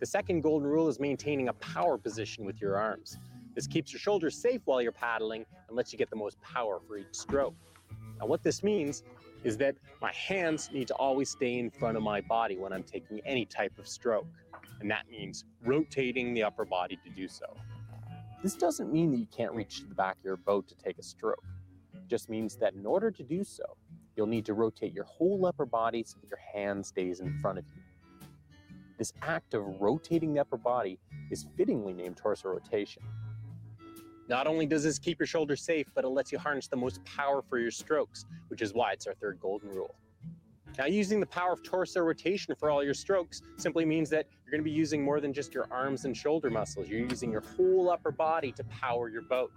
The 0.00 0.06
second 0.06 0.42
golden 0.42 0.68
rule 0.68 0.88
is 0.88 1.00
maintaining 1.00 1.48
a 1.48 1.52
power 1.54 1.96
position 1.96 2.44
with 2.44 2.60
your 2.60 2.76
arms. 2.76 3.18
This 3.54 3.66
keeps 3.66 3.92
your 3.92 4.00
shoulders 4.00 4.36
safe 4.36 4.60
while 4.64 4.82
you're 4.82 4.92
paddling 4.92 5.46
and 5.68 5.76
lets 5.76 5.92
you 5.92 5.98
get 5.98 6.10
the 6.10 6.16
most 6.16 6.40
power 6.40 6.80
for 6.86 6.98
each 6.98 7.06
stroke. 7.12 7.54
Now, 8.18 8.26
what 8.26 8.42
this 8.42 8.62
means 8.62 9.02
is 9.44 9.56
that 9.58 9.76
my 10.00 10.12
hands 10.12 10.70
need 10.72 10.88
to 10.88 10.94
always 10.94 11.30
stay 11.30 11.58
in 11.58 11.70
front 11.70 11.96
of 11.96 12.02
my 12.02 12.20
body 12.20 12.56
when 12.56 12.72
I'm 12.72 12.82
taking 12.82 13.20
any 13.24 13.44
type 13.44 13.78
of 13.78 13.86
stroke. 13.86 14.26
And 14.80 14.90
that 14.90 15.08
means 15.10 15.44
rotating 15.64 16.34
the 16.34 16.42
upper 16.42 16.64
body 16.64 16.98
to 17.04 17.10
do 17.10 17.28
so. 17.28 17.46
This 18.42 18.56
doesn't 18.56 18.92
mean 18.92 19.10
that 19.12 19.18
you 19.18 19.28
can't 19.34 19.52
reach 19.52 19.80
to 19.80 19.86
the 19.86 19.94
back 19.94 20.18
of 20.18 20.24
your 20.24 20.36
boat 20.36 20.68
to 20.68 20.74
take 20.74 20.98
a 20.98 21.02
stroke. 21.02 21.44
It 21.94 22.08
just 22.08 22.28
means 22.28 22.56
that 22.56 22.74
in 22.74 22.84
order 22.84 23.10
to 23.10 23.22
do 23.22 23.44
so, 23.44 23.64
you'll 24.16 24.26
need 24.26 24.46
to 24.46 24.54
rotate 24.54 24.92
your 24.92 25.04
whole 25.04 25.46
upper 25.46 25.66
body 25.66 26.04
so 26.06 26.16
that 26.20 26.28
your 26.28 26.40
hand 26.52 26.84
stays 26.84 27.20
in 27.20 27.38
front 27.40 27.58
of 27.58 27.64
you. 27.74 27.82
This 28.98 29.12
act 29.22 29.54
of 29.54 29.80
rotating 29.80 30.34
the 30.34 30.40
upper 30.40 30.56
body 30.56 30.98
is 31.30 31.46
fittingly 31.56 31.92
named 31.92 32.16
torso 32.16 32.48
rotation. 32.48 33.02
Not 34.28 34.46
only 34.46 34.66
does 34.66 34.84
this 34.84 34.98
keep 34.98 35.18
your 35.18 35.26
shoulders 35.26 35.60
safe, 35.60 35.86
but 35.94 36.04
it 36.04 36.08
lets 36.08 36.32
you 36.32 36.38
harness 36.38 36.68
the 36.68 36.76
most 36.76 37.04
power 37.04 37.42
for 37.42 37.58
your 37.58 37.70
strokes, 37.70 38.24
which 38.48 38.62
is 38.62 38.72
why 38.72 38.92
it's 38.92 39.06
our 39.06 39.14
third 39.14 39.38
golden 39.40 39.68
rule. 39.70 39.94
Now, 40.78 40.86
using 40.86 41.20
the 41.20 41.26
power 41.26 41.52
of 41.52 41.62
torso 41.62 42.00
rotation 42.00 42.54
for 42.54 42.70
all 42.70 42.82
your 42.82 42.94
strokes 42.94 43.42
simply 43.56 43.84
means 43.84 44.10
that 44.10 44.26
you're 44.44 44.50
going 44.50 44.60
to 44.60 44.64
be 44.64 44.70
using 44.70 45.04
more 45.04 45.20
than 45.20 45.32
just 45.32 45.54
your 45.54 45.68
arms 45.70 46.04
and 46.04 46.16
shoulder 46.16 46.50
muscles. 46.50 46.88
You're 46.88 47.06
using 47.06 47.30
your 47.30 47.42
whole 47.56 47.90
upper 47.90 48.10
body 48.10 48.50
to 48.52 48.64
power 48.64 49.08
your 49.08 49.22
boat. 49.22 49.52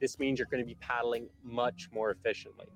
This 0.00 0.18
means 0.18 0.38
you're 0.38 0.48
going 0.50 0.62
to 0.62 0.66
be 0.66 0.76
paddling 0.76 1.28
much 1.42 1.88
more 1.92 2.10
efficiently. 2.10 2.66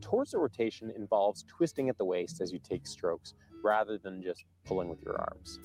Torso 0.00 0.38
rotation 0.38 0.90
involves 0.90 1.44
twisting 1.48 1.88
at 1.88 1.98
the 1.98 2.04
waist 2.04 2.40
as 2.40 2.52
you 2.52 2.58
take 2.58 2.86
strokes 2.86 3.34
rather 3.62 3.98
than 3.98 4.22
just 4.22 4.44
pulling 4.64 4.88
with 4.88 5.02
your 5.02 5.20
arms. 5.20 5.60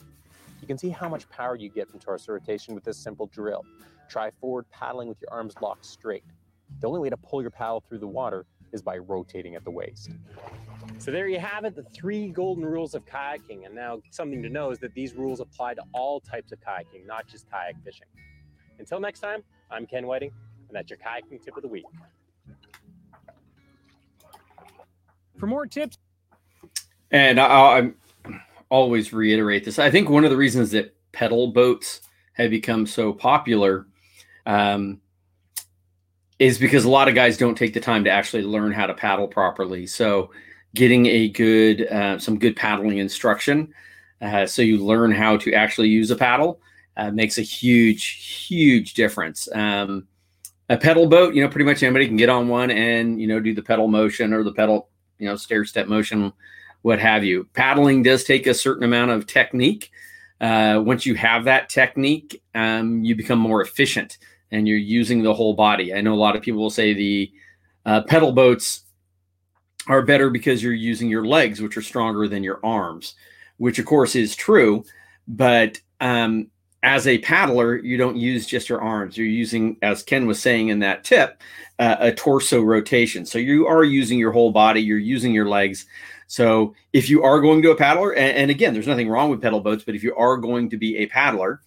You 0.62 0.68
can 0.68 0.78
see 0.78 0.90
how 0.90 1.10
much 1.10 1.30
power 1.30 1.56
you 1.56 1.70
get 1.70 1.90
from 1.90 2.00
torso 2.00 2.34
rotation 2.34 2.76
with 2.76 2.84
this 2.84 2.98
simple 2.98 3.28
drill. 3.28 3.66
Try 4.10 4.32
forward 4.32 4.66
paddling 4.72 5.08
with 5.08 5.22
your 5.22 5.32
arms 5.32 5.54
locked 5.62 5.86
straight. 5.86 6.24
The 6.80 6.88
only 6.88 7.00
way 7.00 7.10
to 7.10 7.18
pull 7.18 7.42
your 7.42 7.52
paddle 7.52 7.84
through 7.88 8.00
the 8.00 8.08
water 8.08 8.46
is 8.72 8.82
by 8.82 8.98
rotating 8.98 9.56
at 9.56 9.64
the 9.64 9.72
waist. 9.72 10.10
So 10.98 11.12
there 11.12 11.28
you 11.28 11.40
have 11.40 11.66
it, 11.66 11.76
the 11.76 11.84
three 11.94 12.30
golden 12.30 12.66
rules 12.66 12.96
of 12.96 13.06
kayaking. 13.06 13.66
And 13.66 13.74
now 13.74 14.02
something 14.12 14.42
to 14.44 14.50
know 14.50 14.72
is 14.72 14.80
that 14.80 14.94
these 14.94 15.14
rules 15.14 15.40
apply 15.40 15.76
to 15.76 15.84
all 15.94 16.20
types 16.20 16.52
of 16.52 16.60
kayaking, 16.60 17.06
not 17.06 17.28
just 17.28 17.50
kayak 17.50 17.76
fishing. 17.84 18.08
Until 18.80 19.00
next 19.00 19.20
time, 19.20 19.44
I'm 19.72 19.86
Ken 19.86 20.06
Whiting, 20.06 20.32
and 20.68 20.76
that's 20.76 20.90
your 20.90 21.00
kayaking 21.00 21.44
tip 21.44 21.56
of 21.56 21.62
the 21.62 21.70
week. 21.70 21.86
For 25.38 25.48
more 25.48 25.66
tips, 25.66 25.98
And 27.12 27.40
I, 27.40 27.78
I'm 27.78 27.96
always 28.70 29.14
reiterate 29.14 29.66
this. 29.66 29.80
I 29.80 29.92
think 29.92 30.10
one 30.10 30.24
of 30.24 30.32
the 30.32 30.38
reasons 30.38 30.72
that 30.72 30.96
pedal 31.12 31.52
boats 31.52 32.02
have 32.34 32.50
become 32.50 32.86
so 32.86 33.14
popular 33.14 33.88
um, 34.46 35.02
is 36.40 36.58
because 36.58 36.86
a 36.86 36.90
lot 36.90 37.08
of 37.08 37.16
guys 37.16 37.38
don't 37.38 37.58
take 37.58 37.74
the 37.74 37.80
time 37.80 38.04
to 38.04 38.10
actually 38.10 38.44
learn 38.44 38.72
how 38.72 38.86
to 38.86 38.94
paddle 38.94 39.28
properly. 39.28 39.88
So, 39.88 40.32
getting 40.74 41.06
a 41.06 41.30
good, 41.30 41.88
uh, 41.88 42.20
some 42.20 42.38
good 42.38 42.56
paddling 42.56 42.98
instruction, 42.98 43.74
uh, 44.22 44.46
so 44.46 44.62
you 44.62 44.84
learn 44.84 45.12
how 45.12 45.38
to 45.38 45.54
actually 45.54 45.88
use 45.88 46.12
a 46.12 46.16
paddle, 46.18 46.60
uh, 46.98 47.12
makes 47.12 47.38
a 47.38 47.42
huge, 47.42 48.46
huge 48.48 48.94
difference. 48.94 49.48
Um, 49.54 50.08
a 50.70 50.78
pedal 50.78 51.08
boat, 51.08 51.34
you 51.34 51.42
know, 51.42 51.48
pretty 51.48 51.66
much 51.66 51.84
anybody 51.84 52.08
can 52.08 52.18
get 52.18 52.30
on 52.30 52.48
one 52.48 52.72
and 52.72 53.22
you 53.22 53.28
know 53.28 53.40
do 53.40 53.54
the 53.54 53.62
pedal 53.62 53.88
motion 53.88 54.34
or 54.34 54.44
the 54.44 54.52
pedal, 54.52 54.90
you 55.20 55.28
know, 55.28 55.36
stair 55.36 55.66
step 55.66 55.88
motion, 55.88 56.32
what 56.82 57.00
have 57.00 57.24
you. 57.24 57.48
Paddling 57.54 58.04
does 58.04 58.24
take 58.24 58.48
a 58.48 58.54
certain 58.54 58.84
amount 58.84 59.12
of 59.12 59.26
technique. 59.26 59.92
Uh, 60.42 60.82
once 60.86 61.06
you 61.06 61.16
have 61.16 61.46
that 61.46 61.70
technique, 61.70 62.42
um, 62.54 63.04
you 63.04 63.16
become 63.16 63.40
more 63.40 63.62
efficient 63.62 64.18
and 64.52 64.68
you're 64.68 64.78
using 64.78 65.24
the 65.24 65.34
whole 65.34 65.54
body. 65.54 65.94
I 65.94 66.02
know 66.02 66.14
a 66.14 66.16
lot 66.16 66.36
of 66.36 66.42
people 66.42 66.62
will 66.62 66.70
say 66.70 66.94
the 66.94 67.32
uh, 67.86 68.02
pedal 68.04 68.32
boats 68.32 68.82
are 69.88 70.02
better 70.02 70.30
because 70.30 70.62
you're 70.62 70.74
using 70.74 71.10
your 71.10 71.26
legs, 71.26 71.62
which 71.62 71.78
are 71.78 71.82
stronger 71.82 72.28
than 72.28 72.44
your 72.44 72.60
arms, 72.64 73.16
which 73.58 73.80
of 73.80 73.86
course 73.86 74.16
is 74.16 74.36
true. 74.36 74.84
But 75.28 75.80
um, 76.02 76.50
as 76.86 77.08
a 77.08 77.18
paddler, 77.18 77.78
you 77.78 77.98
don't 77.98 78.16
use 78.16 78.46
just 78.46 78.70
your 78.70 78.80
arms. 78.80 79.18
You're 79.18 79.26
using, 79.26 79.76
as 79.82 80.04
Ken 80.04 80.28
was 80.28 80.40
saying 80.40 80.70
in 80.70 80.80
that 80.80 81.04
tip, 81.04 81.42
uh, 81.80 81.96
a 82.00 82.14
torso 82.14 82.62
rotation. 82.62 83.26
So 83.26 83.40
you 83.40 83.66
are 83.66 83.84
using 83.84 84.20
your 84.20 84.32
whole 84.32 84.52
body, 84.52 84.82
you're 84.82 85.00
using 85.00 85.34
your 85.34 85.50
legs. 85.50 85.88
So 86.28 86.76
if 86.94 87.10
you 87.10 87.24
are 87.24 87.42
going 87.42 87.64
to 87.64 87.72
a 87.72 87.76
paddler, 87.76 88.14
and, 88.14 88.38
and 88.38 88.52
again, 88.52 88.74
there's 88.74 88.86
nothing 88.86 89.10
wrong 89.10 89.32
with 89.32 89.42
pedal 89.42 89.62
boats, 89.62 89.84
but 89.84 89.96
if 89.96 90.04
you 90.04 90.16
are 90.16 90.38
going 90.38 90.70
to 90.70 90.78
be 90.78 90.98
a 90.98 91.08
paddler, 91.08 91.62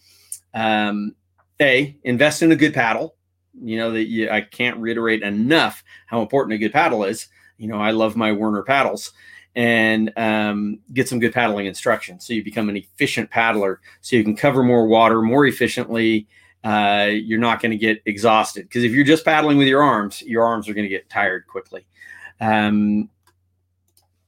um, 0.55 1.17
a 1.61 1.97
invest 2.05 2.43
in 2.43 2.53
a 2.53 2.57
good 2.57 2.73
paddle. 2.73 3.17
You 3.61 3.77
know 3.77 3.91
that 3.91 4.05
you, 4.05 4.31
I 4.31 4.43
can't 4.43 4.79
reiterate 4.79 5.23
enough 5.23 5.83
how 6.07 6.23
important 6.23 6.55
a 6.55 6.59
good 6.59 6.73
paddle 6.73 7.03
is. 7.03 7.27
You 7.57 7.67
know, 7.67 7.81
I 7.81 7.91
love 7.91 8.15
my 8.15 8.31
Werner 8.31 8.63
paddles, 8.63 9.13
and 9.55 10.13
um, 10.17 10.79
get 10.93 11.09
some 11.09 11.19
good 11.19 11.33
paddling 11.33 11.67
instruction 11.67 12.21
so 12.21 12.33
you 12.33 12.45
become 12.45 12.69
an 12.69 12.77
efficient 12.77 13.31
paddler. 13.31 13.81
So 14.01 14.17
you 14.17 14.25
can 14.25 14.37
cover 14.37 14.63
more 14.63 14.87
water 14.87 15.23
more 15.23 15.47
efficiently. 15.47 16.29
Uh, 16.65 17.11
you're 17.13 17.39
not 17.39 17.63
going 17.63 17.71
to 17.71 17.77
get 17.77 18.03
exhausted 18.07 18.63
because 18.65 18.85
if 18.85 18.93
you're 18.93 19.05
just 19.05 19.25
paddling 19.25 19.59
with 19.59 19.69
your 19.69 19.83
arms, 19.83 20.23
your 20.23 20.45
arms 20.45 20.69
are 20.69 20.75
going 20.75 20.85
to 20.85 20.89
get 20.89 21.09
tired 21.09 21.47
quickly. 21.47 21.87
Um, 22.41 23.09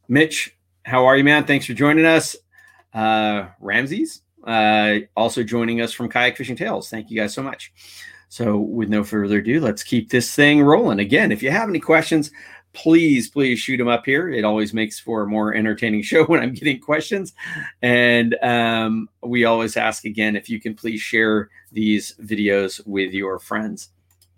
Mitch, 0.08 0.56
how 0.84 1.06
are 1.06 1.16
you, 1.16 1.24
man? 1.24 1.44
Thanks 1.44 1.66
for 1.66 1.74
joining 1.74 2.04
us. 2.04 2.36
Uh, 2.92 3.46
Ramses, 3.60 4.22
uh, 4.44 4.98
also 5.16 5.42
joining 5.42 5.80
us 5.80 5.92
from 5.92 6.08
Kayak 6.08 6.36
Fishing 6.36 6.56
Tales. 6.56 6.90
Thank 6.90 7.10
you 7.10 7.20
guys 7.20 7.32
so 7.32 7.42
much. 7.42 7.72
So, 8.28 8.58
with 8.58 8.88
no 8.88 9.02
further 9.02 9.38
ado, 9.38 9.60
let's 9.60 9.82
keep 9.82 10.10
this 10.10 10.34
thing 10.34 10.62
rolling. 10.62 11.00
Again, 11.00 11.32
if 11.32 11.42
you 11.42 11.50
have 11.50 11.68
any 11.68 11.80
questions, 11.80 12.30
please, 12.72 13.28
please 13.28 13.58
shoot 13.58 13.76
them 13.76 13.88
up 13.88 14.06
here. 14.06 14.28
It 14.28 14.44
always 14.44 14.72
makes 14.72 14.98
for 14.98 15.22
a 15.22 15.26
more 15.26 15.54
entertaining 15.54 16.02
show 16.10 16.24
when 16.24 16.40
I'm 16.40 16.52
getting 16.54 16.80
questions. 16.80 17.32
And 17.82 18.36
um, 18.42 19.08
we 19.22 19.44
always 19.44 19.76
ask 19.76 20.04
again 20.04 20.36
if 20.36 20.48
you 20.48 20.60
can 20.60 20.74
please 20.74 21.00
share 21.00 21.50
these 21.72 22.14
videos 22.20 22.84
with 22.86 23.12
your 23.12 23.38
friends. 23.38 23.90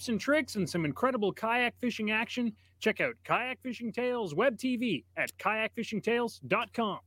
tips 0.02 0.08
and 0.08 0.20
tricks 0.20 0.56
and 0.56 0.68
some 0.68 0.84
incredible 0.84 1.32
kayak 1.32 1.74
fishing 1.80 2.10
action, 2.10 2.52
check 2.80 3.00
out 3.00 3.14
Kayak 3.24 3.60
Fishing 3.62 3.92
Tales 3.92 4.34
web 4.34 4.56
TV 4.56 5.04
at 5.16 5.30
kayakfishingtales.com. 5.38 6.98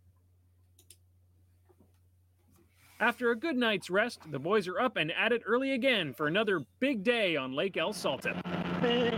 After 3.01 3.31
a 3.31 3.35
good 3.35 3.57
night's 3.57 3.89
rest, 3.89 4.21
the 4.31 4.39
boys 4.39 4.69
are 4.69 4.79
up 4.79 4.95
and 4.95 5.11
at 5.11 5.33
it 5.33 5.41
early 5.45 5.73
again 5.73 6.13
for 6.13 6.27
another 6.27 6.61
big 6.79 7.03
day 7.03 7.35
on 7.35 7.53
Lake 7.53 7.75
El 7.75 7.91
Salto. 7.91 8.33
Big 8.81 9.13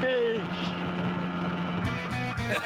fish. 0.00 0.40
Well, 2.50 2.58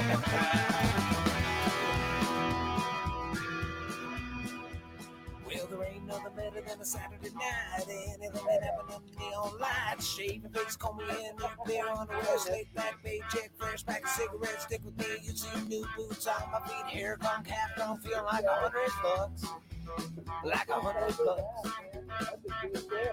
there 5.71 5.85
ain't 5.85 6.07
nothing 6.07 6.33
better 6.37 6.61
than 6.67 6.81
a 6.81 6.85
Saturday 6.85 7.31
night. 7.35 7.85
Anything 7.87 8.31
that 8.33 8.63
happened 8.63 9.03
in 9.09 9.14
lights. 9.61 10.07
Shave 10.07 10.43
your 10.43 10.51
face, 10.51 10.77
comb 10.77 10.99
your 11.01 11.09
hair, 11.09 11.33
new 11.39 11.47
beer 11.67 11.89
on 11.89 12.07
the 12.07 12.15
west. 12.15 12.51
Laid 12.51 12.73
back, 12.75 13.03
paycheck, 13.03 13.51
fresh 13.57 13.85
pack 13.85 14.05
of 14.05 14.11
cigarettes. 14.11 14.65
Stick 14.65 14.81
with 14.85 14.97
me, 14.99 15.07
you 15.23 15.37
see 15.37 15.69
new 15.69 15.87
boots 15.97 16.27
on 16.27 16.51
my 16.53 16.61
feet. 16.67 16.87
Hair 16.87 17.19
gone, 17.21 17.45
cap 17.45 17.77
gone, 17.77 17.99
feel 17.99 18.25
like 18.25 18.45
a 18.45 18.55
hundred 18.55 18.91
bucks. 19.03 19.45
like 20.45 20.69
a 20.69 20.81
hundred 20.81 21.17
bucks. 21.25 21.71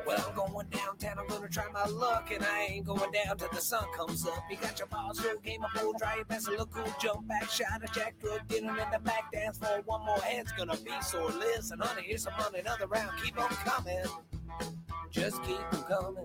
Well, 0.05 0.25
I'm 0.27 0.35
going 0.35 0.67
downtown, 0.69 1.17
I'm 1.19 1.27
gonna 1.27 1.49
try 1.49 1.65
my 1.73 1.85
luck, 1.85 2.31
and 2.33 2.43
I 2.43 2.67
ain't 2.69 2.85
going 2.85 3.11
down 3.11 3.37
till 3.37 3.49
the 3.49 3.61
sun 3.61 3.85
comes 3.95 4.25
up. 4.27 4.43
You 4.49 4.57
got 4.57 4.77
your 4.77 4.87
balls, 4.87 5.23
roll 5.25 5.37
game, 5.43 5.61
a 5.63 5.79
bowl, 5.79 5.93
dry 5.97 6.17
your 6.17 6.25
best, 6.25 6.49
look 6.49 6.71
cool, 6.71 6.85
jump 6.99 7.27
back, 7.27 7.49
shot 7.49 7.81
a 7.83 7.87
jack, 7.93 8.15
drug 8.21 8.47
dealing 8.47 8.69
in 8.69 8.91
the 8.91 8.99
back, 8.99 9.31
dance 9.31 9.57
for 9.57 9.67
one 9.85 10.05
more 10.05 10.19
head's 10.19 10.51
gonna 10.51 10.77
be 10.77 10.91
sore. 11.01 11.31
Listen, 11.31 11.79
honey, 11.79 12.03
here's 12.05 12.23
some 12.23 12.33
money, 12.37 12.59
another 12.59 12.87
round, 12.87 13.11
keep 13.23 13.39
on 13.41 13.49
coming. 13.49 14.03
Just 15.09 15.41
keep 15.43 15.59
on 15.73 15.83
coming. 15.83 16.20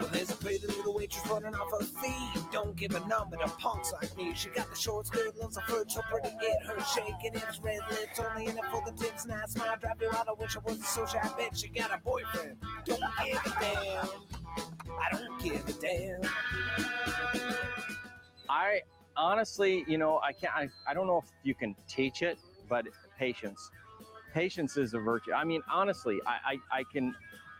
Well, 0.00 0.08
there's 0.12 0.30
a 0.30 0.36
pretty 0.36 0.66
little 0.66 0.94
waitress 0.94 1.26
running 1.28 1.54
off 1.54 1.70
her 1.78 1.84
feet. 1.84 2.42
Don't 2.52 2.74
give 2.76 2.94
a 2.94 3.06
number 3.06 3.36
to 3.36 3.48
punks 3.58 3.92
like 3.92 4.16
me. 4.16 4.32
She 4.34 4.48
got 4.48 4.70
the 4.70 4.76
short 4.76 5.06
skirt, 5.06 5.36
loves 5.36 5.56
a 5.56 5.60
flirt, 5.62 5.90
so 5.90 6.00
pretty 6.10 6.34
it 6.40 6.66
her 6.66 6.80
shaking 6.94 7.34
hips, 7.38 7.60
red 7.62 7.80
lips, 7.90 8.18
only 8.18 8.46
in 8.46 8.56
it 8.56 8.64
for 8.70 8.82
the 8.86 8.92
tips. 8.92 9.26
Nice 9.26 9.52
smile, 9.52 9.76
drive 9.80 10.00
you 10.00 10.08
out. 10.08 10.28
I 10.28 10.32
wish 10.40 10.56
I 10.56 10.60
wasn't 10.60 10.86
so 10.86 11.06
shy. 11.06 11.20
I 11.22 11.28
bet 11.36 11.56
she 11.56 11.68
got 11.68 11.90
a 11.92 11.98
boyfriend. 12.02 12.56
Don't 12.84 13.00
give 13.24 13.40
a 13.44 13.60
damn. 13.60 14.08
I 14.88 15.10
don't 15.16 15.40
give 15.42 15.68
a 15.68 15.72
damn. 15.72 16.20
I 18.48 18.80
honestly, 19.16 19.84
you 19.86 19.98
know, 19.98 20.18
I 20.18 20.32
can't. 20.32 20.54
I, 20.54 20.68
I 20.88 20.94
don't 20.94 21.06
know 21.06 21.18
if 21.18 21.30
you 21.42 21.54
can 21.54 21.76
teach 21.88 22.22
it, 22.22 22.38
but 22.68 22.86
patience. 23.18 23.70
Patience 24.32 24.76
is 24.76 24.94
a 24.94 24.98
virtue. 24.98 25.32
I 25.32 25.44
mean, 25.44 25.62
honestly, 25.70 26.20
I 26.26 26.54
I, 26.72 26.78
I 26.80 26.84
can. 26.92 27.14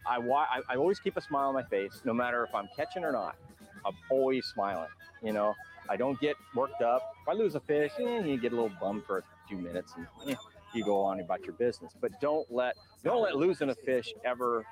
I, 0.06 0.18
wa- 0.18 0.46
I 0.50 0.60
I 0.68 0.76
always 0.76 0.98
keep 0.98 1.16
a 1.16 1.20
smile 1.20 1.48
on 1.48 1.54
my 1.54 1.62
face, 1.64 2.00
no 2.04 2.12
matter 2.12 2.44
if 2.44 2.54
I'm 2.54 2.68
catching 2.76 3.04
or 3.04 3.12
not. 3.12 3.36
I'm 3.84 3.94
always 4.10 4.46
smiling. 4.46 4.88
You 5.22 5.32
know, 5.32 5.54
I 5.88 5.96
don't 5.96 6.18
get 6.20 6.36
worked 6.54 6.82
up. 6.82 7.02
If 7.22 7.28
I 7.28 7.32
lose 7.32 7.54
a 7.54 7.60
fish, 7.60 7.92
eh, 7.98 8.20
you 8.24 8.38
get 8.38 8.52
a 8.52 8.54
little 8.56 8.72
bummed 8.80 9.04
for 9.06 9.18
a 9.18 9.22
few 9.48 9.58
minutes, 9.58 9.94
and 9.96 10.06
eh, 10.30 10.34
you 10.74 10.84
go 10.84 11.00
on 11.02 11.20
about 11.20 11.44
your 11.44 11.54
business. 11.54 11.92
But 12.00 12.20
don't 12.20 12.50
let 12.50 12.76
don't 13.04 13.22
let 13.22 13.36
losing 13.36 13.70
a 13.70 13.74
fish 13.74 14.12
ever 14.24 14.64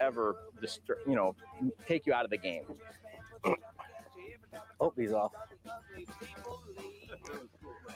ever 0.00 0.36
distur- 0.62 1.04
you 1.06 1.14
know 1.14 1.34
take 1.86 2.06
you 2.06 2.12
out 2.12 2.24
of 2.24 2.30
the 2.30 2.38
game. 2.38 2.64
Oh, 4.80 4.92
he's 4.96 5.12
off. 5.12 5.32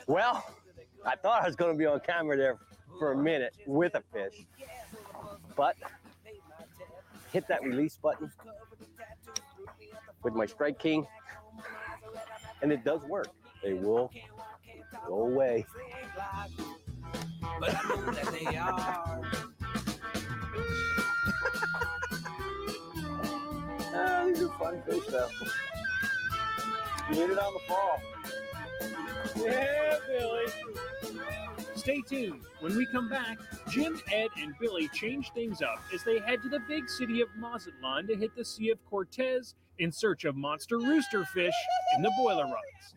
Well, 0.07 0.44
I 1.05 1.16
thought 1.16 1.42
I 1.42 1.46
was 1.46 1.57
going 1.57 1.72
to 1.72 1.79
be 1.79 1.87
on 1.87 2.00
camera 2.00 2.37
there 2.37 2.59
for 2.98 3.12
a 3.12 3.16
minute 3.16 3.55
with 3.66 3.94
a 3.94 4.03
fish, 4.12 4.44
but 5.57 5.76
hit 7.33 7.47
that 7.49 7.62
release 7.62 7.97
button 7.97 8.31
with 10.23 10.35
my 10.35 10.47
Strike 10.47 10.79
King, 10.79 11.07
and 12.62 12.73
it 12.73 12.85
does 12.85 13.03
work. 13.03 13.29
They 13.62 13.75
will 13.75 14.11
go 15.07 15.23
away. 15.27 15.66
But 17.61 17.75
I 17.75 17.88
know 17.88 18.12
that 18.12 18.27
they 18.33 18.57
are. 18.57 19.23
Ah, 23.93 24.25
these 24.25 24.40
are 24.40 24.49
fun 24.51 24.81
fish, 24.87 25.05
though. 25.11 25.29
You 27.11 27.16
hit 27.16 27.31
it 27.31 27.38
on 27.38 27.53
the 27.55 27.61
fall. 27.66 28.01
Yeah, 29.37 29.97
Billy. 30.07 30.45
Stay 31.81 32.03
tuned. 32.03 32.43
When 32.61 32.77
we 32.77 32.85
come 32.93 33.09
back, 33.09 33.38
Jim, 33.71 33.99
Ed, 34.12 34.29
and 34.37 34.55
Billy 34.61 34.88
change 34.88 35.33
things 35.33 35.62
up 35.62 35.83
as 35.95 36.03
they 36.05 36.19
head 36.19 36.43
to 36.43 36.51
the 36.51 36.61
big 36.69 36.90
city 36.90 37.23
of 37.23 37.29
Mazatlan 37.38 38.07
to 38.09 38.16
hit 38.16 38.37
the 38.37 38.45
Sea 38.45 38.69
of 38.71 38.85
Cortez 38.85 39.55
in 39.79 39.90
search 39.90 40.27
of 40.27 40.37
monster 40.37 40.77
rooster 40.79 41.25
fish 41.25 41.55
in 41.97 42.03
the 42.03 42.12
boiler 42.19 42.45
rocks. 42.45 42.95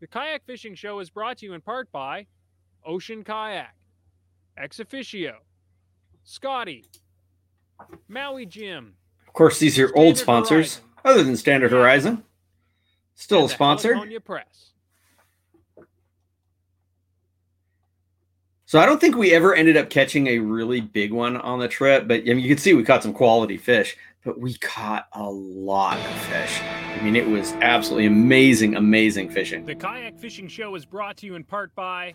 The 0.00 0.06
Kayak 0.06 0.44
Fishing 0.44 0.74
Show 0.74 0.98
is 0.98 1.08
brought 1.08 1.38
to 1.38 1.46
you 1.46 1.54
in 1.54 1.60
part 1.62 1.90
by 1.92 2.26
Ocean 2.84 3.24
Kayak, 3.24 3.74
Ex 4.58 4.80
Officio, 4.80 5.36
Scotty, 6.24 6.84
Maui 8.08 8.44
Jim, 8.44 8.94
Of 9.26 9.32
course, 9.32 9.58
these 9.60 9.78
are 9.78 9.96
old 9.96 10.18
sponsors, 10.18 10.76
Horizon. 10.76 10.90
other 11.04 11.22
than 11.22 11.36
Standard 11.36 11.70
Horizon. 11.70 12.24
Still 13.14 13.38
a 13.38 13.40
and 13.42 13.50
the 13.50 13.54
sponsor. 13.54 13.88
California 13.90 14.20
Press. 14.20 14.71
So 18.72 18.78
I 18.78 18.86
don't 18.86 18.98
think 18.98 19.18
we 19.18 19.34
ever 19.34 19.54
ended 19.54 19.76
up 19.76 19.90
catching 19.90 20.28
a 20.28 20.38
really 20.38 20.80
big 20.80 21.12
one 21.12 21.36
on 21.36 21.58
the 21.58 21.68
trip, 21.68 22.08
but 22.08 22.22
I 22.22 22.24
mean, 22.32 22.38
you 22.38 22.48
can 22.48 22.56
see 22.56 22.72
we 22.72 22.82
caught 22.82 23.02
some 23.02 23.12
quality 23.12 23.58
fish, 23.58 23.98
but 24.24 24.40
we 24.40 24.54
caught 24.54 25.08
a 25.12 25.28
lot 25.28 25.98
of 25.98 26.18
fish. 26.22 26.58
I 26.62 26.98
mean, 27.02 27.14
it 27.14 27.28
was 27.28 27.52
absolutely 27.60 28.06
amazing, 28.06 28.76
amazing 28.76 29.28
fishing. 29.28 29.66
The 29.66 29.74
Kayak 29.74 30.18
Fishing 30.18 30.48
Show 30.48 30.74
is 30.74 30.86
brought 30.86 31.18
to 31.18 31.26
you 31.26 31.34
in 31.34 31.44
part 31.44 31.74
by 31.74 32.14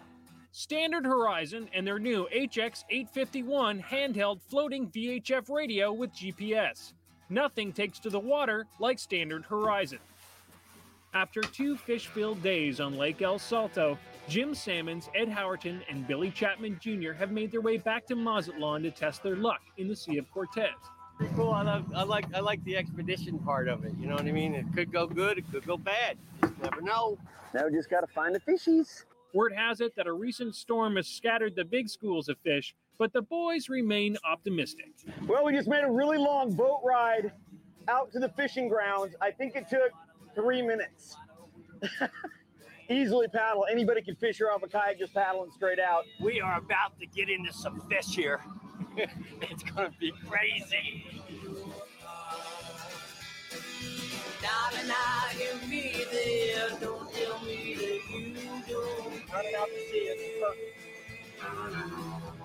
Standard 0.52 1.06
Horizon 1.06 1.70
and 1.76 1.86
their 1.86 2.00
new 2.00 2.28
HX851 2.36 3.86
handheld 3.86 4.42
floating 4.42 4.90
VHF 4.90 5.52
radio 5.52 5.94
with 5.94 6.12
GPS. 6.12 6.94
Nothing 7.30 7.72
takes 7.72 8.00
to 8.00 8.10
the 8.10 8.20
water 8.20 8.66
like 8.80 8.98
Standard 8.98 9.46
Horizon. 9.46 10.00
After 11.14 11.42
two 11.42 11.78
fish 11.78 12.08
filled 12.08 12.42
days 12.42 12.80
on 12.80 12.98
Lake 12.98 13.22
El 13.22 13.38
Salto, 13.38 13.96
Jim 14.28 14.54
Sammons, 14.54 15.10
Ed 15.16 15.30
Howerton, 15.30 15.82
and 15.90 16.06
Billy 16.06 16.32
Chapman 16.32 16.78
Jr. 16.82 17.14
have 17.14 17.32
made 17.32 17.52
their 17.52 17.62
way 17.62 17.78
back 17.78 18.06
to 18.08 18.16
Mazatlan 18.16 18.84
to 18.84 18.92
test 18.92 19.24
their 19.24 19.38
luck 19.38 19.62
in 19.78 19.88
the 19.88 19.96
Sea 19.96 20.18
of 20.18 20.30
Cortez. 20.32 20.74
Pretty 21.18 21.34
cool. 21.34 21.52
I, 21.52 21.64
love, 21.64 21.86
I 21.96 22.04
like 22.04 22.26
I 22.36 22.42
like 22.42 22.64
the 22.64 22.78
expedition 22.78 23.40
part 23.40 23.68
of 23.68 23.86
it. 23.86 23.94
You 24.00 24.08
know 24.08 24.16
what 24.16 24.26
I 24.26 24.32
mean? 24.32 24.54
It 24.54 24.66
could 24.76 24.92
go 24.92 25.08
good. 25.08 25.38
It 25.38 25.50
could 25.52 25.66
go 25.66 25.78
bad. 25.78 26.18
You 26.44 26.50
just 26.50 26.62
never 26.62 26.82
know. 26.82 27.18
Now 27.54 27.66
we 27.66 27.72
just 27.72 27.90
got 27.90 28.02
to 28.02 28.08
find 28.08 28.36
the 28.36 28.40
fishies. 28.40 29.06
Word 29.34 29.54
has 29.54 29.82
it 29.82 29.96
that 29.96 30.08
a 30.08 30.14
recent 30.14 30.56
storm 30.56 30.98
has 30.98 31.08
scattered 31.08 31.56
the 31.56 31.66
big 31.66 31.90
schools 31.90 32.30
of 32.30 32.38
fish, 32.44 32.76
but 32.98 33.14
the 33.14 33.22
boys 33.22 33.70
remain 33.70 34.18
optimistic. 34.30 34.92
Well, 35.26 35.44
we 35.46 35.54
just 35.54 35.68
made 35.68 35.84
a 35.84 35.92
really 35.92 36.18
long 36.18 36.54
boat 36.54 36.82
ride 36.84 37.32
out 37.88 38.12
to 38.12 38.20
the 38.20 38.30
fishing 38.30 38.68
grounds. 38.68 39.16
I 39.22 39.32
think 39.32 39.56
it 39.56 39.70
took 39.70 39.92
three 40.36 40.62
minutes. 40.62 41.16
Easily 42.90 43.28
paddle. 43.28 43.66
Anybody 43.70 44.02
can 44.02 44.16
fish 44.16 44.38
here 44.38 44.50
off 44.50 44.64
a 44.64 44.68
kayak 44.68 45.00
just 45.00 45.14
paddling 45.14 45.52
straight 45.52 45.80
out. 45.80 46.06
We 46.22 46.40
are 46.40 46.58
about 46.58 46.98
to 47.00 47.06
get 47.06 47.30
into 47.30 47.52
some 47.52 47.82
fish 47.90 48.16
here. 48.16 48.40
it's 49.42 49.64
gonna 49.64 49.92
be 50.00 50.14
crazy. 50.28 51.06
Darling, 54.42 54.92
I 54.92 55.34
can 55.38 55.70
be 55.70 56.06
there. 56.12 56.70
Don't 56.80 57.14
tell 57.14 57.44
me 57.44 57.76
that 57.76 58.00
you 58.10 58.34
don't. 58.70 59.34
Running 59.34 59.56
out 59.56 59.68
to 59.68 59.92
sea. 59.92 60.08
It's 60.08 60.40
perfect. 60.42 62.37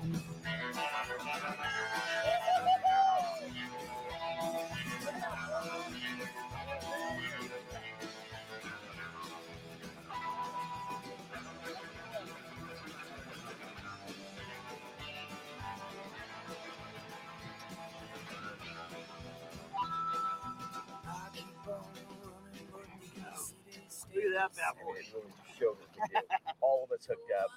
All 26.61 26.85
of 26.85 26.93
us 26.93 27.07
hooked 27.07 27.31
up. 27.41 27.51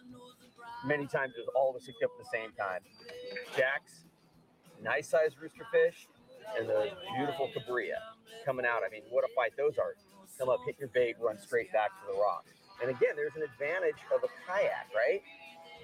Many 0.85 1.07
times 1.07 1.33
it 1.37 1.41
was 1.41 1.49
all 1.55 1.69
of 1.71 1.75
us 1.75 1.85
hooked 1.85 2.03
up 2.03 2.11
at 2.17 2.23
the 2.23 2.29
same 2.31 2.51
time. 2.53 2.81
Jacks, 3.57 4.05
nice 4.83 5.09
sized 5.09 5.37
rooster 5.41 5.65
fish, 5.71 6.07
and 6.57 6.69
the 6.69 6.91
beautiful 7.17 7.49
cabrilla 7.55 7.97
coming 8.45 8.65
out. 8.65 8.81
I 8.85 8.89
mean, 8.91 9.01
what 9.09 9.23
a 9.23 9.29
fight 9.35 9.53
those 9.57 9.77
are. 9.77 9.95
Come 10.37 10.49
up, 10.49 10.59
hit 10.65 10.75
your 10.79 10.89
bait, 10.89 11.15
run 11.19 11.39
straight 11.39 11.71
back 11.71 11.89
to 12.01 12.13
the 12.13 12.19
rock. 12.19 12.45
And 12.81 12.91
again, 12.91 13.15
there's 13.15 13.35
an 13.35 13.43
advantage 13.43 13.99
of 14.13 14.23
a 14.23 14.27
kayak, 14.45 14.91
right? 14.93 15.21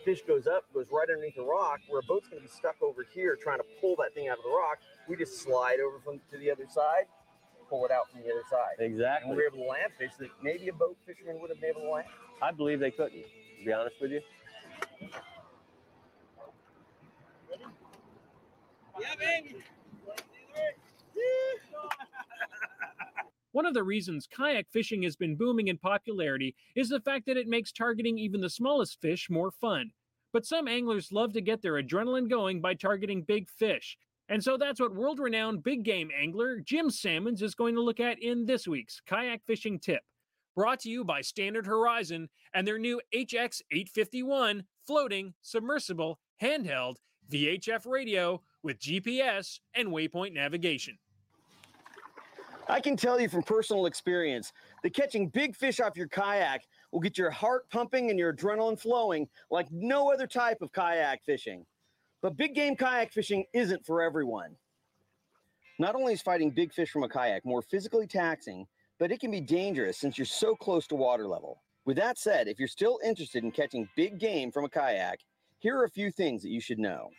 Fish 0.04 0.22
goes 0.28 0.48
up, 0.48 0.66
goes 0.74 0.88
right 0.92 1.08
underneath 1.10 1.36
the 1.36 1.44
rock, 1.44 1.80
where 1.88 2.00
a 2.00 2.04
boat's 2.04 2.28
going 2.28 2.42
to 2.42 2.48
be 2.48 2.54
stuck 2.54 2.76
over 2.82 3.06
here 3.14 3.38
trying 3.42 3.60
to 3.60 3.66
pull 3.80 3.96
that 3.98 4.14
thing 4.14 4.28
out 4.28 4.38
of 4.38 4.44
the 4.44 4.50
rock. 4.50 4.80
We 5.08 5.16
just 5.16 5.40
slide 5.42 5.80
over 5.80 6.00
from 6.04 6.20
to 6.32 6.38
the 6.38 6.52
other 6.52 6.66
side, 6.68 7.06
pull 7.72 7.86
it 7.86 7.92
out 7.92 8.12
from 8.12 8.20
the 8.22 8.28
other 8.28 8.44
side. 8.50 8.76
And 8.80 8.94
Exactly. 8.94 9.32
we 9.32 9.38
were 9.38 9.44
able 9.44 9.64
to 9.64 9.70
land 9.70 9.94
fish 9.98 10.12
that 10.20 10.30
maybe 10.44 10.68
a 10.68 10.74
boat 10.74 10.98
fisherman 11.08 11.40
would 11.40 11.50
have 11.50 11.62
been 11.62 11.70
able 11.70 11.82
to 11.82 11.90
land. 11.90 12.08
I 12.42 12.52
believe 12.52 12.82
they 12.82 12.92
couldn't. 12.92 13.24
To 13.24 13.66
be 13.66 13.72
honest 13.72 13.96
with 14.02 14.12
you. 14.12 14.22
Yeah, 19.00 19.16
baby. 19.18 19.56
One 23.54 23.66
of 23.66 23.74
the 23.74 23.84
reasons 23.84 24.28
kayak 24.28 24.68
fishing 24.72 25.04
has 25.04 25.16
been 25.16 25.36
booming 25.36 25.68
in 25.68 25.78
popularity 25.78 26.56
is 26.76 26.90
the 26.90 27.02
fact 27.02 27.26
that 27.26 27.38
it 27.38 27.48
makes 27.48 27.72
targeting 27.72 28.18
even 28.18 28.42
the 28.42 28.50
smallest 28.50 29.00
fish 29.02 29.30
more 29.30 29.52
fun. 29.52 29.92
But 30.34 30.46
some 30.46 30.68
anglers 30.68 31.12
love 31.12 31.34
to 31.34 31.42
get 31.42 31.62
their 31.62 31.82
adrenaline 31.82 32.30
going 32.30 32.62
by 32.62 32.74
targeting 32.74 33.24
big 33.24 33.50
fish. 33.50 33.98
And 34.32 34.42
so 34.42 34.56
that's 34.56 34.80
what 34.80 34.96
world 34.96 35.20
renowned 35.20 35.62
big 35.62 35.84
game 35.84 36.10
angler 36.18 36.62
Jim 36.62 36.90
Sammons 36.90 37.42
is 37.42 37.54
going 37.54 37.76
to 37.76 37.82
look 37.82 38.00
at 38.00 38.18
in 38.24 38.46
this 38.46 38.66
week's 38.66 39.02
kayak 39.06 39.42
fishing 39.46 39.78
tip. 39.78 40.02
Brought 40.56 40.80
to 40.80 40.90
you 40.90 41.04
by 41.04 41.20
Standard 41.20 41.68
Horizon 41.68 42.30
and 42.54 42.66
their 42.66 42.80
new 42.80 43.02
HX 43.14 43.62
851 43.72 44.64
floating, 44.88 45.34
submersible, 45.42 46.18
handheld 46.42 46.96
VHF 47.30 47.86
radio 47.86 48.42
with 48.64 48.80
GPS 48.80 49.60
and 49.74 49.90
waypoint 49.90 50.34
navigation. 50.34 50.98
I 52.70 52.80
can 52.80 52.96
tell 52.96 53.20
you 53.20 53.28
from 53.28 53.44
personal 53.44 53.86
experience 53.86 54.54
that 54.82 54.94
catching 54.94 55.28
big 55.28 55.58
fish 55.58 55.82
off 55.82 55.98
your 55.98 56.08
kayak 56.08 56.62
will 56.94 57.02
get 57.02 57.18
your 57.18 57.32
heart 57.32 57.70
pumping 57.70 58.10
and 58.10 58.18
your 58.18 58.34
adrenaline 58.34 58.80
flowing 58.80 59.28
like 59.50 59.68
no 59.72 60.10
other 60.10 60.26
type 60.26 60.62
of 60.62 60.72
kayak 60.72 61.22
fishing. 61.26 61.66
But 62.22 62.38
big 62.38 62.54
game 62.54 62.76
kayak 62.76 63.12
fishing 63.12 63.46
isn't 63.54 63.86
for 63.86 64.02
everyone. 64.02 64.56
Not 65.80 65.96
only 65.96 66.14
is 66.14 66.22
fighting 66.22 66.52
big 66.52 66.72
fish 66.72 66.92
from 66.92 67.04
a 67.04 67.10
kayak 67.10 67.44
more 67.44 67.64
physically 67.64 68.06
taxing, 68.06 68.68
but 69.00 69.12
it 69.12 69.20
can 69.20 69.32
be 69.32 69.42
dangerous 69.42 69.98
since 69.98 70.18
you're 70.18 70.26
so 70.26 70.56
close 70.56 70.86
to 70.88 70.96
water 70.96 71.28
level. 71.28 71.64
With 71.86 71.98
that 71.98 72.20
said, 72.20 72.48
if 72.48 72.60
you're 72.60 72.68
still 72.68 73.00
interested 73.04 73.44
in 73.44 73.52
catching 73.52 73.90
big 73.96 74.20
game 74.20 74.52
from 74.52 74.66
a 74.66 74.70
kayak, 74.70 75.20
here 75.58 75.76
are 75.78 75.86
a 75.86 75.90
few 75.90 76.12
things 76.12 76.44
that 76.44 76.50
you 76.50 76.62
should 76.62 76.78
know. 76.78 77.10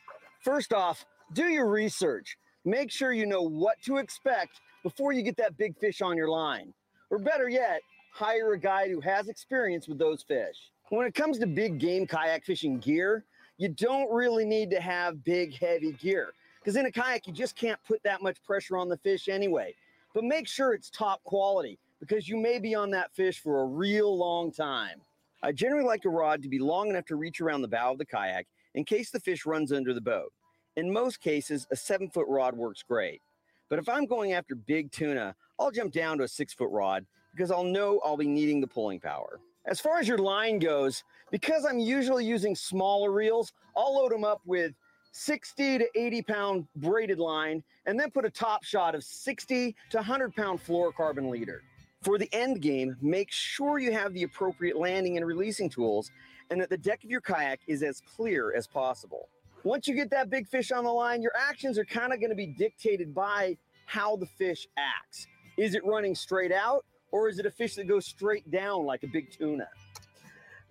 First 0.44 0.72
off, 0.72 1.04
do 1.32 1.46
your 1.46 1.68
research. 1.68 2.36
Make 2.64 2.92
sure 2.92 3.12
you 3.12 3.26
know 3.26 3.42
what 3.42 3.82
to 3.84 3.96
expect 3.96 4.60
before 4.84 5.12
you 5.12 5.22
get 5.22 5.36
that 5.38 5.56
big 5.56 5.76
fish 5.78 6.00
on 6.00 6.16
your 6.16 6.28
line. 6.28 6.72
Or 7.10 7.18
better 7.18 7.48
yet, 7.48 7.80
hire 8.14 8.52
a 8.52 8.58
guide 8.58 8.90
who 8.90 9.00
has 9.00 9.28
experience 9.28 9.88
with 9.88 9.98
those 9.98 10.22
fish. 10.22 10.70
When 10.90 11.06
it 11.06 11.14
comes 11.16 11.38
to 11.40 11.46
big 11.48 11.80
game 11.80 12.06
kayak 12.06 12.44
fishing 12.44 12.78
gear, 12.78 13.24
you 13.58 13.68
don't 13.68 14.12
really 14.12 14.44
need 14.44 14.70
to 14.70 14.80
have 14.80 15.24
big, 15.24 15.56
heavy 15.58 15.92
gear 15.92 16.32
because 16.62 16.76
in 16.76 16.86
a 16.86 16.92
kayak, 16.92 17.26
you 17.26 17.32
just 17.32 17.56
can't 17.56 17.78
put 17.84 18.02
that 18.04 18.22
much 18.22 18.42
pressure 18.44 18.76
on 18.76 18.88
the 18.88 18.96
fish 18.96 19.28
anyway. 19.28 19.74
But 20.14 20.24
make 20.24 20.46
sure 20.46 20.74
it's 20.74 20.90
top 20.90 21.22
quality 21.24 21.78
because 21.98 22.28
you 22.28 22.36
may 22.36 22.58
be 22.58 22.74
on 22.74 22.90
that 22.90 23.12
fish 23.14 23.40
for 23.40 23.62
a 23.62 23.66
real 23.66 24.16
long 24.16 24.52
time. 24.52 25.00
I 25.42 25.50
generally 25.50 25.84
like 25.84 26.04
a 26.04 26.08
rod 26.08 26.42
to 26.42 26.48
be 26.48 26.60
long 26.60 26.88
enough 26.90 27.06
to 27.06 27.16
reach 27.16 27.40
around 27.40 27.62
the 27.62 27.68
bow 27.68 27.92
of 27.92 27.98
the 27.98 28.04
kayak 28.04 28.46
in 28.74 28.84
case 28.84 29.10
the 29.10 29.18
fish 29.18 29.44
runs 29.44 29.72
under 29.72 29.92
the 29.92 30.00
boat. 30.00 30.32
In 30.76 30.92
most 30.92 31.20
cases, 31.20 31.66
a 31.70 31.76
seven 31.76 32.08
foot 32.08 32.26
rod 32.28 32.54
works 32.54 32.82
great. 32.82 33.20
But 33.68 33.78
if 33.78 33.88
I'm 33.88 34.06
going 34.06 34.32
after 34.32 34.54
big 34.54 34.92
tuna, 34.92 35.34
I'll 35.58 35.70
jump 35.70 35.92
down 35.92 36.18
to 36.18 36.24
a 36.24 36.28
six 36.28 36.54
foot 36.54 36.70
rod 36.70 37.04
because 37.34 37.50
I'll 37.50 37.64
know 37.64 38.00
I'll 38.04 38.16
be 38.16 38.28
needing 38.28 38.60
the 38.60 38.66
pulling 38.66 39.00
power. 39.00 39.40
As 39.66 39.80
far 39.80 39.98
as 39.98 40.06
your 40.06 40.18
line 40.18 40.58
goes, 40.58 41.02
because 41.32 41.64
I'm 41.64 41.80
usually 41.80 42.24
using 42.24 42.54
smaller 42.54 43.10
reels, 43.10 43.52
I'll 43.76 43.96
load 43.96 44.12
them 44.12 44.22
up 44.22 44.42
with 44.44 44.74
60 45.10 45.78
to 45.78 45.88
80 45.98 46.22
pound 46.22 46.66
braided 46.76 47.18
line 47.18 47.64
and 47.86 47.98
then 47.98 48.10
put 48.10 48.24
a 48.24 48.30
top 48.30 48.62
shot 48.62 48.94
of 48.94 49.02
60 49.02 49.74
to 49.90 49.96
100 49.96 50.36
pound 50.36 50.64
fluorocarbon 50.64 51.28
leader. 51.28 51.62
For 52.02 52.18
the 52.18 52.28
end 52.32 52.60
game, 52.60 52.96
make 53.00 53.30
sure 53.30 53.78
you 53.78 53.92
have 53.92 54.12
the 54.12 54.24
appropriate 54.24 54.76
landing 54.76 55.16
and 55.16 55.26
releasing 55.26 55.68
tools 55.68 56.10
and 56.50 56.60
that 56.60 56.68
the 56.68 56.76
deck 56.76 57.02
of 57.02 57.10
your 57.10 57.20
kayak 57.20 57.60
is 57.66 57.82
as 57.82 58.00
clear 58.00 58.54
as 58.54 58.66
possible. 58.66 59.28
Once 59.64 59.86
you 59.88 59.94
get 59.94 60.10
that 60.10 60.28
big 60.28 60.46
fish 60.48 60.70
on 60.72 60.84
the 60.84 60.90
line, 60.90 61.22
your 61.22 61.32
actions 61.38 61.78
are 61.78 61.84
kind 61.84 62.12
of 62.12 62.20
going 62.20 62.30
to 62.30 62.36
be 62.36 62.46
dictated 62.46 63.14
by 63.14 63.56
how 63.86 64.16
the 64.16 64.26
fish 64.26 64.66
acts. 64.76 65.26
Is 65.56 65.74
it 65.74 65.84
running 65.84 66.14
straight 66.14 66.52
out 66.52 66.84
or 67.12 67.28
is 67.28 67.38
it 67.38 67.46
a 67.46 67.50
fish 67.50 67.76
that 67.76 67.86
goes 67.86 68.06
straight 68.06 68.50
down 68.50 68.84
like 68.84 69.02
a 69.04 69.08
big 69.08 69.30
tuna? 69.30 69.68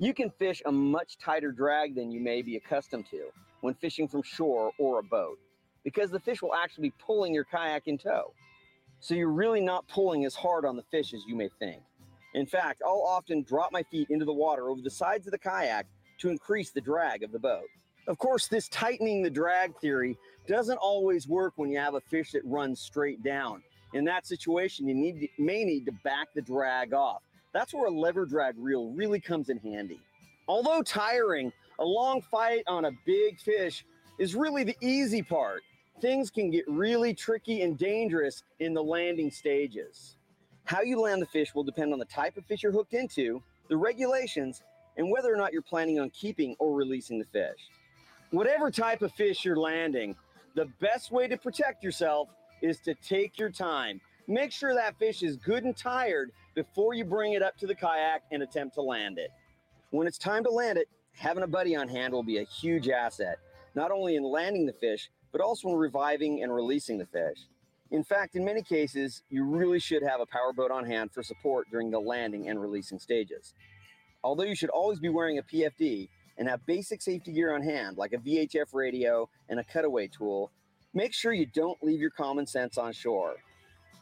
You 0.01 0.15
can 0.15 0.31
fish 0.31 0.63
a 0.65 0.71
much 0.71 1.19
tighter 1.19 1.51
drag 1.51 1.93
than 1.93 2.09
you 2.09 2.19
may 2.19 2.41
be 2.41 2.55
accustomed 2.55 3.05
to 3.11 3.27
when 3.59 3.75
fishing 3.75 4.07
from 4.07 4.23
shore 4.23 4.71
or 4.79 4.97
a 4.97 5.03
boat 5.03 5.37
because 5.83 6.09
the 6.09 6.19
fish 6.19 6.41
will 6.41 6.55
actually 6.55 6.89
be 6.89 6.93
pulling 6.97 7.35
your 7.35 7.43
kayak 7.43 7.83
in 7.85 7.99
tow. 7.99 8.33
So 8.99 9.13
you're 9.13 9.29
really 9.29 9.61
not 9.61 9.87
pulling 9.87 10.25
as 10.25 10.33
hard 10.33 10.65
on 10.65 10.75
the 10.75 10.81
fish 10.89 11.13
as 11.13 11.21
you 11.27 11.35
may 11.35 11.49
think. 11.59 11.83
In 12.33 12.47
fact, 12.47 12.81
I'll 12.83 13.05
often 13.07 13.43
drop 13.43 13.71
my 13.71 13.83
feet 13.83 14.09
into 14.09 14.25
the 14.25 14.33
water 14.33 14.71
over 14.71 14.81
the 14.81 14.89
sides 14.89 15.27
of 15.27 15.31
the 15.33 15.37
kayak 15.37 15.85
to 16.21 16.29
increase 16.29 16.71
the 16.71 16.81
drag 16.81 17.21
of 17.21 17.31
the 17.31 17.37
boat. 17.37 17.67
Of 18.07 18.17
course, 18.17 18.47
this 18.47 18.69
tightening 18.69 19.21
the 19.21 19.29
drag 19.29 19.77
theory 19.81 20.17
doesn't 20.47 20.79
always 20.79 21.27
work 21.27 21.53
when 21.57 21.69
you 21.69 21.77
have 21.77 21.93
a 21.93 22.01
fish 22.01 22.31
that 22.31 22.41
runs 22.43 22.81
straight 22.81 23.21
down. 23.21 23.61
In 23.93 24.03
that 24.05 24.25
situation, 24.25 24.87
you 24.87 24.95
need 24.95 25.29
may 25.37 25.63
need 25.63 25.85
to 25.85 25.91
back 26.03 26.29
the 26.33 26.41
drag 26.41 26.91
off. 26.91 27.21
That's 27.53 27.73
where 27.73 27.85
a 27.85 27.91
lever 27.91 28.25
drag 28.25 28.55
reel 28.57 28.91
really 28.91 29.19
comes 29.19 29.49
in 29.49 29.57
handy. 29.57 29.99
Although 30.47 30.81
tiring, 30.81 31.51
a 31.79 31.85
long 31.85 32.21
fight 32.21 32.63
on 32.67 32.85
a 32.85 32.91
big 33.05 33.39
fish 33.39 33.85
is 34.19 34.35
really 34.35 34.63
the 34.63 34.77
easy 34.81 35.21
part. 35.21 35.61
Things 35.99 36.29
can 36.31 36.49
get 36.49 36.65
really 36.67 37.13
tricky 37.13 37.61
and 37.61 37.77
dangerous 37.77 38.43
in 38.59 38.73
the 38.73 38.83
landing 38.83 39.29
stages. 39.29 40.17
How 40.65 40.81
you 40.81 40.99
land 40.99 41.21
the 41.21 41.27
fish 41.27 41.53
will 41.53 41.63
depend 41.63 41.93
on 41.93 41.99
the 41.99 42.05
type 42.05 42.37
of 42.37 42.45
fish 42.45 42.63
you're 42.63 42.71
hooked 42.71 42.93
into, 42.93 43.41
the 43.67 43.77
regulations, 43.77 44.63
and 44.97 45.11
whether 45.11 45.33
or 45.33 45.37
not 45.37 45.53
you're 45.53 45.61
planning 45.61 45.99
on 45.99 46.09
keeping 46.11 46.55
or 46.59 46.75
releasing 46.75 47.19
the 47.19 47.25
fish. 47.25 47.69
Whatever 48.31 48.71
type 48.71 49.01
of 49.01 49.11
fish 49.11 49.43
you're 49.43 49.57
landing, 49.57 50.15
the 50.55 50.67
best 50.79 51.11
way 51.11 51.27
to 51.27 51.37
protect 51.37 51.83
yourself 51.83 52.29
is 52.61 52.79
to 52.81 52.93
take 52.95 53.37
your 53.37 53.49
time. 53.49 53.99
Make 54.27 54.51
sure 54.51 54.73
that 54.73 54.97
fish 54.97 55.23
is 55.23 55.35
good 55.37 55.63
and 55.63 55.75
tired 55.75 56.31
before 56.53 56.93
you 56.93 57.05
bring 57.05 57.33
it 57.33 57.41
up 57.41 57.57
to 57.57 57.67
the 57.67 57.75
kayak 57.75 58.23
and 58.31 58.43
attempt 58.43 58.75
to 58.75 58.81
land 58.81 59.17
it. 59.17 59.31
When 59.91 60.07
it's 60.07 60.17
time 60.17 60.43
to 60.43 60.49
land 60.49 60.77
it, 60.77 60.87
having 61.13 61.43
a 61.43 61.47
buddy 61.47 61.75
on 61.75 61.87
hand 61.87 62.13
will 62.13 62.23
be 62.23 62.37
a 62.37 62.43
huge 62.43 62.89
asset, 62.89 63.37
not 63.75 63.91
only 63.91 64.15
in 64.15 64.23
landing 64.23 64.65
the 64.65 64.73
fish, 64.73 65.09
but 65.31 65.41
also 65.41 65.69
in 65.69 65.75
reviving 65.75 66.43
and 66.43 66.53
releasing 66.53 66.97
the 66.97 67.05
fish. 67.05 67.47
In 67.91 68.03
fact, 68.03 68.35
in 68.35 68.45
many 68.45 68.61
cases, 68.63 69.21
you 69.29 69.43
really 69.43 69.79
should 69.79 70.01
have 70.01 70.21
a 70.21 70.25
powerboat 70.25 70.71
on 70.71 70.85
hand 70.85 71.11
for 71.11 71.23
support 71.23 71.67
during 71.69 71.91
the 71.91 71.99
landing 71.99 72.47
and 72.47 72.61
releasing 72.61 72.99
stages. 72.99 73.53
Although 74.23 74.43
you 74.43 74.55
should 74.55 74.69
always 74.69 74.99
be 74.99 75.09
wearing 75.09 75.39
a 75.39 75.43
PFD 75.43 76.07
and 76.37 76.47
have 76.47 76.65
basic 76.65 77.01
safety 77.01 77.33
gear 77.33 77.53
on 77.53 77.61
hand, 77.61 77.97
like 77.97 78.13
a 78.13 78.17
VHF 78.17 78.73
radio 78.73 79.29
and 79.49 79.59
a 79.59 79.63
cutaway 79.63 80.07
tool, 80.07 80.51
make 80.93 81.13
sure 81.13 81.33
you 81.33 81.45
don't 81.45 81.83
leave 81.83 81.99
your 81.99 82.11
common 82.11 82.47
sense 82.47 82.77
on 82.77 82.93
shore. 82.93 83.35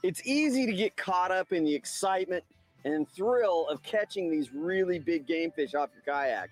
It's 0.01 0.21
easy 0.25 0.65
to 0.65 0.73
get 0.73 0.95
caught 0.95 1.31
up 1.31 1.51
in 1.51 1.65
the 1.65 1.75
excitement 1.75 2.43
and 2.85 3.07
thrill 3.09 3.67
of 3.67 3.83
catching 3.83 4.31
these 4.31 4.53
really 4.53 4.97
big 4.97 5.27
game 5.27 5.51
fish 5.51 5.75
off 5.75 5.89
your 5.93 6.03
kayak. 6.03 6.49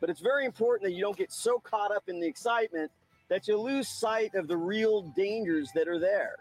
But 0.00 0.10
it's 0.10 0.20
very 0.20 0.44
important 0.44 0.90
that 0.90 0.96
you 0.96 1.00
don't 1.00 1.16
get 1.16 1.32
so 1.32 1.60
caught 1.60 1.94
up 1.94 2.04
in 2.08 2.18
the 2.18 2.26
excitement 2.26 2.90
that 3.28 3.46
you 3.46 3.56
lose 3.56 3.88
sight 3.88 4.34
of 4.34 4.48
the 4.48 4.56
real 4.56 5.02
dangers 5.16 5.70
that 5.74 5.86
are 5.86 6.00
there. 6.00 6.34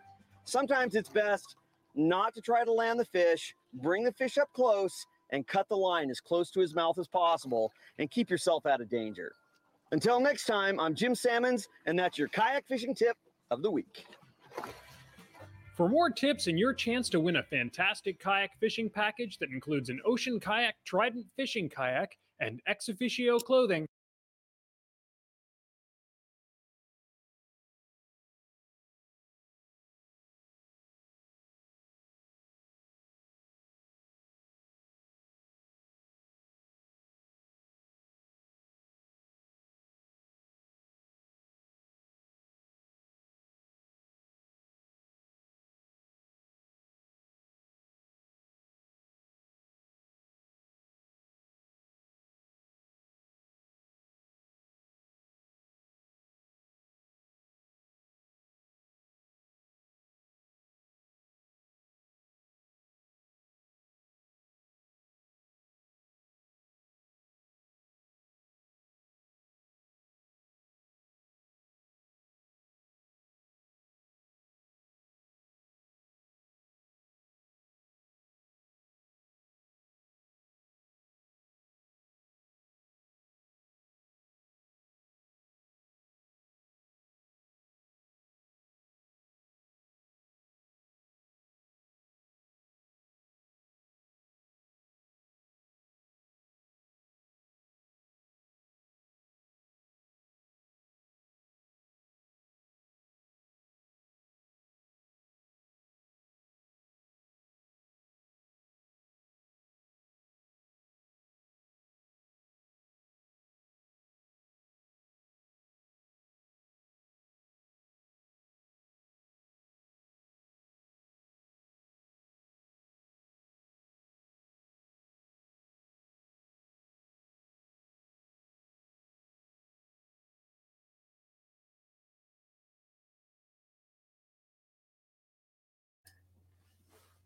Sometimes 0.46 0.96
it's 0.96 1.10
best 1.10 1.56
not 1.94 2.34
to 2.34 2.42
try 2.42 2.64
to 2.64 2.72
land 2.72 3.00
the 3.00 3.06
fish, 3.06 3.56
bring 3.74 4.04
the 4.04 4.14
fish 4.14 4.40
up 4.40 4.52
close, 4.54 5.06
and 5.30 5.46
cut 5.46 5.70
the 5.70 5.78
line 5.78 6.10
as 6.10 6.20
close 6.20 6.50
to 6.50 6.60
his 6.60 6.74
mouth 6.74 6.98
as 6.98 7.08
possible 7.08 7.72
and 8.00 8.10
keep 8.10 8.32
yourself 8.32 8.66
out 8.66 8.82
of 8.82 8.90
danger. 8.90 9.34
Until 9.92 10.20
next 10.20 10.46
time, 10.46 10.80
I'm 10.80 10.96
Jim 10.96 11.14
Sammons, 11.14 11.68
and 11.86 12.00
that's 12.00 12.18
your 12.18 12.28
kayak 12.30 12.66
fishing 12.68 12.96
tip 12.96 13.16
of 13.52 13.62
the 13.62 13.70
week. 13.70 14.06
For 15.80 15.88
more 15.88 16.10
tips 16.10 16.48
and 16.48 16.60
your 16.60 16.74
chance 16.74 17.08
to 17.08 17.22
win 17.22 17.38
a 17.38 17.44
fantastic 17.44 18.20
kayak 18.20 18.52
fishing 18.60 18.90
package 18.90 19.38
that 19.38 19.48
includes 19.50 19.88
an 19.88 20.02
Ocean 20.06 20.38
Kayak 20.38 20.76
Trident 20.84 21.26
fishing 21.38 21.70
kayak 21.70 22.18
and 22.42 22.60
ExOfficio 22.68 23.42
clothing, 23.42 23.88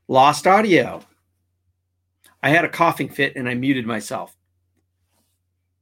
Lost 0.08 0.48
audio. 0.48 1.02
I 2.42 2.50
had 2.50 2.66
a 2.66 2.70
coughing 2.70 3.10
fit 3.10 3.36
and 3.36 3.48
I 3.48 3.54
muted 3.54 3.86
myself. 3.86 4.36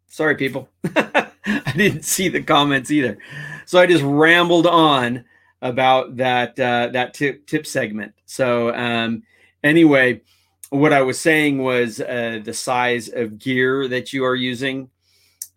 Sorry, 0.08 0.36
people. 0.36 0.70
I 0.96 1.74
didn't 1.76 2.06
see 2.06 2.28
the 2.28 2.44
comments 2.44 2.92
either. 2.92 3.18
So 3.66 3.80
I 3.80 3.88
just 3.88 4.04
rambled 4.04 4.68
on 4.68 5.26
about 5.62 6.18
that 6.18 6.60
uh, 6.60 6.88
that 6.88 7.14
tip 7.14 7.48
tip 7.48 7.66
segment. 7.66 8.14
So 8.26 8.74
um, 8.76 9.24
anyway, 9.64 10.22
what 10.70 10.94
I 10.94 11.02
was 11.02 11.20
saying 11.20 11.64
was 11.64 12.00
uh, 12.00 12.40
the 12.44 12.54
size 12.54 13.10
of 13.10 13.40
gear 13.40 13.88
that 13.88 14.14
you 14.14 14.26
are 14.26 14.36
using. 14.36 14.90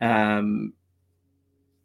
Um, 0.01 0.73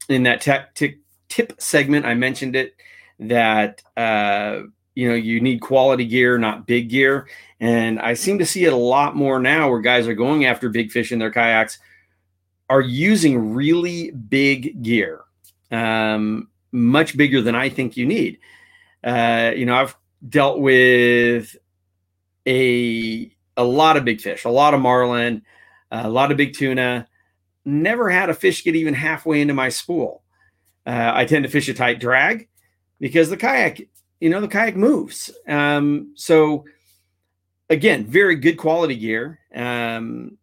in 0.09 0.23
that 0.23 0.41
tech 0.41 0.73
tip, 0.75 0.99
tip 1.29 1.61
segment, 1.61 2.05
I 2.05 2.15
mentioned 2.15 2.55
it 2.55 2.75
that 3.19 3.83
uh, 3.95 4.61
you 4.99 5.07
know 5.07 5.15
you 5.15 5.39
need 5.39 5.61
quality 5.61 6.05
gear, 6.05 6.37
not 6.37 6.67
big 6.67 6.89
gear, 6.89 7.27
and 7.61 7.99
I 8.01 8.15
seem 8.15 8.37
to 8.39 8.45
see 8.45 8.65
it 8.65 8.73
a 8.73 8.75
lot 8.75 9.15
more 9.15 9.39
now 9.39 9.69
where 9.69 9.79
guys 9.79 10.09
are 10.09 10.13
going 10.13 10.45
after 10.45 10.67
big 10.67 10.91
fish 10.91 11.13
in 11.13 11.19
their 11.19 11.31
kayaks 11.31 11.79
are 12.69 12.81
using 12.81 13.53
really 13.53 14.11
big 14.11 14.83
gear, 14.83 15.21
um, 15.71 16.49
much 16.73 17.15
bigger 17.15 17.41
than 17.41 17.55
I 17.55 17.69
think 17.69 17.95
you 17.95 18.05
need. 18.05 18.39
Uh, 19.01 19.53
you 19.55 19.65
know, 19.65 19.75
I've 19.75 19.95
dealt 20.27 20.59
with 20.59 21.55
a 22.45 23.31
a 23.55 23.63
lot 23.63 23.95
of 23.95 24.03
big 24.03 24.19
fish, 24.19 24.43
a 24.43 24.49
lot 24.49 24.73
of 24.73 24.81
marlin, 24.81 25.43
a 25.91 26.09
lot 26.09 26.31
of 26.31 26.37
big 26.37 26.53
tuna. 26.53 27.07
Never 27.63 28.09
had 28.09 28.29
a 28.29 28.33
fish 28.33 28.65
get 28.65 28.75
even 28.75 28.93
halfway 28.93 29.39
into 29.39 29.53
my 29.53 29.69
spool. 29.69 30.23
Uh, 30.85 31.11
I 31.13 31.23
tend 31.23 31.43
to 31.45 31.49
fish 31.49 31.69
a 31.69 31.73
tight 31.73 32.01
drag 32.01 32.49
because 32.99 33.29
the 33.29 33.37
kayak, 33.37 33.81
you 34.19 34.29
know, 34.29 34.41
the 34.41 34.47
kayak 34.47 34.75
moves. 34.75 35.31
Um, 35.47 36.11
so 36.15 36.65
again, 37.69 38.05
very 38.05 38.35
good 38.35 38.57
quality 38.57 38.95
gear. 38.95 39.39
Um, 39.53 40.37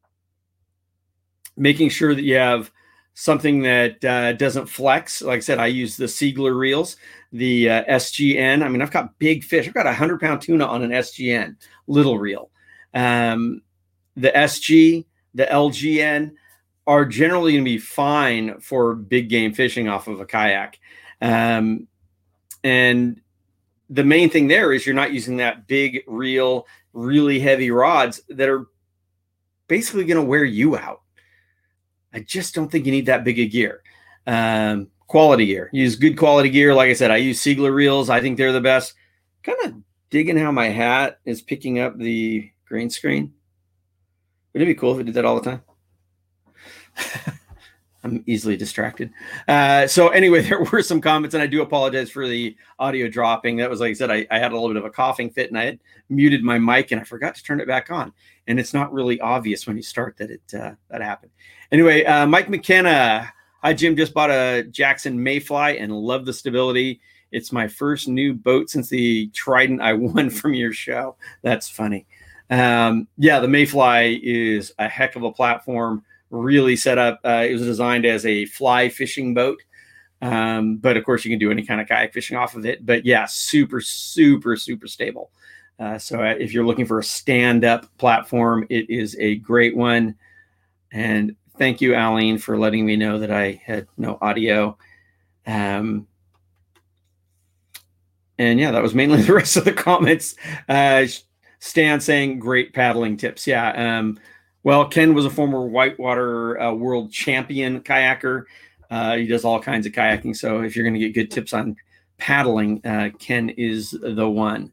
making 1.56 1.88
sure 1.88 2.14
that 2.14 2.22
you 2.22 2.36
have 2.36 2.70
something 3.14 3.62
that 3.62 4.04
uh, 4.04 4.32
doesn't 4.34 4.66
flex. 4.66 5.22
Like 5.22 5.38
I 5.38 5.40
said, 5.40 5.58
I 5.58 5.66
use 5.66 5.96
the 5.96 6.04
Seigler 6.04 6.56
reels, 6.56 6.96
the 7.32 7.70
uh, 7.70 7.84
SGN. 7.84 8.62
I 8.62 8.68
mean, 8.68 8.82
I've 8.82 8.90
got 8.90 9.18
big 9.18 9.42
fish. 9.42 9.66
I've 9.66 9.74
got 9.74 9.86
a 9.86 9.92
hundred 9.92 10.20
pound 10.20 10.42
tuna 10.42 10.66
on 10.66 10.82
an 10.82 10.90
SGN 10.90 11.56
little 11.86 12.18
reel. 12.18 12.50
Um, 12.94 13.62
the 14.16 14.30
SG, 14.30 15.06
the 15.34 15.44
LGN 15.46 16.32
are 16.86 17.04
generally 17.04 17.52
going 17.52 17.64
to 17.64 17.70
be 17.70 17.78
fine 17.78 18.60
for 18.60 18.94
big 18.94 19.28
game 19.28 19.52
fishing 19.52 19.88
off 19.88 20.08
of 20.08 20.20
a 20.20 20.26
kayak. 20.26 20.78
Um, 21.20 21.88
and 22.62 23.20
the 23.90 24.04
main 24.04 24.30
thing 24.30 24.48
there 24.48 24.72
is 24.72 24.86
you're 24.86 24.94
not 24.94 25.12
using 25.12 25.36
that 25.36 25.66
big 25.66 26.02
real, 26.06 26.66
really 26.92 27.38
heavy 27.38 27.70
rods 27.70 28.20
that 28.28 28.48
are 28.48 28.66
basically 29.68 30.04
going 30.04 30.20
to 30.20 30.28
wear 30.28 30.44
you 30.44 30.76
out. 30.76 31.02
I 32.12 32.20
just 32.20 32.54
don't 32.54 32.70
think 32.70 32.86
you 32.86 32.92
need 32.92 33.06
that 33.06 33.24
big 33.24 33.38
a 33.38 33.46
gear. 33.46 33.82
Um, 34.26 34.88
quality 35.06 35.46
gear. 35.46 35.70
Use 35.72 35.96
good 35.96 36.16
quality 36.16 36.50
gear. 36.50 36.74
Like 36.74 36.90
I 36.90 36.94
said, 36.94 37.10
I 37.10 37.16
use 37.16 37.40
Seigler 37.40 37.72
reels. 37.72 38.10
I 38.10 38.20
think 38.20 38.36
they're 38.36 38.52
the 38.52 38.60
best. 38.60 38.94
Kind 39.42 39.58
of 39.64 39.74
digging 40.10 40.36
how 40.36 40.50
my 40.50 40.68
hat 40.68 41.20
is 41.24 41.42
picking 41.42 41.78
up 41.78 41.96
the 41.98 42.50
green 42.66 42.90
screen. 42.90 43.34
Would 44.52 44.62
it 44.62 44.66
be 44.66 44.74
cool 44.74 44.94
if 44.94 45.00
it 45.00 45.04
did 45.04 45.14
that 45.14 45.24
all 45.24 45.40
the 45.40 45.50
time? 45.50 45.62
I'm 48.06 48.22
easily 48.26 48.56
distracted. 48.56 49.10
Uh, 49.48 49.86
so 49.86 50.08
anyway, 50.08 50.40
there 50.48 50.62
were 50.62 50.82
some 50.82 51.00
comments, 51.00 51.34
and 51.34 51.42
I 51.42 51.46
do 51.46 51.62
apologize 51.62 52.10
for 52.10 52.26
the 52.26 52.56
audio 52.78 53.08
dropping. 53.08 53.56
That 53.56 53.70
was 53.70 53.80
like 53.80 53.90
I 53.90 53.94
said, 53.94 54.10
I, 54.10 54.26
I, 54.30 54.38
had 54.38 54.52
a 54.52 54.54
little 54.54 54.68
bit 54.68 54.76
of 54.76 54.84
a 54.84 54.90
coughing 54.90 55.30
fit, 55.30 55.50
and 55.50 55.58
I 55.58 55.64
had 55.64 55.80
muted 56.08 56.42
my 56.42 56.58
mic, 56.58 56.92
and 56.92 57.00
I 57.00 57.04
forgot 57.04 57.34
to 57.34 57.42
turn 57.42 57.60
it 57.60 57.66
back 57.66 57.90
on. 57.90 58.12
And 58.46 58.60
it's 58.60 58.72
not 58.72 58.92
really 58.92 59.20
obvious 59.20 59.66
when 59.66 59.76
you 59.76 59.82
start 59.82 60.16
that 60.18 60.30
it 60.30 60.54
uh, 60.54 60.72
that 60.88 61.02
happened. 61.02 61.32
Anyway, 61.72 62.04
uh, 62.04 62.26
Mike 62.26 62.48
McKenna. 62.48 63.32
Hi, 63.62 63.74
Jim. 63.74 63.96
Just 63.96 64.14
bought 64.14 64.30
a 64.30 64.62
Jackson 64.70 65.18
Mayfly 65.18 65.80
and 65.80 65.92
love 65.92 66.24
the 66.24 66.32
stability. 66.32 67.00
It's 67.32 67.50
my 67.50 67.66
first 67.66 68.06
new 68.06 68.32
boat 68.32 68.70
since 68.70 68.88
the 68.88 69.26
Trident 69.28 69.80
I 69.80 69.92
won 69.94 70.30
from 70.30 70.54
your 70.54 70.72
show. 70.72 71.16
That's 71.42 71.68
funny. 71.68 72.06
Um, 72.48 73.08
yeah, 73.18 73.40
the 73.40 73.48
Mayfly 73.48 74.20
is 74.22 74.72
a 74.78 74.88
heck 74.88 75.16
of 75.16 75.24
a 75.24 75.32
platform 75.32 76.04
really 76.30 76.76
set 76.76 76.98
up. 76.98 77.20
Uh, 77.24 77.44
it 77.48 77.52
was 77.52 77.62
designed 77.62 78.04
as 78.04 78.26
a 78.26 78.46
fly 78.46 78.88
fishing 78.88 79.34
boat. 79.34 79.62
Um, 80.22 80.76
but 80.76 80.96
of 80.96 81.04
course, 81.04 81.24
you 81.24 81.30
can 81.30 81.38
do 81.38 81.50
any 81.50 81.64
kind 81.64 81.80
of 81.80 81.88
kayak 81.88 82.12
fishing 82.12 82.36
off 82.36 82.56
of 82.56 82.64
it. 82.64 82.84
But 82.84 83.04
yeah, 83.04 83.26
super, 83.26 83.80
super, 83.80 84.56
super 84.56 84.86
stable. 84.86 85.30
Uh, 85.78 85.98
so 85.98 86.22
uh, 86.22 86.34
if 86.38 86.52
you're 86.52 86.64
looking 86.64 86.86
for 86.86 86.98
a 86.98 87.04
stand 87.04 87.64
up 87.64 87.86
platform, 87.98 88.66
it 88.70 88.88
is 88.88 89.16
a 89.18 89.36
great 89.36 89.76
one. 89.76 90.14
And 90.90 91.36
thank 91.58 91.80
you, 91.80 91.94
Aline, 91.94 92.38
for 92.38 92.58
letting 92.58 92.86
me 92.86 92.96
know 92.96 93.18
that 93.18 93.30
I 93.30 93.60
had 93.64 93.86
no 93.98 94.18
audio. 94.22 94.78
Um, 95.46 96.06
and 98.38 98.58
yeah, 98.58 98.70
that 98.70 98.82
was 98.82 98.94
mainly 98.94 99.22
the 99.22 99.34
rest 99.34 99.56
of 99.56 99.64
the 99.64 99.72
comments. 99.72 100.34
Uh, 100.68 101.06
Stan 101.58 102.00
saying 102.00 102.38
great 102.38 102.72
paddling 102.72 103.16
tips. 103.16 103.46
Yeah. 103.46 103.98
Um, 103.98 104.18
well, 104.66 104.88
Ken 104.88 105.14
was 105.14 105.24
a 105.24 105.30
former 105.30 105.64
whitewater 105.64 106.60
uh, 106.60 106.72
world 106.72 107.12
champion 107.12 107.78
kayaker. 107.82 108.46
Uh, 108.90 109.14
he 109.14 109.24
does 109.28 109.44
all 109.44 109.60
kinds 109.60 109.86
of 109.86 109.92
kayaking. 109.92 110.34
So 110.34 110.62
if 110.62 110.74
you're 110.74 110.82
going 110.82 110.94
to 110.94 110.98
get 110.98 111.14
good 111.14 111.30
tips 111.30 111.52
on 111.52 111.76
paddling, 112.18 112.84
uh, 112.84 113.10
Ken 113.20 113.50
is 113.50 113.92
the 113.92 114.28
one. 114.28 114.72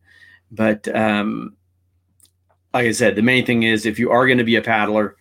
But 0.50 0.88
um, 0.96 1.58
like 2.74 2.88
I 2.88 2.92
said, 2.92 3.16
the 3.16 3.22
main 3.22 3.46
thing 3.46 3.62
is 3.62 3.86
if 3.86 4.00
you 4.00 4.10
are 4.10 4.26
going 4.26 4.40
to 4.40 4.44
be 4.44 4.56
a 4.56 4.64
paddler, 4.64 5.16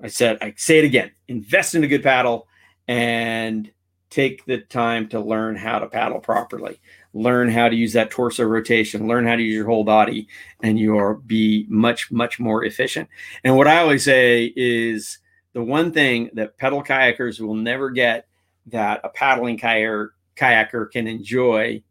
I 0.00 0.06
said, 0.06 0.38
I 0.40 0.54
say 0.56 0.78
it 0.78 0.84
again, 0.84 1.10
invest 1.26 1.74
in 1.74 1.82
a 1.82 1.88
good 1.88 2.04
paddle 2.04 2.46
and 2.86 3.68
take 4.10 4.44
the 4.44 4.58
time 4.58 5.08
to 5.08 5.18
learn 5.18 5.56
how 5.56 5.80
to 5.80 5.88
paddle 5.88 6.20
properly 6.20 6.78
learn 7.16 7.48
how 7.48 7.68
to 7.68 7.74
use 7.74 7.94
that 7.94 8.10
torso 8.10 8.44
rotation, 8.44 9.08
learn 9.08 9.26
how 9.26 9.36
to 9.36 9.42
use 9.42 9.54
your 9.54 9.66
whole 9.66 9.84
body, 9.84 10.28
and 10.62 10.78
you'll 10.78 11.14
be 11.26 11.66
much, 11.68 12.10
much 12.10 12.38
more 12.38 12.64
efficient. 12.64 13.08
And 13.42 13.56
what 13.56 13.66
I 13.66 13.78
always 13.78 14.04
say 14.04 14.52
is 14.54 15.18
the 15.54 15.62
one 15.62 15.92
thing 15.92 16.30
that 16.34 16.58
pedal 16.58 16.82
kayakers 16.82 17.40
will 17.40 17.54
never 17.54 17.90
get 17.90 18.28
that 18.66 19.00
a 19.02 19.08
paddling 19.08 19.58
kayaker, 19.58 20.10
kayaker 20.36 20.90
can 20.90 21.06
enjoy 21.06 21.82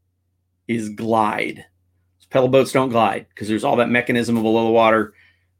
is 0.68 0.90
glide. 0.90 1.66
Pedal 2.30 2.50
boats 2.50 2.72
don't 2.72 2.90
glide 2.90 3.28
because 3.30 3.48
there's 3.48 3.64
all 3.64 3.78
that 3.78 3.90
mechanism 3.90 4.36
below 4.36 4.66
the 4.66 4.72
water 4.72 5.14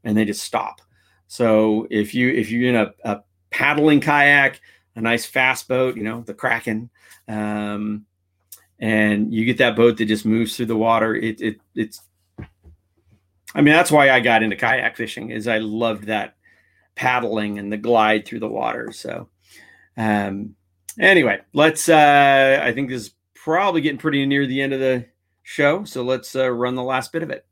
and 0.04 0.16
they 0.16 0.24
just 0.24 0.42
stop. 0.42 0.80
So 1.26 1.86
if 1.90 2.14
you 2.14 2.28
if 2.28 2.50
you're 2.50 2.68
in 2.68 2.76
a, 2.76 2.92
a 3.04 3.22
paddling 3.50 4.00
kayak, 4.00 4.60
a 4.94 5.00
nice 5.00 5.24
fast 5.24 5.68
boat, 5.68 5.96
you 5.96 6.02
know, 6.02 6.20
the 6.20 6.34
Kraken, 6.34 6.90
um, 7.28 8.04
and 8.78 9.32
you 9.32 9.44
get 9.44 9.58
that 9.58 9.76
boat 9.76 9.96
that 9.96 10.06
just 10.06 10.26
moves 10.26 10.56
through 10.56 10.66
the 10.66 10.76
water. 10.76 11.14
It, 11.14 11.40
it 11.40 11.60
it's 11.74 12.02
I 13.54 13.62
mean 13.62 13.74
that's 13.74 13.90
why 13.90 14.10
I 14.10 14.20
got 14.20 14.42
into 14.42 14.56
kayak 14.56 14.96
fishing 14.96 15.30
is 15.30 15.48
I 15.48 15.58
loved 15.58 16.04
that 16.04 16.36
paddling 16.94 17.58
and 17.58 17.72
the 17.72 17.76
glide 17.76 18.26
through 18.26 18.40
the 18.40 18.48
water. 18.48 18.92
So 18.92 19.28
um 19.96 20.56
anyway, 20.98 21.40
let's 21.52 21.88
uh 21.88 22.60
I 22.62 22.72
think 22.72 22.90
this 22.90 23.02
is 23.02 23.14
probably 23.34 23.80
getting 23.80 23.98
pretty 23.98 24.24
near 24.26 24.46
the 24.46 24.60
end 24.60 24.72
of 24.72 24.80
the 24.80 25.06
show, 25.42 25.84
so 25.84 26.02
let's 26.02 26.34
uh, 26.34 26.50
run 26.50 26.74
the 26.74 26.82
last 26.82 27.12
bit 27.12 27.22
of 27.22 27.30
it. 27.30 27.46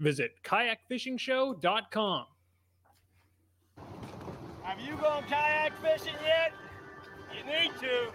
Visit 0.00 0.32
kayakfishingshow.com. 0.42 2.24
Have 4.62 4.80
you 4.80 4.96
gone 4.96 5.22
kayak 5.28 5.72
fishing 5.80 6.18
yet? 6.24 6.52
You 7.36 7.44
need 7.44 7.70
to. 7.80 8.12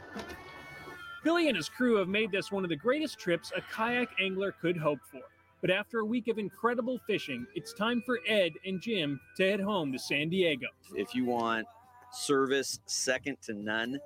Billy 1.26 1.48
and 1.48 1.58
his 1.58 1.68
crew 1.68 1.96
have 1.96 2.08
made 2.08 2.32
this 2.32 2.52
one 2.52 2.64
of 2.64 2.70
the 2.70 2.76
greatest 2.76 3.18
trips 3.18 3.52
a 3.58 3.62
kayak 3.74 4.10
angler 4.22 4.52
could 4.62 4.78
hope 4.78 5.00
for. 5.12 5.22
But 5.60 5.72
after 5.72 6.02
a 6.02 6.06
week 6.06 6.28
of 6.28 6.38
incredible 6.38 7.00
fishing, 7.08 7.48
it's 7.56 7.74
time 7.74 8.04
for 8.06 8.20
Ed 8.28 8.52
and 8.64 8.80
Jim 8.80 9.20
to 9.38 9.50
head 9.50 9.60
home 9.60 9.92
to 9.92 9.98
San 9.98 10.30
Diego. 10.30 10.68
If 10.94 11.16
you 11.16 11.26
want 11.26 11.66
service 12.14 12.80
second 12.86 13.42
to 13.42 13.56
none, 13.56 14.00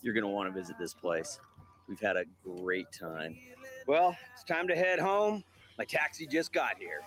you're 0.00 0.14
going 0.14 0.24
to 0.24 0.28
want 0.28 0.48
to 0.48 0.58
visit 0.58 0.78
this 0.78 0.94
place. 0.94 1.38
We've 1.90 2.00
had 2.00 2.16
a 2.16 2.24
great 2.42 2.90
time. 2.90 3.36
Well, 3.86 4.16
it's 4.32 4.42
time 4.42 4.66
to 4.68 4.74
head 4.74 4.98
home. 4.98 5.44
My 5.76 5.84
taxi 5.84 6.26
just 6.26 6.54
got 6.54 6.78
here. 6.78 7.02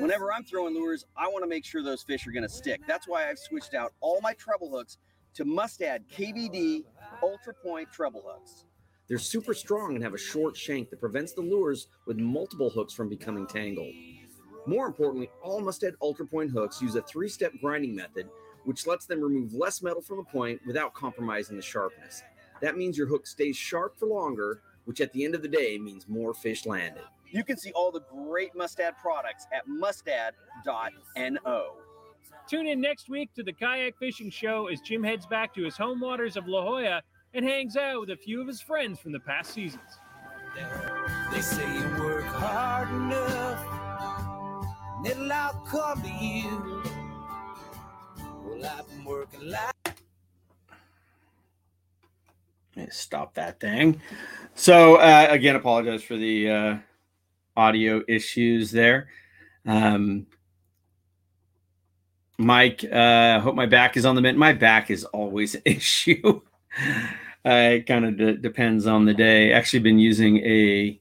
Whenever 0.00 0.32
I'm 0.32 0.42
throwing 0.42 0.74
lures, 0.74 1.06
I 1.16 1.28
want 1.28 1.44
to 1.44 1.48
make 1.48 1.64
sure 1.64 1.80
those 1.80 2.02
fish 2.02 2.26
are 2.26 2.32
going 2.32 2.42
to 2.42 2.48
stick. 2.48 2.80
That's 2.88 3.06
why 3.06 3.30
I've 3.30 3.38
switched 3.38 3.74
out 3.74 3.92
all 4.00 4.20
my 4.20 4.32
treble 4.32 4.68
hooks 4.68 4.98
to 5.34 5.44
Mustad 5.44 6.04
KVD 6.08 6.84
Ultra 7.22 7.54
Point 7.54 7.90
treble 7.92 8.22
hooks. 8.24 8.66
They're 9.08 9.18
super 9.18 9.54
strong 9.54 9.94
and 9.94 10.02
have 10.02 10.14
a 10.14 10.18
short 10.18 10.56
shank 10.56 10.90
that 10.90 11.00
prevents 11.00 11.32
the 11.32 11.40
lures 11.40 11.88
with 12.06 12.18
multiple 12.18 12.70
hooks 12.70 12.94
from 12.94 13.08
becoming 13.08 13.46
tangled. 13.46 13.92
More 14.66 14.86
importantly, 14.86 15.28
all 15.42 15.60
Mustad 15.60 15.94
Ultra 16.00 16.26
Point 16.26 16.50
hooks 16.50 16.80
use 16.80 16.94
a 16.94 17.02
three 17.02 17.28
step 17.28 17.52
grinding 17.60 17.94
method, 17.94 18.28
which 18.64 18.86
lets 18.86 19.06
them 19.06 19.20
remove 19.20 19.52
less 19.52 19.82
metal 19.82 20.02
from 20.02 20.18
the 20.18 20.24
point 20.24 20.60
without 20.66 20.94
compromising 20.94 21.56
the 21.56 21.62
sharpness. 21.62 22.22
That 22.60 22.76
means 22.76 22.96
your 22.96 23.08
hook 23.08 23.26
stays 23.26 23.56
sharp 23.56 23.98
for 23.98 24.06
longer 24.06 24.62
which 24.84 25.00
at 25.00 25.12
the 25.12 25.24
end 25.24 25.34
of 25.34 25.42
the 25.42 25.48
day 25.48 25.78
means 25.78 26.08
more 26.08 26.34
fish 26.34 26.66
landed. 26.66 27.04
You 27.30 27.44
can 27.44 27.56
see 27.56 27.72
all 27.72 27.90
the 27.90 28.02
great 28.10 28.54
Mustad 28.54 28.98
products 28.98 29.46
at 29.52 29.66
mustad.no. 29.66 30.32
Tune 32.48 32.66
in 32.66 32.80
next 32.80 33.08
week 33.08 33.32
to 33.34 33.42
the 33.42 33.52
Kayak 33.52 33.98
Fishing 33.98 34.30
Show 34.30 34.66
as 34.66 34.80
Jim 34.80 35.02
heads 35.02 35.26
back 35.26 35.54
to 35.54 35.64
his 35.64 35.76
home 35.76 36.00
waters 36.00 36.36
of 36.36 36.46
La 36.46 36.62
Jolla 36.62 37.02
and 37.34 37.44
hangs 37.44 37.76
out 37.76 38.00
with 38.00 38.10
a 38.10 38.16
few 38.16 38.40
of 38.40 38.46
his 38.46 38.60
friends 38.60 38.98
from 38.98 39.12
the 39.12 39.20
past 39.20 39.52
seasons. 39.52 39.98
They 41.32 41.40
say 41.40 41.66
you 41.74 41.84
work 41.98 42.24
hard 42.24 42.90
enough, 42.90 43.64
and 44.98 45.06
it'll 45.06 45.32
all 45.32 45.64
come 45.66 46.02
to 46.02 46.08
you. 46.08 46.82
Well, 48.44 48.66
I've 48.66 48.86
been 48.88 49.04
working 49.04 49.48
like 49.48 49.72
Stop 52.90 53.34
that 53.34 53.60
thing. 53.60 54.00
So 54.54 54.96
uh, 54.96 55.28
again, 55.30 55.56
apologize 55.56 56.02
for 56.02 56.16
the 56.16 56.50
uh, 56.50 56.76
audio 57.56 58.02
issues 58.08 58.70
there. 58.70 59.08
Um, 59.66 60.26
Mike, 62.42 62.84
uh, 62.90 63.40
hope 63.40 63.54
my 63.54 63.66
back 63.66 63.96
is 63.96 64.04
on 64.04 64.14
the 64.14 64.20
mend. 64.20 64.38
My 64.38 64.52
back 64.52 64.90
is 64.90 65.04
always 65.04 65.54
an 65.54 65.62
issue. 65.64 66.40
uh, 67.44 67.50
it 67.50 67.86
kind 67.86 68.04
of 68.04 68.16
de- 68.16 68.36
depends 68.36 68.86
on 68.86 69.04
the 69.04 69.14
day. 69.14 69.52
Actually, 69.52 69.80
been 69.80 69.98
using 69.98 70.38
a 70.38 70.98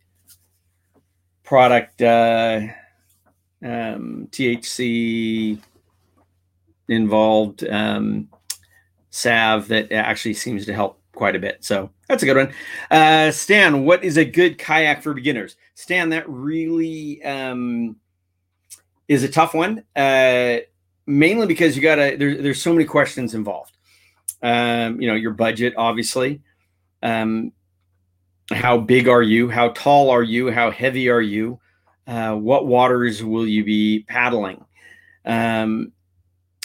product 1.43 2.01
uh, 2.01 2.61
um, 3.63 4.27
THC 4.31 5.59
involved 6.87 7.63
um, 7.67 8.29
salve 9.09 9.67
that 9.67 9.91
actually 9.91 10.33
seems 10.33 10.65
to 10.65 10.73
help 10.73 10.99
quite 11.13 11.35
a 11.35 11.39
bit. 11.39 11.63
So 11.63 11.89
that's 12.07 12.23
a 12.23 12.25
good 12.25 12.37
one. 12.37 12.53
Uh, 12.89 13.31
Stan, 13.31 13.83
what 13.83 14.03
is 14.03 14.17
a 14.17 14.25
good 14.25 14.57
kayak 14.57 15.03
for 15.03 15.13
beginners? 15.13 15.55
Stan, 15.75 16.09
that 16.09 16.27
really 16.27 17.23
um, 17.23 17.95
is 19.07 19.23
a 19.23 19.29
tough 19.29 19.53
one. 19.53 19.83
Uh, 19.95 20.57
mainly 21.17 21.47
because 21.47 21.75
you 21.75 21.81
gotta 21.81 22.15
there, 22.17 22.41
there's 22.41 22.61
so 22.61 22.73
many 22.73 22.85
questions 22.85 23.33
involved. 23.33 23.75
Um, 24.41 24.99
you 24.99 25.07
know, 25.07 25.15
your 25.15 25.33
budget, 25.33 25.73
obviously. 25.77 26.41
Um, 27.03 27.51
how 28.51 28.77
big 28.77 29.07
are 29.07 29.21
you? 29.21 29.49
How 29.49 29.69
tall 29.69 30.09
are 30.09 30.23
you? 30.23 30.51
How 30.51 30.71
heavy 30.71 31.09
are 31.09 31.21
you? 31.21 31.59
Uh, 32.07 32.35
what 32.35 32.65
waters 32.65 33.23
will 33.23 33.47
you 33.47 33.63
be 33.63 34.03
paddling? 34.07 34.65
Um, 35.25 35.91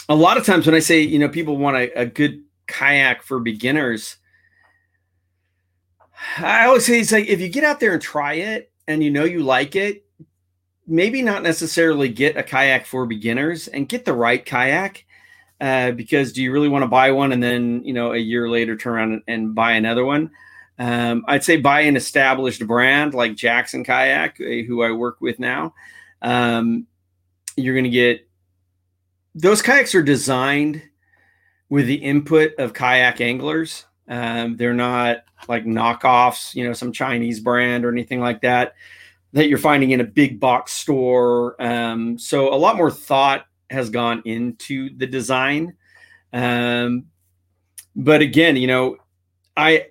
a 0.09 0.15
lot 0.15 0.37
of 0.37 0.45
times 0.45 0.65
when 0.65 0.75
I 0.75 0.79
say, 0.79 1.01
you 1.01 1.19
know, 1.19 1.29
people 1.29 1.57
want 1.57 1.77
a, 1.77 2.01
a 2.01 2.05
good 2.05 2.43
kayak 2.65 3.23
for 3.23 3.39
beginners, 3.39 4.17
I 6.37 6.65
always 6.65 6.85
say 6.85 6.99
it's 6.99 7.11
like 7.11 7.27
if 7.27 7.39
you 7.39 7.49
get 7.49 7.63
out 7.63 7.79
there 7.79 7.93
and 7.93 8.01
try 8.01 8.33
it 8.33 8.71
and 8.87 9.03
you 9.03 9.11
know 9.11 9.23
you 9.23 9.43
like 9.43 9.75
it, 9.75 10.06
maybe 10.87 11.21
not 11.21 11.43
necessarily 11.43 12.07
get 12.07 12.37
a 12.37 12.43
kayak 12.43 12.85
for 12.85 13.05
beginners 13.05 13.67
and 13.67 13.89
get 13.89 14.05
the 14.05 14.13
right 14.13 14.43
kayak. 14.43 15.05
Uh, 15.59 15.91
because 15.91 16.33
do 16.33 16.41
you 16.41 16.51
really 16.51 16.69
want 16.69 16.83
to 16.83 16.87
buy 16.87 17.11
one 17.11 17.31
and 17.31 17.41
then 17.41 17.81
you 17.83 17.93
know 17.93 18.13
a 18.13 18.17
year 18.17 18.47
later 18.47 18.77
turn 18.77 18.93
around 18.93 19.21
and, 19.27 19.55
buy 19.55 19.73
another 19.73 20.05
one? 20.05 20.31
Um, 20.79 21.25
I'd 21.27 21.43
say 21.43 21.57
buy 21.57 21.81
an 21.81 21.95
established 21.95 22.65
brand 22.65 23.15
like 23.15 23.35
Jackson 23.35 23.83
Kayak, 23.83 24.39
uh, 24.39 24.63
who 24.67 24.83
I 24.83 24.91
work 24.91 25.19
with 25.19 25.39
now. 25.39 25.73
Um, 26.21 26.85
you're 27.55 27.73
going 27.73 27.85
to 27.85 27.89
get 27.89 28.27
those 29.33 29.63
kayaks 29.63 29.95
are 29.95 30.03
designed 30.03 30.83
with 31.69 31.87
the 31.87 31.95
input 31.95 32.53
of 32.59 32.73
kayak 32.73 33.19
anglers. 33.19 33.85
Um, 34.07 34.57
they're 34.57 34.73
not 34.73 35.23
like 35.49 35.65
knockoffs, 35.65 36.53
you 36.53 36.65
know, 36.65 36.73
some 36.73 36.91
Chinese 36.91 37.39
brand 37.39 37.83
or 37.83 37.91
anything 37.91 38.19
like 38.19 38.41
that 38.41 38.75
that 39.33 39.49
you're 39.49 39.57
finding 39.57 39.91
in 39.91 40.01
a 40.01 40.05
big 40.05 40.39
box 40.39 40.73
store. 40.73 41.61
Um, 41.61 42.17
so 42.17 42.53
a 42.53 42.55
lot 42.55 42.77
more 42.77 42.91
thought 42.91 43.45
has 43.69 43.89
gone 43.89 44.21
into 44.25 44.95
the 44.97 45.07
design. 45.07 45.75
Um, 46.33 47.05
but 47.95 48.21
again, 48.21 48.55
you 48.55 48.67
know, 48.67 48.97
I 49.55 49.87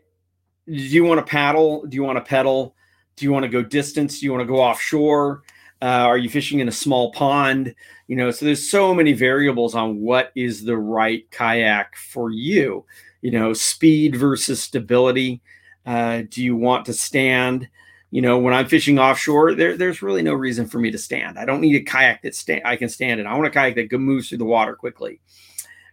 do 0.66 0.74
you 0.74 1.04
want 1.04 1.24
to 1.24 1.30
paddle? 1.30 1.84
Do 1.86 1.94
you 1.96 2.02
want 2.02 2.16
to 2.16 2.24
pedal? 2.24 2.74
Do 3.16 3.24
you 3.24 3.32
want 3.32 3.44
to 3.44 3.48
go 3.48 3.62
distance? 3.62 4.20
Do 4.20 4.26
you 4.26 4.32
want 4.32 4.42
to 4.42 4.46
go 4.46 4.60
offshore? 4.60 5.42
Uh, 5.82 6.06
are 6.06 6.18
you 6.18 6.28
fishing 6.28 6.60
in 6.60 6.68
a 6.68 6.72
small 6.72 7.12
pond? 7.12 7.74
You 8.08 8.16
know, 8.16 8.30
so 8.30 8.46
there's 8.46 8.68
so 8.68 8.94
many 8.94 9.12
variables 9.12 9.74
on 9.74 10.00
what 10.00 10.32
is 10.34 10.64
the 10.64 10.76
right 10.76 11.30
kayak 11.30 11.96
for 11.96 12.30
you. 12.30 12.84
You 13.22 13.30
know, 13.30 13.52
speed 13.52 14.16
versus 14.16 14.62
stability. 14.62 15.40
Uh, 15.84 16.22
do 16.28 16.42
you 16.42 16.56
want 16.56 16.86
to 16.86 16.92
stand? 16.92 17.68
You 18.10 18.22
know, 18.22 18.38
when 18.38 18.54
I'm 18.54 18.66
fishing 18.66 18.98
offshore, 18.98 19.54
there, 19.54 19.76
there's 19.76 20.00
really 20.00 20.22
no 20.22 20.34
reason 20.34 20.66
for 20.66 20.78
me 20.78 20.90
to 20.90 20.98
stand. 20.98 21.38
I 21.38 21.44
don't 21.44 21.60
need 21.60 21.76
a 21.76 21.82
kayak 21.82 22.22
that 22.22 22.34
sta- 22.34 22.62
I 22.64 22.76
can 22.76 22.88
stand 22.88 23.20
in. 23.20 23.26
I 23.26 23.34
want 23.34 23.46
a 23.46 23.50
kayak 23.50 23.74
that 23.74 23.98
moves 23.98 24.28
through 24.28 24.38
the 24.38 24.44
water 24.44 24.74
quickly. 24.74 25.20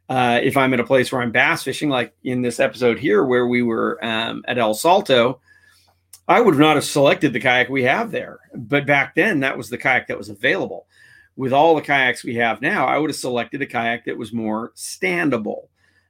Uh, 0.09 0.39
if 0.43 0.55
I'm 0.55 0.73
in 0.73 0.79
a 0.79 0.85
place 0.85 1.11
where 1.11 1.21
I'm 1.21 1.31
bass 1.31 1.63
fishing, 1.63 1.89
like 1.89 2.13
in 2.23 2.41
this 2.41 2.59
episode 2.59 2.99
here, 2.99 3.23
where 3.23 3.47
we 3.47 3.63
were 3.63 4.03
um, 4.05 4.43
at 4.47 4.57
El 4.57 4.73
Salto, 4.73 5.39
I 6.27 6.39
would 6.39 6.57
not 6.57 6.75
have 6.75 6.85
selected 6.85 7.33
the 7.33 7.39
kayak 7.39 7.69
we 7.69 7.83
have 7.83 8.11
there. 8.11 8.39
But 8.53 8.85
back 8.85 9.15
then, 9.15 9.39
that 9.41 9.57
was 9.57 9.69
the 9.69 9.77
kayak 9.77 10.07
that 10.07 10.17
was 10.17 10.29
available. 10.29 10.87
With 11.35 11.51
all 11.51 11.75
the 11.75 11.81
kayaks 11.81 12.23
we 12.23 12.35
have 12.35 12.61
now, 12.61 12.85
I 12.85 12.97
would 12.97 13.09
have 13.09 13.17
selected 13.17 13.61
a 13.61 13.65
kayak 13.65 14.05
that 14.05 14.17
was 14.17 14.31
more 14.31 14.71
standable, 14.75 15.67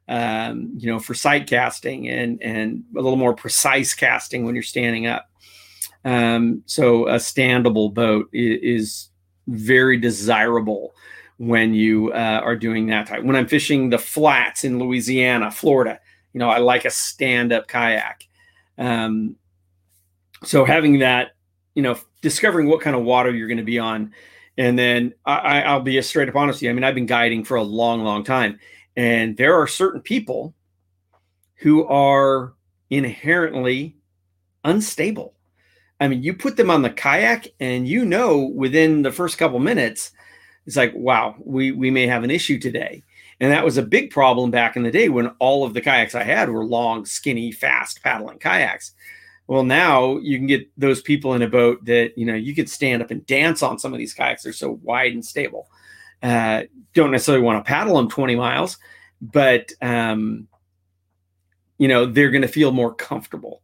um, 0.09 0.73
you 0.77 0.91
know, 0.91 0.99
for 0.99 1.13
sight 1.13 1.47
casting 1.47 2.09
and 2.09 2.41
and 2.43 2.83
a 2.95 3.01
little 3.01 3.15
more 3.15 3.33
precise 3.33 3.93
casting 3.93 4.43
when 4.43 4.53
you're 4.53 4.63
standing 4.63 5.07
up. 5.07 5.29
Um, 6.05 6.63
so 6.65 7.07
a 7.07 7.15
standable 7.15 7.93
boat 7.93 8.29
is, 8.33 9.09
very 9.47 9.97
desirable 9.97 10.95
when 11.37 11.73
you 11.73 12.11
uh, 12.13 12.39
are 12.43 12.55
doing 12.55 12.87
that 12.87 13.07
type. 13.07 13.23
When 13.23 13.35
I'm 13.35 13.45
fishing 13.47 13.89
the 13.89 13.97
flats 13.97 14.63
in 14.63 14.79
Louisiana, 14.79 15.51
Florida, 15.51 15.99
you 16.31 16.39
know, 16.39 16.49
I 16.49 16.59
like 16.59 16.85
a 16.85 16.89
stand-up 16.89 17.67
kayak. 17.67 18.23
Um, 18.77 19.35
so 20.43 20.63
having 20.63 20.99
that, 20.99 21.31
you 21.75 21.81
know, 21.81 21.97
discovering 22.21 22.67
what 22.67 22.81
kind 22.81 22.95
of 22.95 23.03
water 23.03 23.31
you're 23.31 23.49
going 23.49 23.57
to 23.57 23.63
be 23.63 23.79
on, 23.79 24.13
and 24.57 24.79
then 24.79 25.13
I, 25.25 25.63
I'll 25.63 25.81
be 25.81 25.97
a 25.97 26.03
straight 26.03 26.29
up 26.29 26.35
honest 26.35 26.57
with 26.57 26.63
you. 26.63 26.69
I 26.69 26.73
mean, 26.73 26.85
I've 26.85 26.95
been 26.95 27.05
guiding 27.05 27.43
for 27.43 27.57
a 27.57 27.63
long, 27.63 28.03
long 28.03 28.23
time, 28.23 28.59
and 28.95 29.35
there 29.35 29.55
are 29.55 29.67
certain 29.67 29.99
people 29.99 30.53
who 31.55 31.85
are 31.87 32.53
inherently 32.89 33.97
unstable. 34.63 35.33
I 36.03 36.09
mean, 36.09 36.21
you 36.21 36.33
put 36.33 36.57
them 36.57 36.69
on 36.69 36.81
the 36.81 36.89
kayak, 36.89 37.47
and 37.61 37.87
you 37.87 38.03
know 38.03 38.51
within 38.53 39.03
the 39.03 39.11
first 39.11 39.37
couple 39.37 39.59
minutes, 39.59 40.11
it's 40.65 40.75
like, 40.75 40.91
wow, 40.93 41.33
we 41.39 41.71
we 41.71 41.89
may 41.91 42.07
have 42.07 42.25
an 42.25 42.29
issue 42.29 42.59
today. 42.59 43.03
And 43.39 43.49
that 43.53 43.63
was 43.63 43.77
a 43.77 43.83
big 43.83 44.11
problem 44.11 44.51
back 44.51 44.75
in 44.75 44.83
the 44.83 44.91
day 44.91 45.07
when 45.07 45.27
all 45.39 45.63
of 45.63 45.73
the 45.73 45.79
kayaks 45.79 46.13
I 46.13 46.23
had 46.23 46.49
were 46.49 46.65
long, 46.65 47.05
skinny, 47.05 47.53
fast 47.53 48.03
paddling 48.03 48.39
kayaks. 48.39 48.91
Well, 49.47 49.63
now 49.63 50.17
you 50.17 50.37
can 50.37 50.45
get 50.45 50.69
those 50.77 51.01
people 51.01 51.35
in 51.35 51.41
a 51.41 51.47
boat 51.47 51.85
that 51.85 52.17
you 52.17 52.25
know 52.25 52.35
you 52.35 52.53
could 52.53 52.69
stand 52.69 53.01
up 53.01 53.09
and 53.09 53.25
dance 53.25 53.63
on 53.63 53.79
some 53.79 53.93
of 53.93 53.97
these 53.97 54.13
kayaks. 54.13 54.43
They're 54.43 54.51
so 54.51 54.79
wide 54.83 55.13
and 55.13 55.23
stable. 55.23 55.69
Uh, 56.21 56.63
don't 56.93 57.11
necessarily 57.11 57.45
want 57.45 57.63
to 57.63 57.69
paddle 57.69 57.95
them 57.95 58.09
20 58.09 58.35
miles, 58.35 58.77
but 59.21 59.71
um, 59.81 60.49
you 61.77 61.87
know 61.87 62.05
they're 62.05 62.31
going 62.31 62.41
to 62.41 62.49
feel 62.49 62.73
more 62.73 62.93
comfortable. 62.93 63.62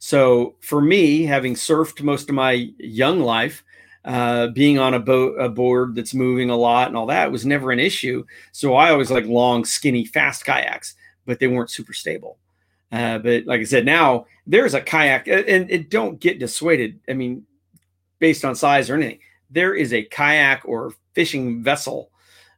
So 0.00 0.56
for 0.60 0.80
me, 0.80 1.24
having 1.24 1.54
surfed 1.54 2.02
most 2.02 2.30
of 2.30 2.34
my 2.34 2.72
young 2.78 3.20
life, 3.20 3.62
uh, 4.06 4.46
being 4.48 4.78
on 4.78 4.94
a 4.94 4.98
boat, 4.98 5.36
a 5.38 5.48
board 5.48 5.94
that's 5.94 6.14
moving 6.14 6.48
a 6.48 6.56
lot 6.56 6.88
and 6.88 6.96
all 6.96 7.06
that 7.06 7.30
was 7.30 7.44
never 7.44 7.70
an 7.70 7.78
issue. 7.78 8.24
So 8.50 8.74
I 8.74 8.90
always 8.90 9.10
like 9.10 9.26
long, 9.26 9.66
skinny, 9.66 10.06
fast 10.06 10.46
kayaks, 10.46 10.94
but 11.26 11.38
they 11.38 11.46
weren't 11.46 11.70
super 11.70 11.92
stable. 11.92 12.38
Uh, 12.90 13.18
but 13.18 13.44
like 13.44 13.60
I 13.60 13.64
said, 13.64 13.84
now 13.84 14.24
there's 14.46 14.72
a 14.72 14.80
kayak, 14.80 15.28
and, 15.28 15.88
don't 15.90 16.18
get 16.18 16.38
dissuaded. 16.38 16.98
I 17.06 17.12
mean, 17.12 17.44
based 18.20 18.42
on 18.44 18.54
size 18.54 18.88
or 18.88 18.94
anything, 18.94 19.20
there 19.50 19.74
is 19.74 19.92
a 19.92 20.02
kayak 20.04 20.62
or 20.64 20.94
fishing 21.14 21.62
vessel 21.62 22.10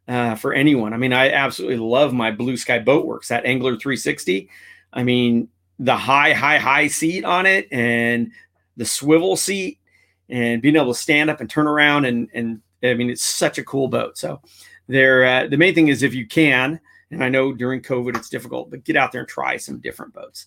uh, 0.07 0.37
for 0.37 0.55
anyone. 0.55 0.93
I 0.93 0.97
mean, 0.97 1.13
I 1.13 1.33
absolutely 1.33 1.79
love 1.79 2.13
my 2.13 2.31
Blue 2.31 2.57
Sky 2.57 2.79
Boat 2.79 3.05
Works, 3.05 3.29
that 3.29 3.45
Angler 3.45 3.77
360. 3.77 4.49
I 4.93 5.03
mean, 5.03 5.49
the 5.83 5.97
high, 5.97 6.33
high, 6.33 6.59
high 6.59 6.87
seat 6.87 7.25
on 7.25 7.45
it 7.45 7.67
and 7.73 8.31
the 8.77 8.85
swivel 8.85 9.37
seat 9.37 9.81
and 10.29 10.63
being 10.63 10.77
able 10.77 10.95
to 10.95 10.99
stand 10.99 11.29
up 11.29 11.41
and 11.41 11.51
turn 11.51 11.67
around 11.67 12.05
and 12.05 12.29
and 12.33 12.61
I 12.85 12.95
mean 12.95 13.11
it's 13.11 13.25
such 13.25 13.59
a 13.59 13.65
cool 13.65 13.89
boat. 13.89 14.17
So 14.17 14.41
there 14.87 15.25
uh, 15.25 15.47
the 15.49 15.57
main 15.57 15.75
thing 15.75 15.89
is 15.89 16.05
if 16.05 16.15
you 16.15 16.27
can, 16.27 16.81
and 17.11 17.23
I 17.23 17.29
know 17.29 17.53
during 17.53 17.83
COVID 17.83 18.17
it's 18.17 18.29
difficult, 18.29 18.71
but 18.71 18.85
get 18.85 18.97
out 18.97 19.11
there 19.11 19.23
and 19.23 19.29
try 19.29 19.57
some 19.57 19.81
different 19.81 20.15
boats. 20.15 20.47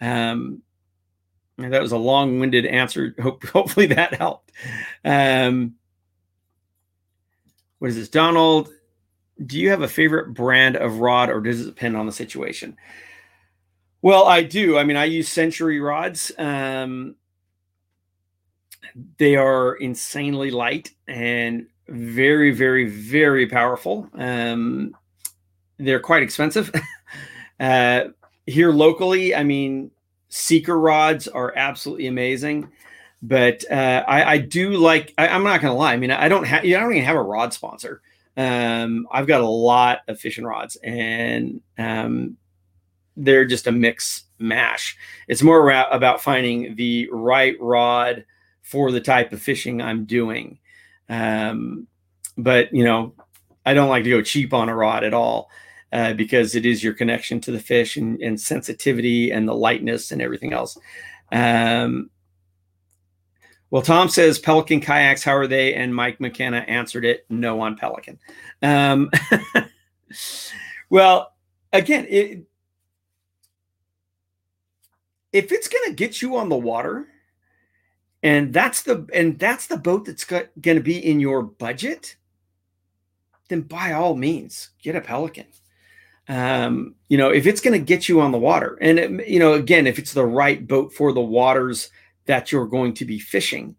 Um, 0.00 0.62
that 1.58 1.80
was 1.80 1.92
a 1.92 1.98
long-winded 1.98 2.66
answer. 2.66 3.14
Hope 3.22 3.46
hopefully 3.46 3.86
that 3.86 4.14
helped. 4.14 4.50
Um, 5.04 5.74
what 7.78 7.90
is 7.90 7.96
this, 7.96 8.08
Donald? 8.08 8.70
Do 9.46 9.58
you 9.58 9.70
have 9.70 9.82
a 9.82 9.88
favorite 9.88 10.34
brand 10.34 10.76
of 10.76 10.98
rod, 10.98 11.30
or 11.30 11.40
does 11.40 11.60
it 11.60 11.66
depend 11.66 11.96
on 11.96 12.06
the 12.06 12.12
situation? 12.12 12.76
Well, 14.02 14.26
I 14.26 14.42
do. 14.42 14.76
I 14.76 14.84
mean, 14.84 14.96
I 14.96 15.04
use 15.04 15.28
Century 15.28 15.80
rods. 15.80 16.32
Um, 16.36 17.14
they 19.18 19.36
are 19.36 19.74
insanely 19.76 20.50
light 20.50 20.90
and 21.06 21.66
very, 21.88 22.50
very, 22.50 22.88
very 22.88 23.46
powerful. 23.46 24.08
Um, 24.14 24.96
they're 25.78 26.00
quite 26.00 26.22
expensive. 26.24 26.72
uh, 27.60 28.04
here 28.46 28.72
locally, 28.72 29.34
I 29.34 29.44
mean, 29.44 29.92
seeker 30.28 30.78
rods 30.78 31.28
are 31.28 31.52
absolutely 31.56 32.08
amazing. 32.08 32.70
But 33.22 33.64
uh, 33.70 34.04
I, 34.08 34.32
I, 34.32 34.38
do 34.38 34.72
like. 34.72 35.14
I, 35.16 35.28
am 35.28 35.44
not 35.44 35.60
going 35.60 35.72
to 35.72 35.78
lie. 35.78 35.92
I 35.92 35.96
mean, 35.96 36.10
I 36.10 36.28
don't 36.28 36.44
have. 36.44 36.64
I 36.64 36.70
don't 36.70 36.90
even 36.90 37.04
have 37.04 37.14
a 37.14 37.22
rod 37.22 37.52
sponsor. 37.52 38.02
Um, 38.36 39.06
I've 39.12 39.28
got 39.28 39.42
a 39.42 39.46
lot 39.46 40.00
of 40.08 40.18
fishing 40.18 40.44
rods, 40.44 40.76
and 40.82 41.60
um, 41.78 42.36
they're 43.16 43.44
just 43.44 43.66
a 43.66 43.72
mix 43.72 44.24
mash. 44.38 44.96
It's 45.28 45.42
more 45.42 45.70
about 45.70 46.22
finding 46.22 46.74
the 46.76 47.08
right 47.12 47.56
rod 47.60 48.24
for 48.62 48.90
the 48.90 49.00
type 49.00 49.32
of 49.32 49.42
fishing 49.42 49.82
I'm 49.82 50.04
doing. 50.04 50.58
Um, 51.08 51.86
but 52.36 52.72
you 52.72 52.84
know, 52.84 53.14
I 53.66 53.74
don't 53.74 53.88
like 53.88 54.04
to 54.04 54.10
go 54.10 54.22
cheap 54.22 54.52
on 54.52 54.68
a 54.68 54.74
rod 54.74 55.04
at 55.04 55.14
all 55.14 55.50
uh, 55.92 56.14
because 56.14 56.54
it 56.54 56.64
is 56.64 56.82
your 56.82 56.94
connection 56.94 57.40
to 57.42 57.52
the 57.52 57.60
fish 57.60 57.96
and, 57.96 58.20
and, 58.22 58.40
sensitivity 58.40 59.30
and 59.30 59.46
the 59.46 59.54
lightness 59.54 60.10
and 60.10 60.22
everything 60.22 60.52
else. 60.52 60.78
Um, 61.30 62.10
well, 63.70 63.82
Tom 63.82 64.08
says 64.08 64.38
Pelican 64.38 64.80
kayaks, 64.80 65.22
how 65.22 65.34
are 65.36 65.46
they? 65.46 65.74
And 65.74 65.94
Mike 65.94 66.20
McKenna 66.20 66.58
answered 66.58 67.04
it 67.04 67.24
no 67.30 67.60
on 67.60 67.76
Pelican. 67.76 68.18
Um, 68.62 69.10
well, 70.90 71.32
again, 71.72 72.06
it, 72.08 72.44
if 75.32 75.52
it's 75.52 75.68
going 75.68 75.88
to 75.88 75.94
get 75.94 76.20
you 76.20 76.36
on 76.36 76.48
the 76.48 76.56
water, 76.56 77.06
and 78.22 78.52
that's 78.52 78.82
the 78.82 79.06
and 79.12 79.38
that's 79.38 79.66
the 79.66 79.76
boat 79.76 80.04
that's 80.04 80.24
going 80.24 80.46
to 80.60 80.80
be 80.80 80.98
in 80.98 81.20
your 81.20 81.42
budget 81.42 82.16
then 83.48 83.62
by 83.62 83.92
all 83.92 84.14
means 84.14 84.70
get 84.82 84.96
a 84.96 85.00
pelican. 85.00 85.46
Um, 86.28 86.94
you 87.08 87.18
know 87.18 87.30
if 87.30 87.46
it's 87.46 87.60
going 87.60 87.78
to 87.78 87.84
get 87.84 88.08
you 88.08 88.20
on 88.20 88.30
the 88.30 88.38
water 88.38 88.78
and 88.80 88.98
it, 88.98 89.28
you 89.28 89.40
know 89.40 89.54
again 89.54 89.88
if 89.88 89.98
it's 89.98 90.12
the 90.12 90.24
right 90.24 90.66
boat 90.66 90.92
for 90.92 91.12
the 91.12 91.20
waters 91.20 91.90
that 92.26 92.52
you're 92.52 92.66
going 92.66 92.94
to 92.94 93.04
be 93.04 93.18
fishing 93.18 93.74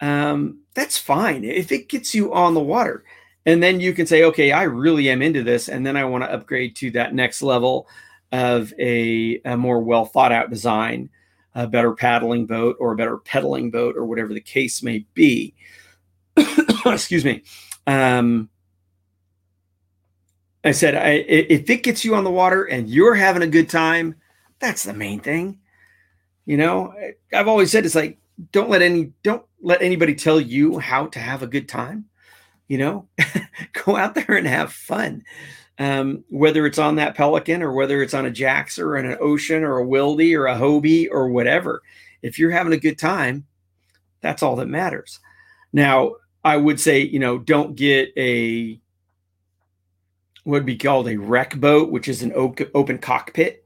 um, 0.00 0.60
that's 0.74 0.96
fine. 0.96 1.42
If 1.42 1.72
it 1.72 1.88
gets 1.88 2.14
you 2.14 2.32
on 2.32 2.54
the 2.54 2.60
water 2.60 3.04
and 3.44 3.60
then 3.60 3.80
you 3.80 3.92
can 3.92 4.06
say 4.06 4.22
okay 4.24 4.52
i 4.52 4.62
really 4.62 5.08
am 5.08 5.22
into 5.22 5.42
this 5.42 5.68
and 5.68 5.84
then 5.84 5.96
i 5.96 6.04
want 6.04 6.22
to 6.22 6.32
upgrade 6.32 6.76
to 6.76 6.90
that 6.90 7.14
next 7.14 7.42
level 7.42 7.88
of 8.32 8.72
a, 8.78 9.40
a 9.44 9.56
more 9.56 9.80
well 9.80 10.04
thought 10.04 10.32
out 10.32 10.50
design 10.50 11.10
a 11.54 11.66
better 11.66 11.92
paddling 11.92 12.46
boat 12.46 12.76
or 12.78 12.92
a 12.92 12.96
better 12.96 13.18
pedaling 13.18 13.70
boat 13.70 13.96
or 13.96 14.04
whatever 14.04 14.32
the 14.32 14.40
case 14.40 14.82
may 14.82 15.04
be. 15.14 15.54
Excuse 16.86 17.24
me. 17.24 17.42
Um, 17.86 18.48
I 20.62 20.70
said, 20.70 20.94
I, 20.94 21.10
if 21.10 21.68
it 21.68 21.82
gets 21.82 22.04
you 22.04 22.14
on 22.14 22.24
the 22.24 22.30
water 22.30 22.64
and 22.64 22.88
you're 22.88 23.14
having 23.14 23.42
a 23.42 23.48
good 23.48 23.68
time, 23.68 24.14
that's 24.60 24.84
the 24.84 24.92
main 24.92 25.18
thing. 25.18 25.58
You 26.44 26.58
know, 26.58 26.94
I've 27.32 27.48
always 27.48 27.72
said 27.72 27.84
it's 27.84 27.94
like 27.94 28.18
don't 28.52 28.70
let 28.70 28.82
any 28.82 29.12
don't 29.22 29.44
let 29.60 29.82
anybody 29.82 30.14
tell 30.14 30.40
you 30.40 30.78
how 30.78 31.06
to 31.06 31.18
have 31.18 31.42
a 31.42 31.46
good 31.46 31.68
time. 31.68 32.06
You 32.68 32.78
know, 32.78 33.08
go 33.84 33.96
out 33.96 34.14
there 34.14 34.36
and 34.36 34.46
have 34.46 34.72
fun 34.72 35.24
um, 35.78 36.24
whether 36.28 36.66
it's 36.66 36.78
on 36.78 36.96
that 36.96 37.14
Pelican 37.14 37.62
or 37.62 37.72
whether 37.72 38.02
it's 38.02 38.14
on 38.14 38.26
a 38.26 38.30
Jax 38.30 38.78
or 38.78 38.96
an 38.96 39.16
Ocean 39.20 39.62
or 39.62 39.78
a 39.78 39.86
Wildy 39.86 40.36
or 40.36 40.46
a 40.46 40.56
Hobie 40.56 41.08
or 41.10 41.28
whatever. 41.28 41.82
If 42.22 42.38
you're 42.38 42.50
having 42.50 42.72
a 42.72 42.78
good 42.78 42.98
time, 42.98 43.46
that's 44.20 44.42
all 44.42 44.56
that 44.56 44.66
matters. 44.66 45.20
Now, 45.72 46.16
I 46.44 46.56
would 46.56 46.80
say, 46.80 47.00
you 47.00 47.18
know, 47.18 47.38
don't 47.38 47.76
get 47.76 48.12
a 48.16 48.80
what 50.44 50.54
would 50.54 50.66
be 50.66 50.78
called 50.78 51.08
a 51.08 51.16
rec 51.16 51.56
boat, 51.56 51.90
which 51.90 52.08
is 52.08 52.22
an 52.22 52.32
open 52.34 52.98
cockpit 52.98 53.64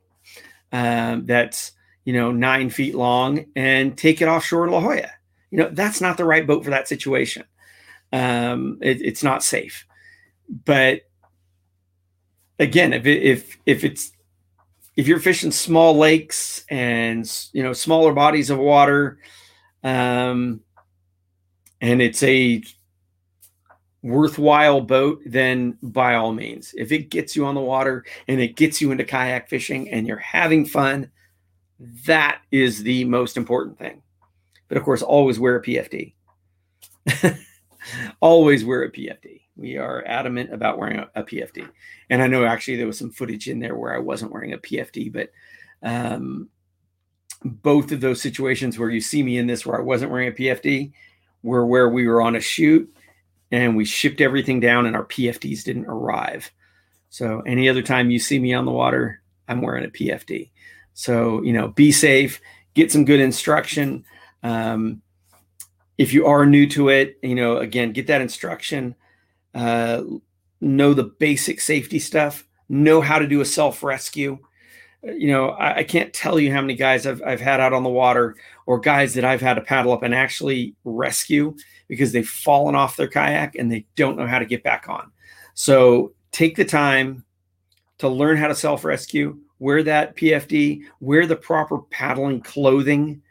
um, 0.73 1.27
that's 1.27 1.73
you 2.05 2.13
know 2.13 2.33
nine 2.33 2.71
feet 2.71 2.95
long, 2.95 3.47
and 3.55 3.97
take 3.97 4.21
it 4.21 4.27
offshore 4.27 4.69
La 4.69 4.81
Jolla. 4.81 5.11
You 5.51 5.59
know, 5.59 5.71
that's 5.71 6.01
not 6.01 6.17
the 6.17 6.25
right 6.25 6.47
boat 6.47 6.65
for 6.65 6.71
that 6.71 6.89
situation. 6.89 7.45
Um, 8.13 8.79
it, 8.83 9.01
it's 9.01 9.23
not 9.23 9.43
safe. 9.43 9.87
But 10.65 11.03
again, 12.59 12.93
if 12.93 13.07
it, 13.07 13.23
if 13.23 13.59
if 13.67 13.85
it's 13.85 14.13
if 14.97 15.09
you're 15.09 15.21
fishing 15.21 15.51
small 15.51 15.97
lakes 15.97 16.65
and 16.69 17.31
you 17.53 17.63
know 17.63 17.73
smaller 17.73 18.13
bodies 18.13 18.51
of 18.51 18.59
water, 18.59 19.19
um, 19.83 20.61
and 21.81 22.03
it's 22.03 22.23
a 22.23 22.63
worthwhile 24.03 24.81
boat, 24.81 25.23
then 25.25 25.79
by 25.83 26.15
all 26.15 26.33
means, 26.33 26.75
if 26.77 26.93
it 26.93 27.11
gets 27.11 27.37
you 27.37 27.47
on 27.47 27.55
the 27.55 27.61
water 27.61 28.05
and 28.29 28.41
it 28.41 28.57
gets 28.57 28.81
you 28.81 28.91
into 28.91 29.05
kayak 29.05 29.49
fishing 29.49 29.91
and 29.91 30.07
you're 30.07 30.17
having 30.19 30.67
fun, 30.67 31.11
that 32.07 32.41
is 32.51 32.83
the 32.83 33.05
most 33.05 33.37
important 33.37 33.79
thing. 33.79 34.03
But 34.69 34.77
of 34.77 34.85
course, 34.85 35.03
always 35.03 35.39
wear 35.39 35.57
a 35.57 35.63
PFD. 35.63 36.15
always 38.21 38.65
wear 38.65 38.85
a 38.85 38.91
PFD. 38.91 39.42
We 39.63 39.77
are 39.79 40.03
adamant 40.09 40.53
about 40.53 40.77
wearing 40.77 40.99
a, 40.99 41.09
a, 41.15 41.23
PFD. 41.23 41.69
And 42.11 42.21
I 42.21 42.27
know 42.27 42.45
actually 42.45 42.79
there 42.79 42.87
was 42.89 42.99
some 42.99 43.13
footage 43.13 43.49
in 43.49 43.61
there 43.61 43.77
where 43.77 43.95
I 43.95 43.99
wasn't 44.01 44.33
wearing 44.33 44.53
a 44.53 44.59
PFD, 44.59 45.13
but 45.13 45.31
um, 45.85 46.49
both 47.45 47.93
of 47.93 48.01
those 48.01 48.21
situations 48.21 48.77
where 48.77 48.91
you 48.91 49.01
see 49.01 49.23
me 49.23 49.39
in 49.39 49.47
this 49.47 49.65
where 49.65 49.79
I 49.79 49.83
wasn't 49.85 50.11
wearing 50.11 50.31
a 50.31 50.33
PFD 50.33 50.93
were 51.45 51.65
where 51.65 51.89
we 51.89 52.09
were 52.09 52.21
on 52.21 52.35
a 52.35 52.41
shoot 52.41 52.93
and 53.53 53.77
we 53.77 53.85
shipped 53.85 54.21
everything 54.21 54.59
down 54.59 54.85
and 54.85 54.97
our 54.97 55.05
PFDs 55.05 55.63
didn't 55.63 55.87
arrive. 55.87 56.51
So 57.11 57.43
any 57.43 57.69
other 57.69 57.83
time 57.83 58.11
you 58.11 58.19
see 58.19 58.41
me 58.41 58.53
on 58.55 58.65
the 58.65 58.73
water, 58.73 59.23
I'm 59.47 59.63
wearing 59.63 59.85
a 59.85 59.91
PFD. 59.91 60.51
So, 60.95 61.41
you 61.43 61.53
know, 61.53 61.69
be 61.69 61.93
safe, 61.93 62.41
get 62.75 62.91
some 62.91 63.05
good 63.05 63.21
instruction. 63.21 64.05
Um, 64.43 65.03
if 65.99 66.13
you 66.13 66.27
are 66.27 66.47
new 66.47 66.67
to 66.71 66.89
it, 66.89 67.21
you 67.23 67.37
know, 67.37 67.59
again, 67.59 67.93
get 67.93 68.09
that 68.09 68.23
instruction 68.23 68.97
uh, 69.55 70.03
know 70.61 70.95
the 70.95 71.05
basic 71.05 71.61
safety 71.61 71.99
stuff, 71.99 72.47
know 72.69 73.01
how 73.01 73.19
to 73.19 73.27
do 73.27 73.41
a 73.41 73.45
self 73.45 73.83
rescue. 73.83 74.39
Uh, 75.07 75.13
you 75.13 75.29
know, 75.29 75.51
I, 75.51 75.79
I, 75.79 75.85
can't 75.85 76.13
tell 76.13 76.39
you 76.39 76.53
how 76.53 76.61
many 76.61 76.75
guys 76.75 77.07
I've, 77.07 77.23
I've 77.23 77.41
had 77.41 77.61
out 77.61 77.73
on 77.73 77.83
the 77.83 77.91
water 77.91 78.37
or 78.67 78.79
guys 78.79 79.15
that 79.15 79.25
I've 79.25 79.41
had 79.41 79.55
to 79.55 79.61
paddle 79.61 79.93
up 79.93 80.03
and 80.03 80.15
actually 80.15 80.75
rescue 80.85 81.55
because 81.89 82.13
they've 82.13 82.29
fallen 82.29 82.75
off 82.75 82.97
their 82.97 83.09
kayak 83.09 83.57
and 83.57 83.71
they 83.71 83.85
don't 83.97 84.17
know 84.17 84.27
how 84.27 84.39
to 84.39 84.47
get 84.47 84.63
back 84.63 84.89
on. 84.89 85.11
So 85.55 86.15
take 86.31 86.57
the 86.57 86.65
time 86.65 87.25
to 87.99 88.09
learn 88.09 88.37
how 88.37 88.49
to 88.49 88.55
self 88.55 88.85
rescue, 88.85 89.39
wear 89.59 89.83
that 89.83 90.17
PFD, 90.17 90.83
wear 91.01 91.27
the 91.27 91.37
proper 91.37 91.79
paddling 91.79 92.41
clothing. 92.41 93.23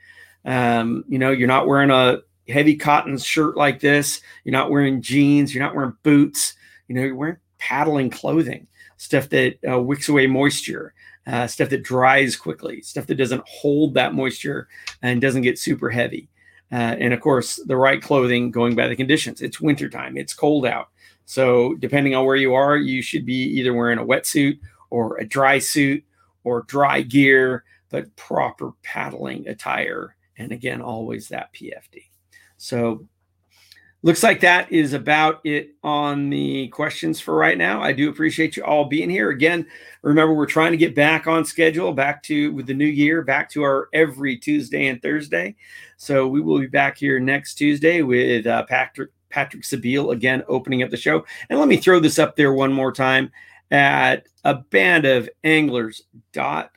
Um, 0.45 1.03
you 1.07 1.19
know, 1.19 1.31
you're 1.31 1.47
not 1.47 1.67
wearing 1.67 1.91
a 1.91 2.19
heavy 2.47 2.75
cotton 2.75 3.17
shirt 3.17 3.57
like 3.57 3.79
this. 3.79 4.21
You're 4.43 4.53
not 4.53 4.71
wearing 4.71 5.01
jeans. 5.01 5.53
You're 5.53 5.63
not 5.63 5.75
wearing 5.75 5.95
boots. 6.03 6.53
You 6.87 6.95
know, 6.95 7.01
you're 7.01 7.15
wearing 7.15 7.37
paddling 7.57 8.09
clothing, 8.09 8.67
stuff 8.97 9.29
that 9.29 9.57
uh, 9.69 9.79
wicks 9.79 10.09
away 10.09 10.27
moisture, 10.27 10.93
uh, 11.27 11.47
stuff 11.47 11.69
that 11.69 11.83
dries 11.83 12.35
quickly, 12.35 12.81
stuff 12.81 13.07
that 13.07 13.15
doesn't 13.15 13.43
hold 13.47 13.93
that 13.93 14.13
moisture 14.13 14.67
and 15.01 15.21
doesn't 15.21 15.43
get 15.43 15.59
super 15.59 15.89
heavy. 15.89 16.27
Uh, 16.71 16.95
and 16.99 17.13
of 17.13 17.21
course, 17.21 17.57
the 17.67 17.75
right 17.75 18.01
clothing 18.01 18.49
going 18.49 18.75
by 18.75 18.87
the 18.87 18.95
conditions. 18.95 19.41
It's 19.41 19.61
wintertime, 19.61 20.17
it's 20.17 20.33
cold 20.33 20.65
out. 20.65 20.89
So, 21.25 21.75
depending 21.75 22.15
on 22.15 22.25
where 22.25 22.35
you 22.35 22.53
are, 22.55 22.77
you 22.77 23.01
should 23.01 23.25
be 23.25 23.43
either 23.43 23.73
wearing 23.73 23.99
a 23.99 24.05
wetsuit 24.05 24.59
or 24.89 25.17
a 25.17 25.25
dry 25.25 25.59
suit 25.59 26.03
or 26.43 26.63
dry 26.63 27.01
gear, 27.01 27.63
but 27.89 28.13
proper 28.15 28.71
paddling 28.83 29.47
attire. 29.47 30.15
And 30.37 30.51
again, 30.51 30.81
always 30.81 31.27
that 31.27 31.53
PFD. 31.53 32.10
So 32.61 33.07
looks 34.03 34.21
like 34.23 34.39
that 34.41 34.71
is 34.71 34.93
about 34.93 35.41
it 35.43 35.71
on 35.83 36.29
the 36.29 36.67
questions 36.69 37.19
for 37.19 37.35
right 37.35 37.57
now. 37.57 37.81
I 37.81 37.91
do 37.91 38.07
appreciate 38.09 38.55
you 38.55 38.63
all 38.63 38.85
being 38.85 39.09
here. 39.09 39.31
Again, 39.31 39.65
remember 40.03 40.35
we're 40.35 40.45
trying 40.45 40.71
to 40.71 40.77
get 40.77 40.93
back 40.95 41.25
on 41.25 41.43
schedule, 41.43 41.91
back 41.91 42.21
to 42.23 42.53
with 42.53 42.67
the 42.67 42.73
new 42.73 42.85
year, 42.85 43.23
back 43.23 43.49
to 43.51 43.63
our 43.63 43.89
every 43.93 44.37
Tuesday 44.37 44.87
and 44.87 45.01
Thursday. 45.01 45.55
So 45.97 46.27
we 46.27 46.39
will 46.39 46.59
be 46.59 46.67
back 46.67 46.97
here 46.97 47.19
next 47.19 47.55
Tuesday 47.55 48.03
with 48.03 48.45
uh, 48.45 48.63
Patrick 48.65 49.09
Patrick 49.29 49.63
Sebile 49.63 50.13
again 50.13 50.43
opening 50.47 50.83
up 50.83 50.91
the 50.91 50.97
show. 50.97 51.25
And 51.49 51.57
let 51.57 51.67
me 51.67 51.77
throw 51.77 51.99
this 51.99 52.19
up 52.19 52.35
there 52.35 52.53
one 52.53 52.71
more 52.71 52.91
time 52.91 53.31
at 53.71 54.27
a 54.43 54.55
band 54.55 55.05
of 55.05 55.27
anglers.com. 55.43 56.69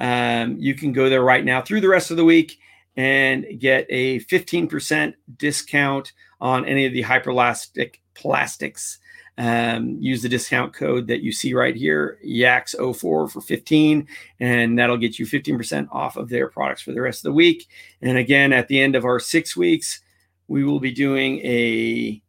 Um, 0.00 0.56
you 0.58 0.74
can 0.74 0.92
go 0.92 1.08
there 1.08 1.22
right 1.22 1.44
now 1.44 1.60
through 1.60 1.80
the 1.80 1.88
rest 1.88 2.12
of 2.12 2.16
the 2.16 2.24
week 2.24 2.58
and 2.98 3.46
get 3.60 3.86
a 3.90 4.18
15% 4.20 5.14
discount 5.36 6.12
on 6.40 6.66
any 6.66 6.84
of 6.84 6.92
the 6.92 7.04
hyperlastic 7.04 8.00
plastics 8.14 8.98
um, 9.38 9.96
use 10.00 10.20
the 10.20 10.28
discount 10.28 10.72
code 10.72 11.06
that 11.06 11.22
you 11.22 11.30
see 11.30 11.54
right 11.54 11.76
here, 11.76 12.18
YAX04 12.26 12.98
for 13.30 13.40
15, 13.40 14.08
and 14.40 14.76
that'll 14.76 14.96
get 14.96 15.16
you 15.16 15.26
15% 15.26 15.86
off 15.92 16.16
of 16.16 16.28
their 16.28 16.48
products 16.48 16.82
for 16.82 16.90
the 16.90 17.00
rest 17.00 17.20
of 17.20 17.30
the 17.30 17.34
week. 17.34 17.68
And 18.02 18.18
again, 18.18 18.52
at 18.52 18.66
the 18.66 18.80
end 18.80 18.96
of 18.96 19.04
our 19.04 19.20
six 19.20 19.56
weeks, 19.56 20.00
we 20.48 20.64
will 20.64 20.80
be 20.80 20.90
doing 20.90 21.38
a 21.44 22.20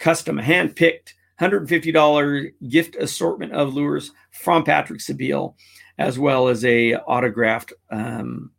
custom 0.00 0.36
hand-picked 0.36 1.14
$150 1.40 2.52
gift 2.68 2.96
assortment 2.96 3.52
of 3.52 3.72
lures 3.72 4.10
from 4.32 4.64
Patrick 4.64 4.98
Sebile, 4.98 5.54
as 5.98 6.18
well 6.18 6.48
as 6.48 6.64
a 6.64 6.96
autographed 6.96 7.72
um, 7.90 8.50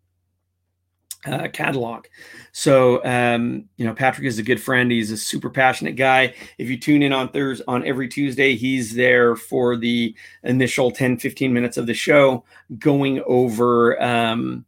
uh, 1.26 1.48
catalog. 1.50 2.06
So, 2.52 3.04
um, 3.04 3.66
you 3.78 3.86
know, 3.86 3.94
Patrick 3.94 4.28
is 4.28 4.40
a 4.40 4.44
good 4.44 4.62
friend. 4.62 4.92
He's 4.92 5.12
a 5.12 5.18
super 5.18 5.50
passionate 5.50 5.96
guy. 5.96 6.34
If 6.58 6.70
you 6.70 6.78
tune 6.78 7.04
in 7.04 7.14
on 7.14 7.30
Thursday, 7.30 7.64
on 7.68 7.86
every 7.86 8.08
Tuesday, 8.08 8.56
he's 8.56 8.96
there 8.96 9.36
for 9.36 9.76
the 9.76 10.16
initial 10.44 10.92
10, 10.92 11.18
15 11.18 11.54
minutes 11.54 11.78
of 11.78 11.88
the 11.88 11.94
show, 11.94 12.44
going 12.80 13.22
over 13.26 14.02
um, 14.02 14.66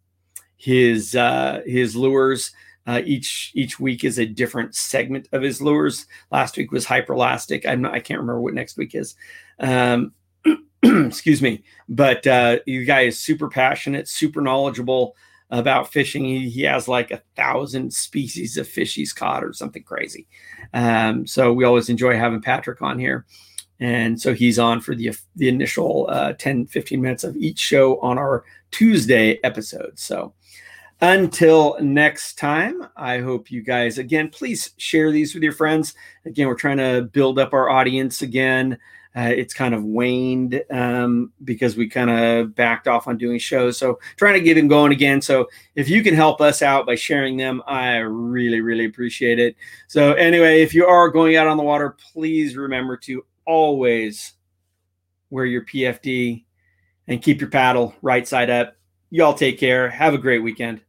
his 0.57 1.15
uh, 1.15 1.61
his 1.65 1.95
lures. 1.95 2.51
Uh, 2.85 3.01
each 3.05 3.51
each 3.53 3.81
week 3.81 4.05
is 4.05 4.17
a 4.17 4.25
different 4.25 4.73
segment 4.73 5.27
of 5.33 5.41
his 5.41 5.61
lures. 5.61 6.05
Last 6.31 6.55
week 6.55 6.71
was 6.71 6.85
hyperlastic. 6.85 7.65
I'm 7.65 7.81
not, 7.81 7.93
I 7.93 7.99
can't 7.99 8.19
remember 8.19 8.41
what 8.41 8.53
next 8.53 8.77
week 8.77 8.95
is. 8.95 9.15
Um, 9.59 10.13
excuse 10.83 11.41
me, 11.41 11.63
but 11.89 12.25
uh, 12.25 12.59
the 12.65 12.85
guy 12.85 13.01
is 13.01 13.19
super 13.19 13.49
passionate, 13.49 14.07
super 14.07 14.41
knowledgeable 14.41 15.15
about 15.49 15.91
fishing. 15.91 16.25
He, 16.25 16.49
he 16.49 16.63
has 16.63 16.87
like 16.87 17.11
a 17.11 17.21
thousand 17.35 17.93
species 17.93 18.57
of 18.57 18.67
fish 18.67 18.95
he's 18.95 19.13
caught 19.13 19.43
or 19.43 19.53
something 19.53 19.83
crazy. 19.83 20.27
Um, 20.73 21.25
so 21.25 21.53
we 21.53 21.63
always 21.63 21.89
enjoy 21.89 22.17
having 22.17 22.41
Patrick 22.41 22.81
on 22.81 22.99
here. 22.99 23.25
And 23.79 24.19
so 24.19 24.33
he's 24.33 24.57
on 24.57 24.81
for 24.81 24.95
the 24.95 25.15
the 25.35 25.49
initial 25.49 26.07
uh, 26.09 26.33
10, 26.33 26.65
15 26.65 26.99
minutes 26.99 27.23
of 27.23 27.37
each 27.37 27.59
show 27.59 27.99
on 27.99 28.17
our 28.17 28.43
Tuesday 28.71 29.39
episode. 29.43 29.99
So 29.99 30.33
until 30.99 31.77
next 31.79 32.39
time, 32.39 32.87
I 32.95 33.19
hope 33.19 33.51
you 33.51 33.61
guys, 33.61 33.99
again, 33.99 34.29
please 34.29 34.71
share 34.77 35.11
these 35.11 35.35
with 35.35 35.43
your 35.43 35.53
friends. 35.53 35.93
Again, 36.25 36.47
we're 36.47 36.55
trying 36.55 36.77
to 36.77 37.07
build 37.11 37.37
up 37.37 37.53
our 37.53 37.69
audience 37.69 38.23
again. 38.23 38.79
Uh, 39.17 39.33
it's 39.35 39.51
kind 39.51 39.73
of 39.73 39.83
waned 39.83 40.63
um, 40.69 41.33
because 41.43 41.75
we 41.75 41.89
kind 41.89 42.11
of 42.11 42.53
backed 42.53 42.87
off 42.87 43.07
on 43.07 43.17
doing 43.17 43.39
shows. 43.39 43.75
So 43.75 43.97
trying 44.15 44.35
to 44.35 44.39
get 44.39 44.53
them 44.53 44.67
going 44.67 44.91
again. 44.91 45.23
So 45.23 45.49
if 45.73 45.89
you 45.89 46.03
can 46.03 46.13
help 46.13 46.39
us 46.39 46.61
out 46.61 46.85
by 46.85 46.93
sharing 46.93 47.35
them, 47.35 47.63
I 47.65 47.95
really, 47.95 48.61
really 48.61 48.85
appreciate 48.85 49.39
it. 49.39 49.55
So 49.87 50.13
anyway, 50.13 50.61
if 50.61 50.75
you 50.75 50.85
are 50.85 51.09
going 51.09 51.35
out 51.35 51.47
on 51.47 51.57
the 51.57 51.63
water, 51.63 51.97
please 52.13 52.55
remember 52.55 52.95
to 52.97 53.25
always 53.45 54.33
wear 55.31 55.45
your 55.45 55.65
PFD 55.65 56.43
and 57.07 57.19
keep 57.19 57.41
your 57.41 57.49
paddle 57.49 57.95
right 58.03 58.27
side 58.27 58.51
up. 58.51 58.75
Y'all 59.09 59.33
take 59.33 59.57
care. 59.57 59.89
Have 59.89 60.13
a 60.13 60.19
great 60.19 60.43
weekend. 60.43 60.81